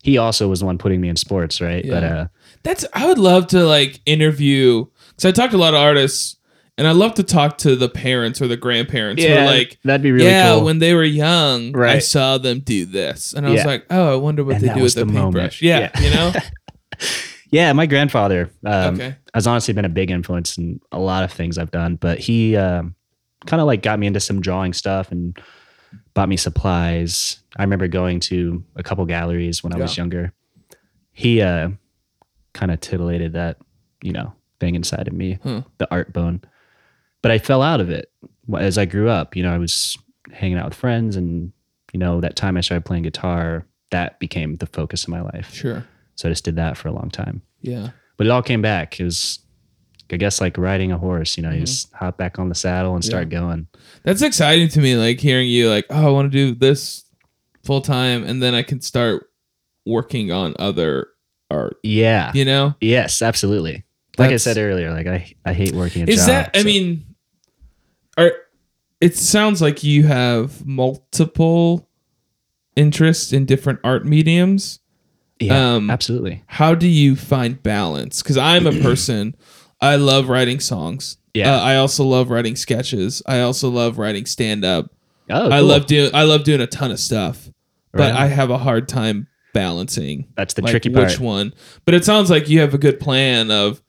he 0.07 0.17
also 0.17 0.47
was 0.47 0.61
the 0.61 0.65
one 0.65 0.77
putting 0.77 1.01
me 1.01 1.09
in 1.09 1.17
sports, 1.17 1.59
right? 1.59 1.83
But 1.87 2.01
Yeah. 2.01 2.15
uh, 2.15 2.27
That's 2.63 2.85
I 2.93 3.05
would 3.07 3.17
love 3.17 3.47
to 3.47 3.65
like 3.65 3.99
interview 4.05 4.85
because 5.09 5.25
I 5.25 5.31
talked 5.31 5.51
to 5.51 5.57
a 5.57 5.59
lot 5.59 5.73
of 5.73 5.81
artists 5.81 6.37
and 6.77 6.87
I 6.87 6.91
love 6.91 7.13
to 7.15 7.23
talk 7.23 7.57
to 7.59 7.75
the 7.75 7.89
parents 7.89 8.41
or 8.41 8.47
the 8.47 8.55
grandparents 8.55 9.21
who 9.21 9.33
are 9.33 9.45
like, 9.45 9.77
that'd 9.83 10.01
be 10.01 10.13
really 10.13 10.27
yeah, 10.27 10.53
cool. 10.53 10.63
when 10.63 10.79
they 10.79 10.93
were 10.93 11.03
young, 11.03 11.73
right. 11.73 11.97
I 11.97 11.99
saw 11.99 12.37
them 12.37 12.59
do 12.61 12.85
this, 12.85 13.33
and 13.33 13.45
I 13.47 13.49
was 13.49 13.65
like, 13.65 13.85
oh, 13.89 14.13
I 14.13 14.15
wonder 14.15 14.43
what 14.45 14.55
And 14.57 14.63
they 14.63 14.73
do 14.73 14.83
with 14.83 14.93
the, 14.93 15.03
the 15.03 15.11
paintbrush. 15.11 15.61
Yeah, 15.61 15.89
Yeah. 15.93 16.01
you 16.01 16.09
know. 16.11 16.33
Yeah, 17.49 17.71
my 17.73 17.85
grandfather 17.85 18.49
um, 18.65 18.95
okay. 18.95 19.15
has 19.33 19.47
honestly 19.47 19.73
been 19.73 19.85
a 19.85 19.89
big 19.89 20.11
influence 20.11 20.57
in 20.57 20.81
a 20.91 20.99
lot 20.99 21.23
of 21.23 21.31
things 21.31 21.57
I've 21.57 21.71
done, 21.71 21.95
but 21.95 22.19
he 22.19 22.57
um, 22.57 22.93
kind 23.45 23.61
of 23.61 23.67
like 23.67 23.81
got 23.81 23.99
me 23.99 24.05
into 24.07 24.19
some 24.19 24.41
drawing 24.41 24.73
stuff 24.73 25.11
and 25.13 25.37
bought 26.17 26.27
me 26.29 26.35
supplies. 26.35 27.37
I 27.57 27.61
remember 27.61 27.87
going 27.87 28.19
to 28.21 28.63
a 28.75 28.81
couple 28.81 29.05
galleries 29.05 29.63
when 29.63 29.71
I 29.71 29.77
was 29.77 29.95
younger. 29.95 30.33
He 31.11 31.41
uh, 31.41 31.69
kind 32.53 32.71
of 32.71 32.79
titillated 32.81 33.33
that, 33.33 33.57
you 34.01 34.11
know, 34.13 34.33
thing 34.59 34.73
inside 34.73 35.07
of 35.07 35.13
me, 35.13 35.37
Huh. 35.43 35.61
the 35.77 35.87
art 35.91 36.13
bone. 36.13 36.41
But 37.21 37.31
I 37.31 37.37
fell 37.37 37.61
out 37.61 37.81
of 37.81 37.91
it 37.91 38.11
as 38.57 38.79
I 38.79 38.85
grew 38.85 39.09
up. 39.09 39.35
You 39.35 39.43
know, 39.43 39.53
I 39.53 39.59
was 39.59 39.95
hanging 40.33 40.57
out 40.57 40.65
with 40.65 40.73
friends, 40.73 41.15
and 41.15 41.51
you 41.93 41.99
know, 41.99 42.19
that 42.21 42.35
time 42.35 42.57
I 42.57 42.61
started 42.61 42.83
playing 42.85 43.03
guitar, 43.03 43.67
that 43.91 44.19
became 44.19 44.55
the 44.55 44.65
focus 44.65 45.03
of 45.03 45.09
my 45.09 45.21
life. 45.21 45.53
Sure. 45.53 45.85
So 46.15 46.27
I 46.27 46.31
just 46.31 46.43
did 46.45 46.55
that 46.55 46.77
for 46.77 46.87
a 46.87 46.91
long 46.91 47.11
time 47.11 47.43
Yeah. 47.61 47.89
but 48.17 48.25
it 48.25 48.31
all 48.31 48.41
came 48.41 48.61
back. 48.63 48.99
It 48.99 49.03
was 49.03 49.37
I 50.11 50.17
guess 50.17 50.39
like 50.41 50.57
riding 50.57 50.91
a 50.91 50.97
horse. 50.97 51.37
You 51.37 51.43
know, 51.43 51.51
you 51.51 51.61
just 51.61 51.91
hop 51.93 52.17
back 52.17 52.39
on 52.39 52.49
the 52.49 52.55
saddle 52.55 52.95
and 52.95 53.03
start 53.03 53.29
going. 53.29 53.67
That's 54.03 54.21
exciting 54.21 54.67
to 54.69 54.79
me. 54.79 54.95
Like 54.95 55.19
hearing 55.19 55.47
you 55.47 55.69
like, 55.69 55.85
oh, 55.89 56.07
I 56.07 56.11
want 56.11 56.31
to 56.31 56.37
do 56.37 56.55
this 56.55 57.03
full 57.63 57.81
time, 57.81 58.23
and 58.23 58.41
then 58.41 58.55
I 58.55 58.63
can 58.63 58.79
start 58.81 59.29
working 59.85 60.31
on 60.31 60.55
other 60.59 61.07
art. 61.51 61.77
Yeah. 61.83 62.31
You 62.33 62.45
know, 62.45 62.75
Yes, 62.81 63.21
absolutely. 63.21 63.83
Like 64.17 64.31
I 64.31 64.37
said 64.37 64.57
earlier, 64.57 64.91
like 64.91 65.07
I 65.07 65.33
I 65.45 65.53
hate 65.53 65.73
working 65.73 66.03
a 66.03 66.11
is 66.11 66.17
job. 66.19 66.27
that? 66.27 66.51
I 66.55 66.59
so- 66.59 66.65
mean, 66.65 67.05
are 68.17 68.31
it 68.99 69.15
sounds 69.15 69.61
like 69.61 69.83
you 69.83 70.03
have 70.07 70.65
multiple 70.65 71.87
interests 72.75 73.31
in 73.33 73.45
different 73.45 73.79
art 73.83 74.05
mediums. 74.05 74.79
yeah, 75.39 75.75
um, 75.75 75.89
absolutely. 75.91 76.43
How 76.47 76.73
do 76.73 76.87
you 76.87 77.15
find 77.15 77.61
balance? 77.61 78.21
Because 78.23 78.37
I'm 78.37 78.65
a 78.65 78.71
person, 78.81 79.35
I 79.81 79.95
love 79.95 80.29
writing 80.29 80.59
songs. 80.59 81.17
Yeah. 81.33 81.55
Uh, 81.55 81.59
I 81.59 81.75
also 81.75 82.03
love 82.03 82.29
writing 82.29 82.55
sketches. 82.55 83.21
I 83.25 83.41
also 83.41 83.69
love 83.69 83.97
writing 83.97 84.25
stand 84.25 84.65
up. 84.65 84.91
Oh, 85.29 85.43
cool. 85.43 85.53
I 85.53 85.59
love 85.59 85.85
doing 85.85 86.11
I 86.13 86.23
love 86.23 86.43
doing 86.43 86.61
a 86.61 86.67
ton 86.67 86.91
of 86.91 86.99
stuff, 86.99 87.49
but 87.91 87.99
Right 87.99 88.11
on. 88.11 88.17
I 88.17 88.25
have 88.27 88.49
a 88.49 88.57
hard 88.57 88.87
time 88.87 89.27
balancing. 89.53 90.27
That's 90.35 90.53
the 90.53 90.61
like, 90.61 90.71
tricky 90.71 90.89
Which 90.89 91.09
part. 91.09 91.19
one? 91.19 91.53
But 91.85 91.93
it 91.93 92.05
sounds 92.05 92.29
like 92.29 92.49
you 92.49 92.59
have 92.61 92.73
a 92.73 92.77
good 92.77 92.99
plan 92.99 93.51
of 93.51 93.81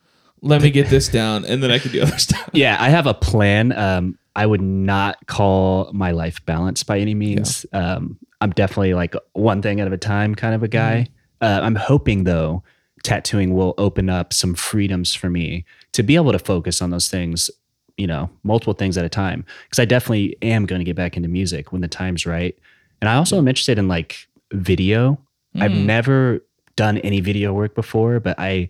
let 0.43 0.63
me 0.63 0.71
get 0.71 0.89
this 0.89 1.09
down 1.09 1.45
and 1.45 1.63
then 1.63 1.71
I 1.71 1.79
can 1.79 1.91
do 1.93 2.03
other 2.03 2.19
stuff. 2.19 2.49
Yeah, 2.53 2.77
I 2.79 2.89
have 2.91 3.07
a 3.07 3.15
plan. 3.15 3.73
Um, 3.73 4.19
I 4.37 4.47
would 4.47 4.61
not 4.63 5.27
call 5.27 5.91
my 5.93 6.13
life 6.13 6.45
balanced 6.47 6.87
by 6.87 6.99
any 6.99 7.15
means. 7.15 7.67
Um, 7.73 8.19
I'm 8.41 8.51
definitely 8.51 8.95
like 8.95 9.15
one 9.33 9.63
thing 9.63 9.81
at 9.81 9.93
a 9.93 9.97
time 9.97 10.35
kind 10.35 10.55
of 10.55 10.63
a 10.63 10.69
guy. 10.69 11.09
Mm-hmm. 11.43 11.63
Uh, 11.63 11.67
I'm 11.67 11.75
hoping 11.75 12.25
though, 12.25 12.63
tattooing 13.03 13.55
will 13.55 13.75
open 13.79 14.09
up 14.11 14.33
some 14.33 14.55
freedoms 14.55 15.15
for 15.15 15.31
me 15.31 15.65
to 15.93 16.03
be 16.03 16.17
able 16.17 16.33
to 16.33 16.39
focus 16.39 16.81
on 16.83 16.91
those 16.91 17.09
things, 17.09 17.51
you 17.97 18.07
know, 18.07 18.31
multiple 18.43 18.75
things 18.75 18.97
at 18.99 19.05
a 19.05 19.09
time. 19.09 19.45
Because 19.65 19.79
I 19.79 19.85
definitely 19.85 20.37
am 20.43 20.67
going 20.67 20.81
to 20.81 20.85
get 20.85 20.97
back 20.97 21.17
into 21.17 21.29
music 21.29 21.73
when 21.73 21.81
the 21.81 21.89
time's 21.89 22.27
right. 22.27 22.57
And 23.01 23.09
I 23.09 23.15
also 23.17 23.39
am 23.39 23.49
interested 23.49 23.79
in 23.79 23.89
like 23.89 24.29
video. 24.53 25.19
I've 25.57 25.71
Mm. 25.73 25.85
never 25.87 26.45
done 26.77 26.99
any 26.99 27.21
video 27.21 27.53
work 27.53 27.75
before, 27.75 28.21
but 28.21 28.39
I 28.39 28.69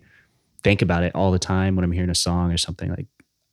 think 0.63 0.81
about 0.81 1.03
it 1.03 1.13
all 1.15 1.31
the 1.31 1.39
time 1.39 1.75
when 1.75 1.83
I'm 1.85 1.91
hearing 1.91 2.09
a 2.09 2.15
song 2.15 2.51
or 2.51 2.57
something. 2.57 2.89
Like, 2.89 3.05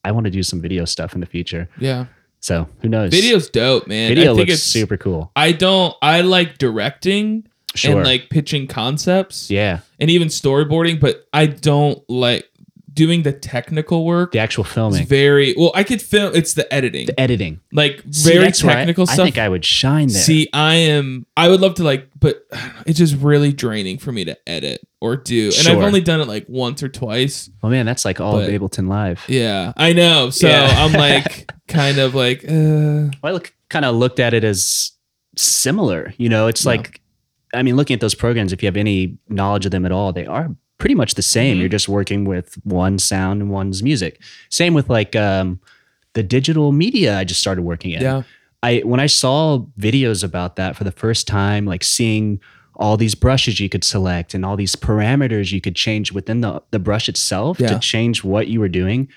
I 0.04 0.12
want 0.12 0.24
to 0.24 0.30
do 0.30 0.42
some 0.42 0.60
video 0.60 0.84
stuff 0.84 1.14
in 1.14 1.20
the 1.20 1.26
future. 1.26 1.68
Yeah. 1.78 2.06
So 2.40 2.68
who 2.80 2.88
knows? 2.88 3.10
Video's 3.10 3.48
dope, 3.50 3.86
man. 3.88 4.08
video 4.08 4.32
I 4.32 4.36
think 4.36 4.48
looks 4.48 4.60
it's 4.60 4.62
super 4.62 4.96
cool. 4.96 5.32
I 5.34 5.52
don't 5.52 5.94
I 6.00 6.20
like 6.20 6.58
directing 6.58 7.46
Sure. 7.76 7.96
and 7.96 8.04
like 8.04 8.28
pitching 8.30 8.66
concepts 8.66 9.50
yeah, 9.50 9.80
and 10.00 10.10
even 10.10 10.28
storyboarding, 10.28 11.00
but 11.00 11.26
I 11.32 11.46
don't 11.46 12.02
like 12.08 12.48
doing 12.92 13.22
the 13.24 13.32
technical 13.32 14.06
work. 14.06 14.32
the 14.32 14.38
actual 14.38 14.64
It's 14.64 14.72
filming, 14.72 15.06
very 15.06 15.54
well. 15.58 15.70
I 15.74 15.84
could 15.84 16.00
film. 16.00 16.34
It's 16.34 16.54
the 16.54 16.72
editing, 16.72 17.06
the 17.06 17.20
editing. 17.20 17.60
like 17.72 18.02
See, 18.10 18.32
very 18.32 18.46
I- 18.46 18.50
technical 18.50 19.02
I, 19.08 19.12
stuff. 19.12 19.26
think 19.26 19.36
I 19.38 19.48
would 19.50 19.64
shine 19.66 20.08
there. 20.08 20.22
See, 20.22 20.48
I 20.54 20.74
am. 20.76 21.26
I 21.36 21.48
would 21.50 21.60
love 21.60 21.74
to 21.74 21.84
like, 21.84 22.08
but 22.18 22.46
it's 22.86 22.98
just 22.98 23.14
really 23.16 23.52
draining 23.52 23.98
for 23.98 24.12
me 24.12 24.24
to 24.24 24.36
edit 24.48 24.80
or 25.02 25.14
do. 25.16 25.52
And 25.58 25.68
I've 25.68 25.82
only 25.82 26.00
done 26.00 26.22
it 26.22 26.26
like 26.28 26.46
once 26.48 26.82
or 26.82 26.88
twice. 26.88 27.50
oh 27.62 27.68
man, 27.68 27.84
that's 27.84 28.06
like 28.06 28.18
all 28.18 28.38
But- 28.38 28.48
of 28.48 28.60
Ableton 28.62 28.88
Live. 28.88 29.22
Yeah, 29.28 29.74
I 29.76 29.92
know. 29.92 30.30
So 30.30 30.48
Yeah. 30.48 30.66
I'm 30.76 30.92
like, 30.94 31.52
kind 31.68 31.98
of 31.98 32.14
like, 32.14 32.44
uh, 32.48 33.10
I 33.22 33.32
look 33.32 33.52
kind 33.68 33.84
of 33.84 33.94
looked 33.96 34.20
at 34.20 34.32
it 34.32 34.42
as 34.42 34.92
similar. 35.36 36.14
You 36.16 36.28
know, 36.30 36.46
it's 36.46 36.64
like, 36.64 37.00
I 37.56 37.62
mean, 37.62 37.76
looking 37.76 37.94
at 37.94 38.00
those 38.00 38.14
programs, 38.14 38.52
if 38.52 38.62
you 38.62 38.66
have 38.66 38.76
any 38.76 39.16
knowledge 39.28 39.64
of 39.66 39.72
them 39.72 39.84
at 39.86 39.92
all, 39.92 40.12
they 40.12 40.26
are 40.26 40.48
pretty 40.78 40.94
much 40.94 41.14
the 41.14 41.22
same. 41.22 41.56
Mhm. 41.56 41.60
You're 41.60 41.68
just 41.70 41.88
working 41.88 42.24
with 42.24 42.54
one 42.64 42.98
sound 42.98 43.40
and 43.40 43.50
one's 43.50 43.82
music. 43.82 44.20
Same 44.50 44.74
with 44.74 44.88
like 44.90 45.16
um, 45.16 45.58
the 46.12 46.22
digital 46.22 46.70
media 46.72 47.18
I 47.18 47.24
just 47.24 47.40
started 47.40 47.62
working 47.62 47.92
in. 47.92 48.02
yeah, 48.02 48.22
I 48.62 48.78
when 48.84 49.00
I 49.00 49.06
saw 49.06 49.60
videos 49.78 50.22
about 50.22 50.56
that 50.56 50.76
for 50.76 50.84
the 50.84 50.92
first 50.92 51.26
time, 51.26 51.64
like 51.66 51.82
seeing 51.82 52.40
all 52.78 52.98
these 52.98 53.14
brushes 53.14 53.58
you 53.58 53.70
could 53.70 53.84
select 53.84 54.34
and 54.34 54.44
all 54.44 54.54
these 54.54 54.76
parameters 54.76 55.50
you 55.50 55.62
could 55.62 55.74
change 55.74 56.12
within 56.12 56.42
the, 56.42 56.62
the 56.72 56.78
brush 56.78 57.08
itself 57.08 57.58
Yeah. 57.58 57.68
to 57.68 57.78
change 57.78 58.22
what 58.22 58.48
you 58.48 58.60
were 58.60 58.68
doing, 58.68 59.08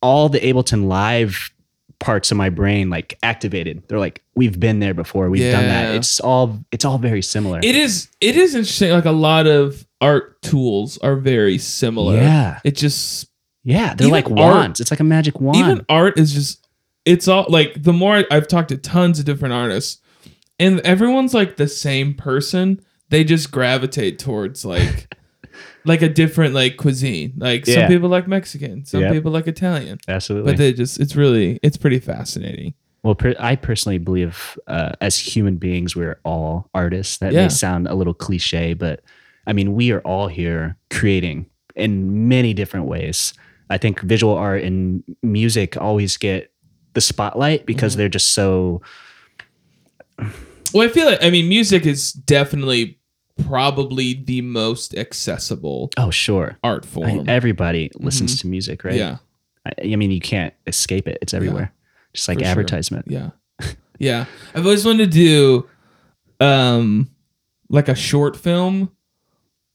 all 0.00 0.28
the 0.30 0.40
Ableton 0.40 0.86
Live 0.86 1.50
parts 1.98 2.30
of 2.30 2.36
my 2.36 2.50
brain 2.50 2.90
like 2.90 3.18
activated. 3.22 3.82
They're 3.88 3.98
like, 3.98 4.22
we've 4.34 4.58
been 4.58 4.80
there 4.80 4.94
before. 4.94 5.30
We've 5.30 5.50
done 5.52 5.64
that. 5.64 5.94
It's 5.94 6.20
all 6.20 6.64
it's 6.72 6.84
all 6.84 6.98
very 6.98 7.22
similar. 7.22 7.60
it 7.62 7.74
is. 7.76 8.08
It 8.20 8.36
is 8.36 8.54
interesting. 8.54 8.92
Like 8.92 9.04
a 9.04 9.10
lot 9.12 9.46
of 9.46 9.86
art 10.00 10.40
tools 10.42 10.98
are 10.98 11.16
very 11.16 11.58
similar. 11.58 12.16
Yeah. 12.16 12.60
it 12.64 12.76
just 12.76 13.28
yeah, 13.64 13.94
they're 13.94 14.08
like 14.08 14.26
art- 14.26 14.36
wands. 14.36 14.80
it's 14.80 14.90
like 14.92 15.00
a 15.00 15.04
magic 15.04 15.40
wand. 15.40 15.56
even 15.56 15.86
art 15.88 16.18
is 16.18 16.32
just 16.32 16.66
it's 17.04 17.26
all 17.26 17.46
like 17.48 17.82
the 17.82 17.92
more 17.92 18.24
I've 18.30 18.46
talked 18.46 18.68
to 18.68 18.76
tons 18.76 19.18
of 19.18 19.24
different 19.24 19.54
artists 19.54 20.00
and 20.58 20.80
everyone's 20.80 21.34
like 21.34 21.56
the 21.56 21.66
same 21.68 22.14
person 22.14 22.80
they 23.08 23.24
just 23.24 23.50
gravitate 23.50 24.18
towards 24.18 24.64
like 24.64 25.12
like 25.86 26.02
a 26.02 26.08
different 26.08 26.52
like 26.54 26.76
cuisine 26.76 27.32
like 27.38 27.64
some 27.66 27.86
people 27.88 28.08
like 28.08 28.26
Mexican 28.28 28.84
some 28.84 29.00
Yep. 29.00 29.12
people 29.12 29.32
like 29.32 29.46
Italian 29.46 29.98
Absolutely. 30.08 30.52
but 30.52 30.58
they 30.58 30.72
just 30.72 31.00
it's 31.00 31.14
really 31.16 31.58
it's 31.62 31.76
pretty 31.76 31.98
fascinating 32.00 32.74
Well, 33.02 33.14
per- 33.14 33.36
I 33.38 33.54
personally 33.56 33.98
believe 33.98 34.58
uh, 34.66 34.92
as 35.00 35.16
human 35.16 35.56
beings, 35.58 35.94
we're 35.94 36.18
all 36.24 36.68
artists. 36.74 37.18
That 37.18 37.32
Yeah. 37.32 37.42
may 37.44 37.48
sound 37.50 37.86
a 37.86 37.94
little 37.94 38.14
cliche, 38.14 38.74
but 38.74 39.00
I 39.46 39.52
mean, 39.52 39.74
we 39.74 39.92
are 39.92 40.00
all 40.00 40.26
here 40.26 40.76
creating 40.90 41.46
in 41.76 42.26
many 42.28 42.52
different 42.52 42.86
ways. 42.86 43.32
I 43.70 43.78
think 43.78 44.00
visual 44.00 44.34
art 44.34 44.64
and 44.64 45.04
music 45.22 45.76
always 45.76 46.16
get 46.16 46.50
the 46.94 47.00
spotlight 47.00 47.64
because 47.64 47.92
Mm-hmm. 47.92 47.98
they're 48.00 48.08
just 48.18 48.32
so. 48.32 48.82
well 50.74 50.82
I 50.82 50.88
feel 50.88 51.06
like 51.06 51.22
I 51.22 51.30
mean 51.30 51.48
music 51.48 51.86
is 51.86 52.12
definitely 52.12 52.98
probably 53.44 54.14
the 54.14 54.40
most 54.40 54.94
accessible 54.96 55.90
Oh, 55.96 56.10
sure. 56.10 56.56
art 56.64 56.84
I 56.84 56.88
form 56.88 57.06
mean, 57.08 57.28
everybody 57.28 57.90
listens 57.96 58.40
to 58.40 58.46
music, 58.46 58.84
right? 58.84 58.94
Mm-hmm. 58.94 58.98
yeah 58.98 59.16
I, 59.66 59.92
I 59.92 59.96
mean, 59.96 60.10
you 60.12 60.20
can't 60.20 60.54
escape 60.66 61.08
it. 61.08 61.18
It's 61.20 61.34
everywhere, 61.34 61.72
just 62.14 62.28
like 62.28 62.38
For 62.38 62.44
sure. 62.44 62.50
advertisement. 62.50 63.06
Yeah. 63.08 63.30
Yeah. 63.98 64.26
I've 64.54 64.64
always 64.66 64.84
wanted 64.84 65.10
to 65.10 65.18
do 65.18 65.68
um 66.44 67.08
like 67.70 67.88
a 67.88 67.94
short 67.94 68.36
film 68.36 68.90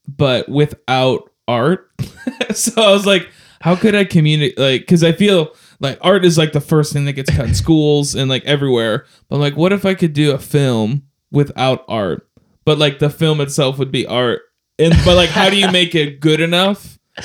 but 0.08 0.48
without 0.48 1.30
art. 1.48 1.90
so 2.54 2.80
I 2.82 2.92
was 2.92 3.04
like 3.06 3.28
how 3.60 3.74
could 3.76 3.94
I 3.94 4.04
communicate 4.04 4.58
like 4.58 4.86
cuz 4.86 5.02
I 5.04 5.12
feel 5.12 5.54
like 5.80 5.98
art 6.00 6.24
is 6.24 6.38
like 6.38 6.52
the 6.52 6.60
first 6.60 6.92
thing 6.92 7.04
that 7.06 7.12
gets 7.14 7.30
cut 7.34 7.46
in 7.48 7.54
schools 7.64 8.14
and 8.14 8.28
like 8.30 8.44
everywhere. 8.44 9.04
But 9.28 9.36
I'm 9.36 9.40
like 9.42 9.56
what 9.56 9.72
if 9.72 9.84
I 9.84 9.94
could 9.94 10.12
do 10.12 10.30
a 10.32 10.38
film 10.38 11.02
without 11.32 11.84
art? 11.88 12.26
But 12.64 12.78
like 12.78 12.98
the 12.98 13.10
film 13.10 13.40
itself 13.40 13.78
would 13.78 13.90
be 13.92 14.06
art. 14.06 14.42
And 14.78 14.94
but 15.04 15.16
like 15.16 15.30
how 15.30 15.50
do 15.50 15.56
you 15.56 15.70
make 15.70 15.94
it 15.94 16.20
good 16.20 16.40
enough? 16.40 16.98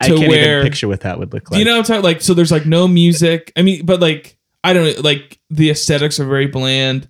I 0.00 0.08
can't 0.08 0.28
where- 0.28 0.58
even 0.60 0.70
picture 0.70 0.88
what 0.88 1.00
that 1.00 1.18
would 1.18 1.32
look 1.32 1.50
like. 1.50 1.58
You 1.58 1.64
know 1.64 1.72
what 1.72 1.78
I'm 1.78 1.84
talking 1.84 2.02
like 2.02 2.20
so 2.22 2.34
there's 2.34 2.50
like 2.52 2.66
no 2.66 2.86
music. 2.88 3.52
I 3.56 3.62
mean, 3.62 3.86
but 3.86 4.00
like 4.00 4.36
I 4.62 4.72
don't 4.72 4.84
know, 4.96 5.00
like 5.02 5.38
the 5.50 5.70
aesthetics 5.70 6.18
are 6.20 6.24
very 6.26 6.46
bland. 6.46 7.08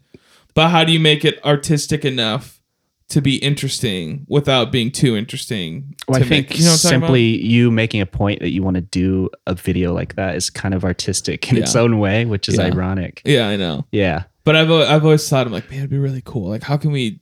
But 0.54 0.68
how 0.68 0.84
do 0.84 0.92
you 0.92 1.00
make 1.00 1.24
it 1.24 1.44
artistic 1.44 2.04
enough 2.04 2.60
to 3.08 3.20
be 3.20 3.36
interesting 3.36 4.24
without 4.28 4.70
being 4.70 4.90
too 4.92 5.16
interesting? 5.16 5.94
Well, 6.06 6.20
I 6.22 6.24
think 6.24 6.50
make- 6.50 6.58
you 6.58 6.64
know 6.64 6.70
what 6.70 6.74
I'm 6.74 6.78
talking 6.82 6.96
about? 6.98 7.06
simply 7.06 7.22
you 7.44 7.70
making 7.72 8.00
a 8.00 8.06
point 8.06 8.40
that 8.40 8.50
you 8.50 8.62
want 8.62 8.76
to 8.76 8.80
do 8.82 9.30
a 9.48 9.54
video 9.54 9.92
like 9.92 10.14
that 10.14 10.36
is 10.36 10.50
kind 10.50 10.74
of 10.74 10.84
artistic 10.84 11.50
in 11.50 11.56
its 11.58 11.74
own 11.74 11.98
way, 11.98 12.24
which 12.24 12.48
is 12.48 12.56
Yeah. 12.56 12.64
ironic. 12.66 13.22
Yeah, 13.24 13.48
I 13.48 13.56
know. 13.56 13.84
Yeah. 13.90 14.24
But 14.44 14.54
I've 14.56 14.70
I've 14.70 15.04
always 15.04 15.28
thought 15.28 15.46
I'm 15.46 15.52
like, 15.52 15.68
man, 15.70 15.80
it'd 15.80 15.90
be 15.90 15.98
really 15.98 16.22
cool. 16.24 16.48
Like, 16.50 16.62
how 16.62 16.76
can 16.76 16.92
we 16.92 17.18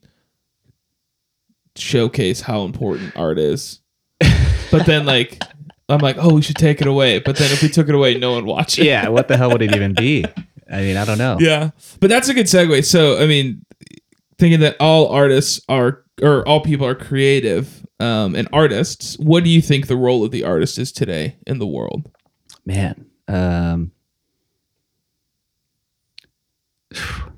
showcase 1.75 2.41
how 2.41 2.63
important 2.63 3.15
art 3.15 3.39
is? 3.39 3.79
But 4.71 4.85
then 4.87 5.05
like 5.05 5.39
I'm 5.89 5.99
like, 5.99 6.17
oh, 6.19 6.33
we 6.33 6.41
should 6.41 6.55
take 6.55 6.81
it 6.81 6.87
away. 6.87 7.19
But 7.19 7.35
then 7.35 7.51
if 7.51 7.61
we 7.61 7.69
took 7.69 7.89
it 7.89 7.95
away, 7.95 8.17
no 8.17 8.33
one 8.33 8.45
watch 8.45 8.79
it. 8.79 8.85
Yeah. 8.85 9.09
What 9.09 9.27
the 9.27 9.37
hell 9.37 9.51
would 9.51 9.61
it 9.61 9.75
even 9.75 9.93
be? 9.93 10.25
I 10.71 10.81
mean, 10.81 10.97
I 10.97 11.05
don't 11.05 11.17
know. 11.17 11.37
Yeah. 11.39 11.71
But 11.99 12.09
that's 12.09 12.29
a 12.29 12.33
good 12.33 12.47
segue. 12.47 12.85
So, 12.85 13.21
I 13.21 13.27
mean, 13.27 13.65
thinking 14.37 14.61
that 14.61 14.77
all 14.79 15.09
artists 15.09 15.61
are, 15.67 16.03
or 16.21 16.47
all 16.47 16.61
people 16.61 16.87
are 16.87 16.95
creative 16.95 17.85
um, 17.99 18.35
and 18.35 18.47
artists, 18.53 19.17
what 19.19 19.43
do 19.43 19.49
you 19.49 19.61
think 19.61 19.87
the 19.87 19.97
role 19.97 20.23
of 20.23 20.31
the 20.31 20.43
artist 20.43 20.79
is 20.79 20.91
today 20.91 21.37
in 21.45 21.59
the 21.59 21.67
world? 21.67 22.09
Man. 22.65 23.05
Um, 23.27 23.91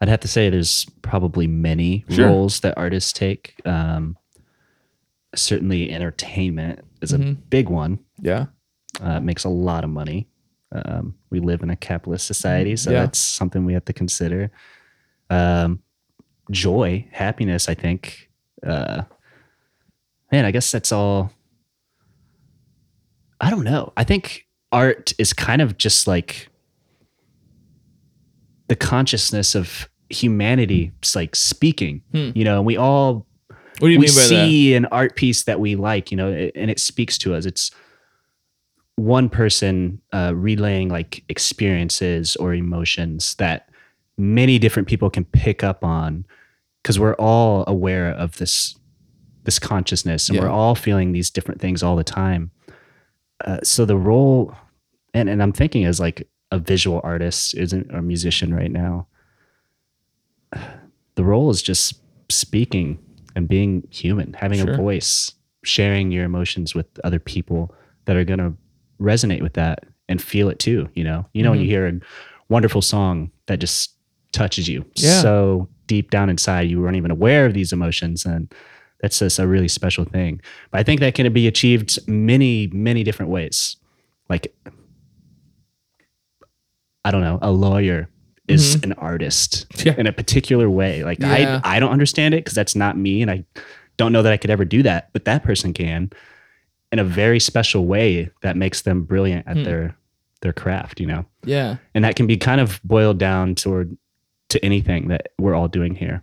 I'd 0.00 0.08
have 0.08 0.20
to 0.20 0.28
say 0.28 0.48
there's 0.48 0.86
probably 1.02 1.46
many 1.46 2.04
Sure. 2.08 2.26
roles 2.28 2.60
that 2.60 2.76
artists 2.78 3.12
take. 3.12 3.60
Um, 3.66 4.16
certainly, 5.34 5.90
entertainment 5.92 6.80
is 7.02 7.12
a 7.12 7.18
Mhm. 7.18 7.38
big 7.50 7.68
one. 7.68 7.98
Yeah. 8.20 8.46
Uh, 9.00 9.12
it 9.18 9.22
makes 9.22 9.44
a 9.44 9.48
lot 9.48 9.84
of 9.84 9.90
money. 9.90 10.28
Um, 10.72 11.16
we 11.30 11.40
live 11.40 11.62
in 11.62 11.70
a 11.70 11.76
capitalist 11.76 12.26
society, 12.26 12.76
so 12.76 12.90
Yeah. 12.90 13.00
that's 13.00 13.18
something 13.18 13.64
we 13.64 13.74
have 13.74 13.84
to 13.86 13.92
consider. 13.92 14.50
Um, 15.28 15.82
joy, 16.50 17.06
happiness, 17.12 17.68
I 17.68 17.74
think. 17.74 18.30
Uh, 18.62 19.02
man, 20.32 20.44
I 20.44 20.50
guess 20.50 20.70
that's 20.70 20.92
all. 20.92 21.32
I 23.40 23.50
don't 23.50 23.64
know. 23.64 23.92
I 23.96 24.04
think 24.04 24.46
art 24.72 25.12
is 25.18 25.32
kind 25.32 25.62
of 25.62 25.76
just 25.78 26.06
like 26.06 26.48
the 28.70 28.76
consciousness 28.76 29.56
of 29.56 29.88
humanity, 30.08 30.92
like 31.16 31.34
speaking. 31.34 32.02
Hmm. 32.12 32.30
You 32.34 32.44
know, 32.44 32.56
and 32.58 32.64
we 32.66 32.76
all 32.76 33.26
What 33.80 33.88
do 33.88 33.92
you 33.92 33.98
we 33.98 34.06
mean 34.06 34.14
by 34.14 34.20
that? 34.22 34.28
see 34.28 34.74
an 34.74 34.86
art 34.86 35.16
piece 35.16 35.42
that 35.44 35.58
we 35.58 35.74
like, 35.74 36.10
you 36.12 36.16
know, 36.16 36.30
and 36.54 36.70
it 36.70 36.78
speaks 36.78 37.18
to 37.18 37.34
us. 37.34 37.46
It's 37.46 37.70
one 38.96 39.28
person 39.28 40.00
uh, 40.12 40.32
relaying 40.36 40.88
like 40.88 41.24
experiences 41.28 42.36
or 42.36 42.54
emotions 42.54 43.34
that 43.36 43.68
many 44.18 44.58
different 44.58 44.86
people 44.88 45.10
can 45.10 45.24
pick 45.24 45.64
up 45.64 45.82
on 45.84 46.24
because 46.82 46.98
we're 46.98 47.14
all 47.14 47.64
aware 47.66 48.10
of 48.12 48.36
this 48.38 48.76
this 49.44 49.58
consciousness 49.58 50.28
and 50.28 50.36
Yeah. 50.36 50.42
we're 50.42 50.50
all 50.50 50.74
feeling 50.74 51.12
these 51.12 51.30
different 51.30 51.60
things 51.62 51.82
all 51.82 51.96
the 51.96 52.04
time. 52.04 52.50
Uh, 53.44 53.58
so 53.64 53.86
the 53.86 53.96
role, 53.96 54.54
and, 55.14 55.30
and 55.30 55.42
I'm 55.42 55.52
thinking 55.52 55.86
as 55.86 55.98
like 55.98 56.28
a 56.50 56.58
visual 56.58 57.00
artist, 57.04 57.54
isn't 57.56 57.90
a 57.92 58.02
musician 58.02 58.52
right 58.54 58.70
now. 58.70 59.06
The 61.14 61.24
role 61.24 61.50
is 61.50 61.62
just 61.62 62.00
speaking 62.28 62.98
and 63.36 63.48
being 63.48 63.86
human, 63.90 64.32
having 64.34 64.58
Sure. 64.60 64.72
a 64.74 64.76
voice, 64.76 65.32
sharing 65.64 66.10
your 66.10 66.24
emotions 66.24 66.74
with 66.74 66.86
other 67.04 67.18
people 67.18 67.74
that 68.06 68.16
are 68.16 68.24
going 68.24 68.38
to 68.38 68.54
resonate 69.00 69.42
with 69.42 69.54
that 69.54 69.84
and 70.08 70.20
feel 70.20 70.48
it 70.48 70.58
too. 70.58 70.88
You 70.94 71.04
know, 71.04 71.26
you 71.32 71.42
know 71.42 71.50
when 71.50 71.60
you 71.60 71.66
Mm-hmm. 71.66 71.70
hear 71.70 71.86
a 71.86 72.00
wonderful 72.48 72.82
song 72.82 73.30
that 73.46 73.58
just 73.60 73.94
touches 74.32 74.68
you 74.68 74.84
Yeah. 74.96 75.20
so 75.20 75.68
deep 75.86 76.10
down 76.10 76.30
inside, 76.30 76.62
you 76.70 76.80
weren't 76.80 76.96
even 76.96 77.10
aware 77.10 77.46
of 77.46 77.54
these 77.54 77.72
emotions, 77.72 78.24
and 78.24 78.52
that's 79.00 79.18
just 79.18 79.38
a 79.38 79.46
really 79.46 79.68
special 79.68 80.04
thing. 80.04 80.40
But 80.70 80.80
I 80.80 80.82
think 80.82 81.00
that 81.00 81.14
can 81.14 81.32
be 81.32 81.46
achieved 81.46 81.98
many, 82.08 82.68
many 82.68 83.02
different 83.04 83.30
ways. 83.30 83.76
Like, 84.28 84.54
I 87.04 87.10
don't 87.10 87.22
know, 87.22 87.38
a 87.42 87.50
lawyer 87.50 88.08
is 88.48 88.74
an 88.82 88.92
artist 88.94 89.66
Mm-hmm. 89.70 89.88
Yeah. 89.88 89.94
in 89.98 90.06
a 90.06 90.12
particular 90.12 90.68
way. 90.68 91.04
Like 91.04 91.20
Yeah. 91.20 91.60
I, 91.64 91.76
I 91.76 91.80
don't 91.80 91.92
understand 91.92 92.34
it 92.34 92.38
because 92.44 92.54
that's 92.54 92.74
not 92.76 92.96
me, 92.98 93.22
and 93.22 93.30
I 93.30 93.44
don't 93.96 94.12
know 94.12 94.22
that 94.22 94.32
I 94.32 94.36
could 94.36 94.50
ever 94.50 94.64
do 94.64 94.82
that. 94.82 95.10
But 95.12 95.24
that 95.26 95.42
person 95.44 95.72
can, 95.72 96.10
in 96.92 96.98
a 96.98 97.04
very 97.04 97.38
special 97.38 97.86
way 97.86 98.30
that 98.42 98.56
makes 98.56 98.82
them 98.82 99.04
brilliant 99.04 99.46
at 99.46 99.56
Hmm. 99.56 99.62
their 99.64 99.96
their 100.42 100.52
craft. 100.54 100.98
You 101.00 101.06
know, 101.06 101.24
Yeah. 101.44 101.76
and 101.94 102.02
that 102.04 102.16
can 102.16 102.26
be 102.26 102.36
kind 102.38 102.60
of 102.60 102.80
boiled 102.82 103.18
down 103.18 103.54
toward 103.54 103.96
to 104.48 104.64
anything 104.64 105.08
that 105.08 105.28
we're 105.38 105.54
all 105.54 105.68
doing 105.68 105.94
here 105.94 106.22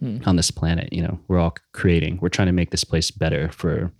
Hmm. 0.00 0.18
on 0.24 0.36
this 0.36 0.50
planet. 0.50 0.92
You 0.92 1.02
know, 1.02 1.18
we're 1.28 1.38
all 1.40 1.54
creating. 1.72 2.18
We're 2.22 2.28
trying 2.30 2.46
to 2.46 2.52
make 2.52 2.70
this 2.70 2.84
place 2.84 3.10
better 3.10 3.50
for 3.50 3.92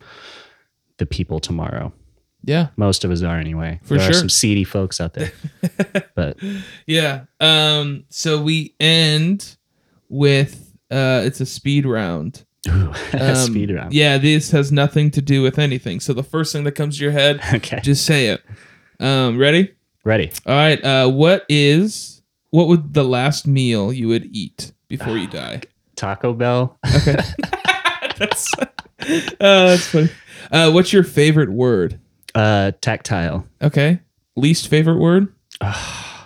the 0.98 1.04
people 1.06 1.40
tomorrow. 1.40 1.92
Yeah. 2.46 2.68
Most 2.76 3.04
of 3.04 3.10
us 3.10 3.22
are 3.22 3.38
anyway. 3.38 3.80
For 3.82 3.98
there 3.98 4.08
are 4.08 4.12
sure. 4.12 4.20
some 4.20 4.28
seedy 4.30 4.64
folks 4.64 5.00
out 5.00 5.12
there, 5.14 5.32
but 6.14 6.38
Yeah. 6.86 7.24
Um. 7.40 8.04
So 8.08 8.40
we 8.40 8.74
end 8.80 9.56
with 10.08 10.72
uh, 10.90 11.22
it's 11.24 11.40
a 11.40 11.46
speed 11.46 11.84
round. 11.84 12.44
ooh, 12.68 12.92
Um, 13.12 13.34
speed 13.34 13.70
round. 13.74 13.92
Yeah. 13.92 14.16
This 14.18 14.50
has 14.52 14.70
nothing 14.72 15.10
to 15.12 15.20
do 15.20 15.42
with 15.42 15.58
anything. 15.58 16.00
So 16.00 16.12
the 16.12 16.22
first 16.22 16.52
thing 16.52 16.64
that 16.64 16.72
comes 16.72 16.96
to 16.98 17.02
your 17.04 17.12
head, 17.12 17.40
Okay, 17.54 17.80
just 17.82 18.06
say 18.06 18.28
it. 18.28 18.42
Um. 19.00 19.36
Ready? 19.38 19.74
ready. 20.04 20.30
All 20.46 20.54
right. 20.54 20.82
Uh. 20.84 21.10
What 21.10 21.44
is 21.48 22.22
what 22.50 22.68
would 22.68 22.94
the 22.94 23.04
last 23.04 23.46
meal 23.46 23.92
you 23.92 24.08
would 24.08 24.24
eat 24.34 24.72
before 24.88 25.18
you 25.18 25.26
die? 25.26 25.62
Taco 25.96 26.32
Bell. 26.32 26.78
Okay. 26.94 27.16
that's 28.18 28.52
uh, 28.58 28.66
that's 29.40 29.86
funny. 29.88 30.10
Uh, 30.52 30.70
what's 30.70 30.92
your 30.92 31.02
favorite 31.02 31.50
word? 31.50 31.98
Uh, 32.36 32.72
tactile. 32.80 33.46
Okay. 33.62 34.00
Least 34.36 34.68
favorite 34.68 34.98
word? 34.98 35.32
I 35.60 36.24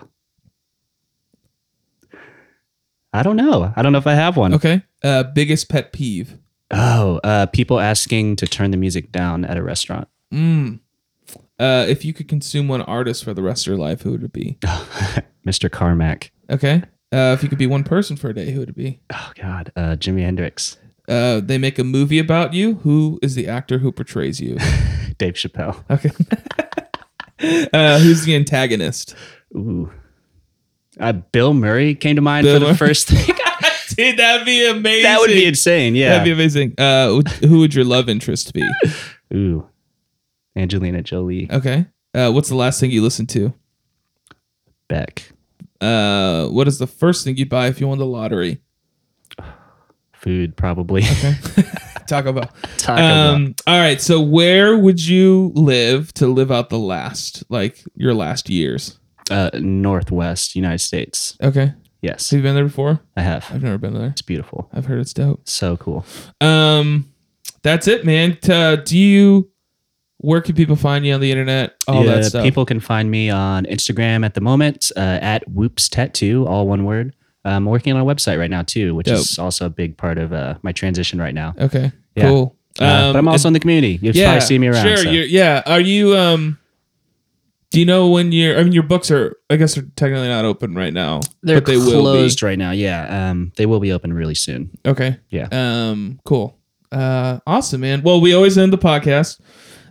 don't 3.23 3.37
know. 3.37 3.73
I 3.77 3.83
don't 3.83 3.93
know 3.93 3.99
if 3.99 4.07
I 4.07 4.15
have 4.15 4.37
one. 4.37 4.55
Okay. 4.55 4.83
Uh, 5.03 5.25
biggest 5.25 5.69
pet 5.69 5.93
peeve. 5.93 6.37
Oh, 6.71 7.21
uh, 7.25 7.47
people 7.47 7.81
asking 7.81 8.37
to 8.37 8.47
turn 8.47 8.71
the 8.71 8.77
music 8.77 9.11
down 9.11 9.45
at 9.45 9.57
a 9.57 9.63
restaurant. 9.63 10.07
Mm. 10.33 10.79
Uh, 11.59 11.85
if 11.89 12.05
you 12.05 12.13
could 12.13 12.29
consume 12.29 12.69
one 12.69 12.83
artist 12.83 13.25
for 13.25 13.35
the 13.35 13.43
rest 13.43 13.67
of 13.67 13.73
your 13.73 13.79
life, 13.79 14.03
who 14.03 14.13
would 14.13 14.23
it 14.23 14.33
be? 14.33 14.59
Mr. 15.47 15.71
Carmack. 15.71 16.31
Okay. 16.49 16.83
Uh, 17.13 17.35
if 17.37 17.43
you 17.43 17.49
could 17.49 17.59
be 17.59 17.67
one 17.67 17.83
person 17.83 18.17
for 18.17 18.31
a 18.31 18.35
day, 18.35 18.53
who 18.53 18.61
would 18.61 18.69
it 18.71 18.77
be? 18.77 19.01
Oh 19.13 19.33
God, 19.41 19.73
uh, 19.75 19.97
Jimi 19.97 20.23
Hendrix, 20.23 20.77
Uh, 21.09 21.41
they 21.41 21.59
make 21.59 21.77
a 21.81 21.85
movie 21.85 22.21
about 22.21 22.55
you. 22.55 22.75
Who 22.85 23.19
is 23.21 23.35
the 23.35 23.49
actor 23.49 23.79
who 23.79 23.91
portrays 23.91 24.41
you? 24.41 24.57
Dave 25.21 25.35
Chappelle. 25.35 25.77
Okay. 25.91 26.11
uh, 27.75 27.99
who's 27.99 28.25
the 28.25 28.35
antagonist? 28.35 29.15
Ooh, 29.55 29.93
uh, 30.99 31.13
Bill 31.13 31.53
Murray 31.53 31.95
came 31.95 32.17
to 32.17 32.23
mind 32.23 32.45
Bill 32.45 32.55
for 32.57 32.61
the 32.61 32.67
Murray. 32.67 32.77
first 32.77 33.09
thing. 33.11 33.37
Dude, 33.97 34.19
that'd 34.19 34.47
be 34.47 34.67
amazing. 34.67 35.03
that 35.03 35.21
would 35.21 35.29
be 35.29 35.45
insane. 35.45 35.95
Yeah. 35.95 36.11
That'd 36.11 36.25
be 36.25 36.31
amazing. 36.33 36.75
Uh, 36.79 37.21
who 37.41 37.59
would 37.61 37.75
your 37.75 37.85
love 37.85 38.09
interest 38.09 38.55
be? 38.55 38.67
Ooh, 39.35 39.69
Angelina 40.57 41.03
Jolie. 41.03 41.51
Okay. 41.53 41.87
Uh, 42.15 42.31
what's 42.33 42.49
the 42.49 42.57
last 42.57 42.81
thing 42.81 42.91
you 42.91 43.03
listened 43.03 43.29
to? 43.31 43.53
Beck. 44.89 45.33
Uh, 45.83 46.47
what 46.47 46.67
is 46.67 46.79
the 46.79 46.87
first 46.87 47.25
thing 47.25 47.37
you'd 47.37 47.51
buy 47.51 47.67
if 47.67 47.79
you 47.79 47.87
won 47.89 47.99
the 47.99 48.07
lottery? 48.07 48.63
Food 50.15 50.57
probably. 50.57 51.03
Taco 52.11 52.33
Bell. 52.33 52.51
Taco 52.77 52.97
Bell. 52.97 53.35
Um, 53.35 53.55
all 53.67 53.79
right. 53.79 54.01
So 54.01 54.21
where 54.21 54.77
would 54.77 55.05
you 55.05 55.53
live 55.55 56.13
to 56.15 56.27
live 56.27 56.51
out 56.51 56.69
the 56.69 56.79
last, 56.79 57.45
like 57.49 57.83
your 57.95 58.13
last 58.15 58.51
years? 58.51 58.99
Uh, 59.31 59.51
Northwest 59.55 60.57
United 60.57 60.81
States. 60.81 61.39
Okay. 61.43 61.73
Yes, 62.03 62.31
Have 62.31 62.39
you 62.39 62.43
been 62.43 62.55
there 62.55 62.65
before? 62.65 62.99
I 63.17 63.21
have. 63.21 63.47
I've 63.53 63.63
never 63.63 63.77
been 63.77 63.93
there. 63.93 64.09
It's 64.09 64.23
beautiful. 64.23 64.71
I've 64.73 64.87
heard 64.87 65.01
it's 65.01 65.13
dope. 65.13 65.47
So 65.47 65.77
cool. 65.77 66.05
Um, 66.41 67.13
that's 67.63 67.87
it, 67.89 68.07
man. 68.07 68.39
Uh, 68.49 68.77
do 68.77 68.97
you? 68.99 69.51
Where 70.17 70.41
can 70.41 70.55
people 70.55 70.77
find 70.77 71.05
you 71.07 71.13
on 71.15 71.21
the 71.21 71.31
internet? 71.31 71.75
All 71.87 72.05
Yeah, 72.05 72.17
that 72.17 72.25
stuff. 72.25 72.43
People 72.43 72.65
can 72.67 72.81
find 72.81 73.11
me 73.11 73.31
on 73.31 73.65
Instagram 73.67 74.25
at 74.25 74.35
the 74.35 74.41
moment 74.41 74.91
uh, 74.97 75.01
at 75.01 75.49
Whoops 75.49 75.89
Tattoo, 75.89 76.47
all 76.47 76.67
one 76.67 76.85
word. 76.85 77.15
I'm 77.45 77.65
working 77.65 77.95
on 77.95 78.01
a 78.01 78.05
website 78.05 78.39
right 78.39 78.51
now 78.51 78.63
too, 78.63 78.95
which 78.95 79.09
is 79.09 79.39
also 79.39 79.67
a 79.67 79.71
big 79.71 79.97
part 79.97 80.19
of 80.19 80.33
uh, 80.33 80.57
my 80.63 80.73
transition 80.73 81.19
right 81.19 81.35
now. 81.35 81.55
Okay. 81.59 81.91
Yeah. 82.15 82.29
Cool. 82.29 82.57
Uh, 82.81 82.85
Um, 82.85 83.13
but 83.13 83.19
I'm 83.19 83.29
also 83.29 83.49
in 83.49 83.53
the 83.55 83.61
community. 83.61 83.99
You'll 84.01 84.15
yeah, 84.15 84.27
probably 84.27 84.41
see 84.43 84.59
me 84.59 84.69
around. 84.69 84.85
Sure. 84.85 84.97
so. 84.99 85.11
You're, 85.11 85.25
yeah. 85.25 85.63
Are 85.67 85.81
you? 85.81 86.17
Um. 86.17 86.59
Do 87.71 87.79
you 87.79 87.87
know 87.87 88.09
when 88.09 88.33
you're? 88.33 88.59
I 88.59 88.65
mean, 88.65 88.73
your 88.73 88.83
books 88.83 89.11
are. 89.11 89.37
I 89.49 89.57
guess 89.57 89.75
they're 89.75 89.85
technically 89.95 90.29
not 90.29 90.45
open 90.45 90.75
right 90.75 90.93
now. 90.93 91.21
They're 91.43 91.59
but 91.59 91.67
they 91.67 91.77
will 91.77 91.85
be. 91.87 92.01
closed 92.01 92.43
right 92.43 92.59
now. 92.59 92.73
Yeah, 92.73 93.31
um, 93.31 93.53
they 93.57 93.67
will 93.67 93.79
be 93.81 93.93
open 93.93 94.13
really 94.13 94.35
soon. 94.35 94.71
Okay. 94.85 95.19
Yeah. 95.31 95.49
Um. 95.53 96.21
Cool. 96.25 96.59
Uh. 96.91 97.39
Awesome, 97.47 97.83
man. 97.83 98.03
Well, 98.03 98.21
we 98.21 98.35
always 98.35 98.59
end 98.59 98.73
the 98.73 98.79
podcast. 98.79 99.41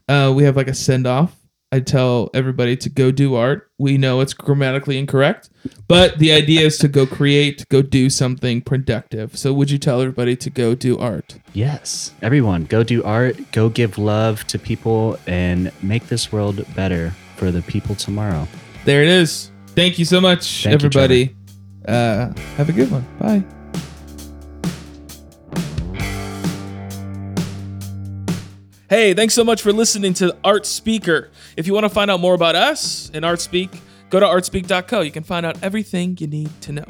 Uh. 0.09 0.33
We 0.35 0.43
have 0.43 0.57
like 0.57 0.67
a 0.67 0.73
send 0.73 1.07
off. 1.07 1.35
I 1.71 1.79
tell 1.81 2.31
everybody 2.33 2.75
to 2.77 2.89
go 2.89 3.11
do 3.11 3.35
art. 3.35 3.69
We 3.77 3.97
know 3.99 4.21
it's 4.21 4.33
grammatically 4.33 4.97
incorrect, 4.97 5.49
but 5.87 6.17
the 6.17 6.31
idea 6.31 6.61
is 6.61 6.79
to 6.79 6.87
go 6.87 7.05
create, 7.05 7.63
go 7.69 7.83
do 7.83 8.09
something 8.09 8.61
productive. 8.61 9.37
So, 9.37 9.53
would 9.53 9.69
you 9.69 9.77
tell 9.77 10.01
everybody 10.01 10.35
to 10.37 10.49
go 10.49 10.73
do 10.73 10.97
art? 10.97 11.37
Yes, 11.53 12.13
everyone, 12.23 12.65
go 12.65 12.83
do 12.83 13.03
art. 13.03 13.51
Go 13.51 13.69
give 13.69 13.99
love 13.99 14.45
to 14.47 14.57
people 14.57 15.19
and 15.27 15.71
make 15.83 16.07
this 16.07 16.31
world 16.31 16.65
better 16.75 17.13
for 17.35 17.51
the 17.51 17.61
people 17.61 17.93
tomorrow. 17.93 18.47
There 18.85 19.03
it 19.03 19.09
is. 19.09 19.51
Thank 19.75 19.99
you 19.99 20.05
so 20.05 20.19
much, 20.19 20.63
Thank 20.63 20.81
you, 20.81 20.87
everybody. 20.87 21.35
uh, 21.87 22.33
have 22.57 22.69
a 22.69 22.73
good 22.73 22.89
one. 22.89 23.05
Bye. 23.19 23.43
Hey, 28.89 29.13
thanks 29.13 29.35
so 29.35 29.43
much 29.43 29.61
for 29.61 29.71
listening 29.71 30.15
to 30.15 30.35
Art 30.43 30.65
Speaker. 30.65 31.29
If 31.55 31.67
you 31.67 31.75
want 31.75 31.83
to 31.83 31.89
find 31.89 32.09
out 32.09 32.19
more 32.19 32.33
about 32.33 32.55
us 32.55 33.11
and 33.13 33.23
ArtSpeak, 33.23 33.79
go 34.09 34.19
to 34.19 34.25
artspeak.co. 34.25 35.01
You 35.01 35.11
can 35.11 35.21
find 35.21 35.45
out 35.45 35.61
everything 35.61 36.17
you 36.19 36.25
need 36.25 36.49
to 36.61 36.71
know. 36.71 36.85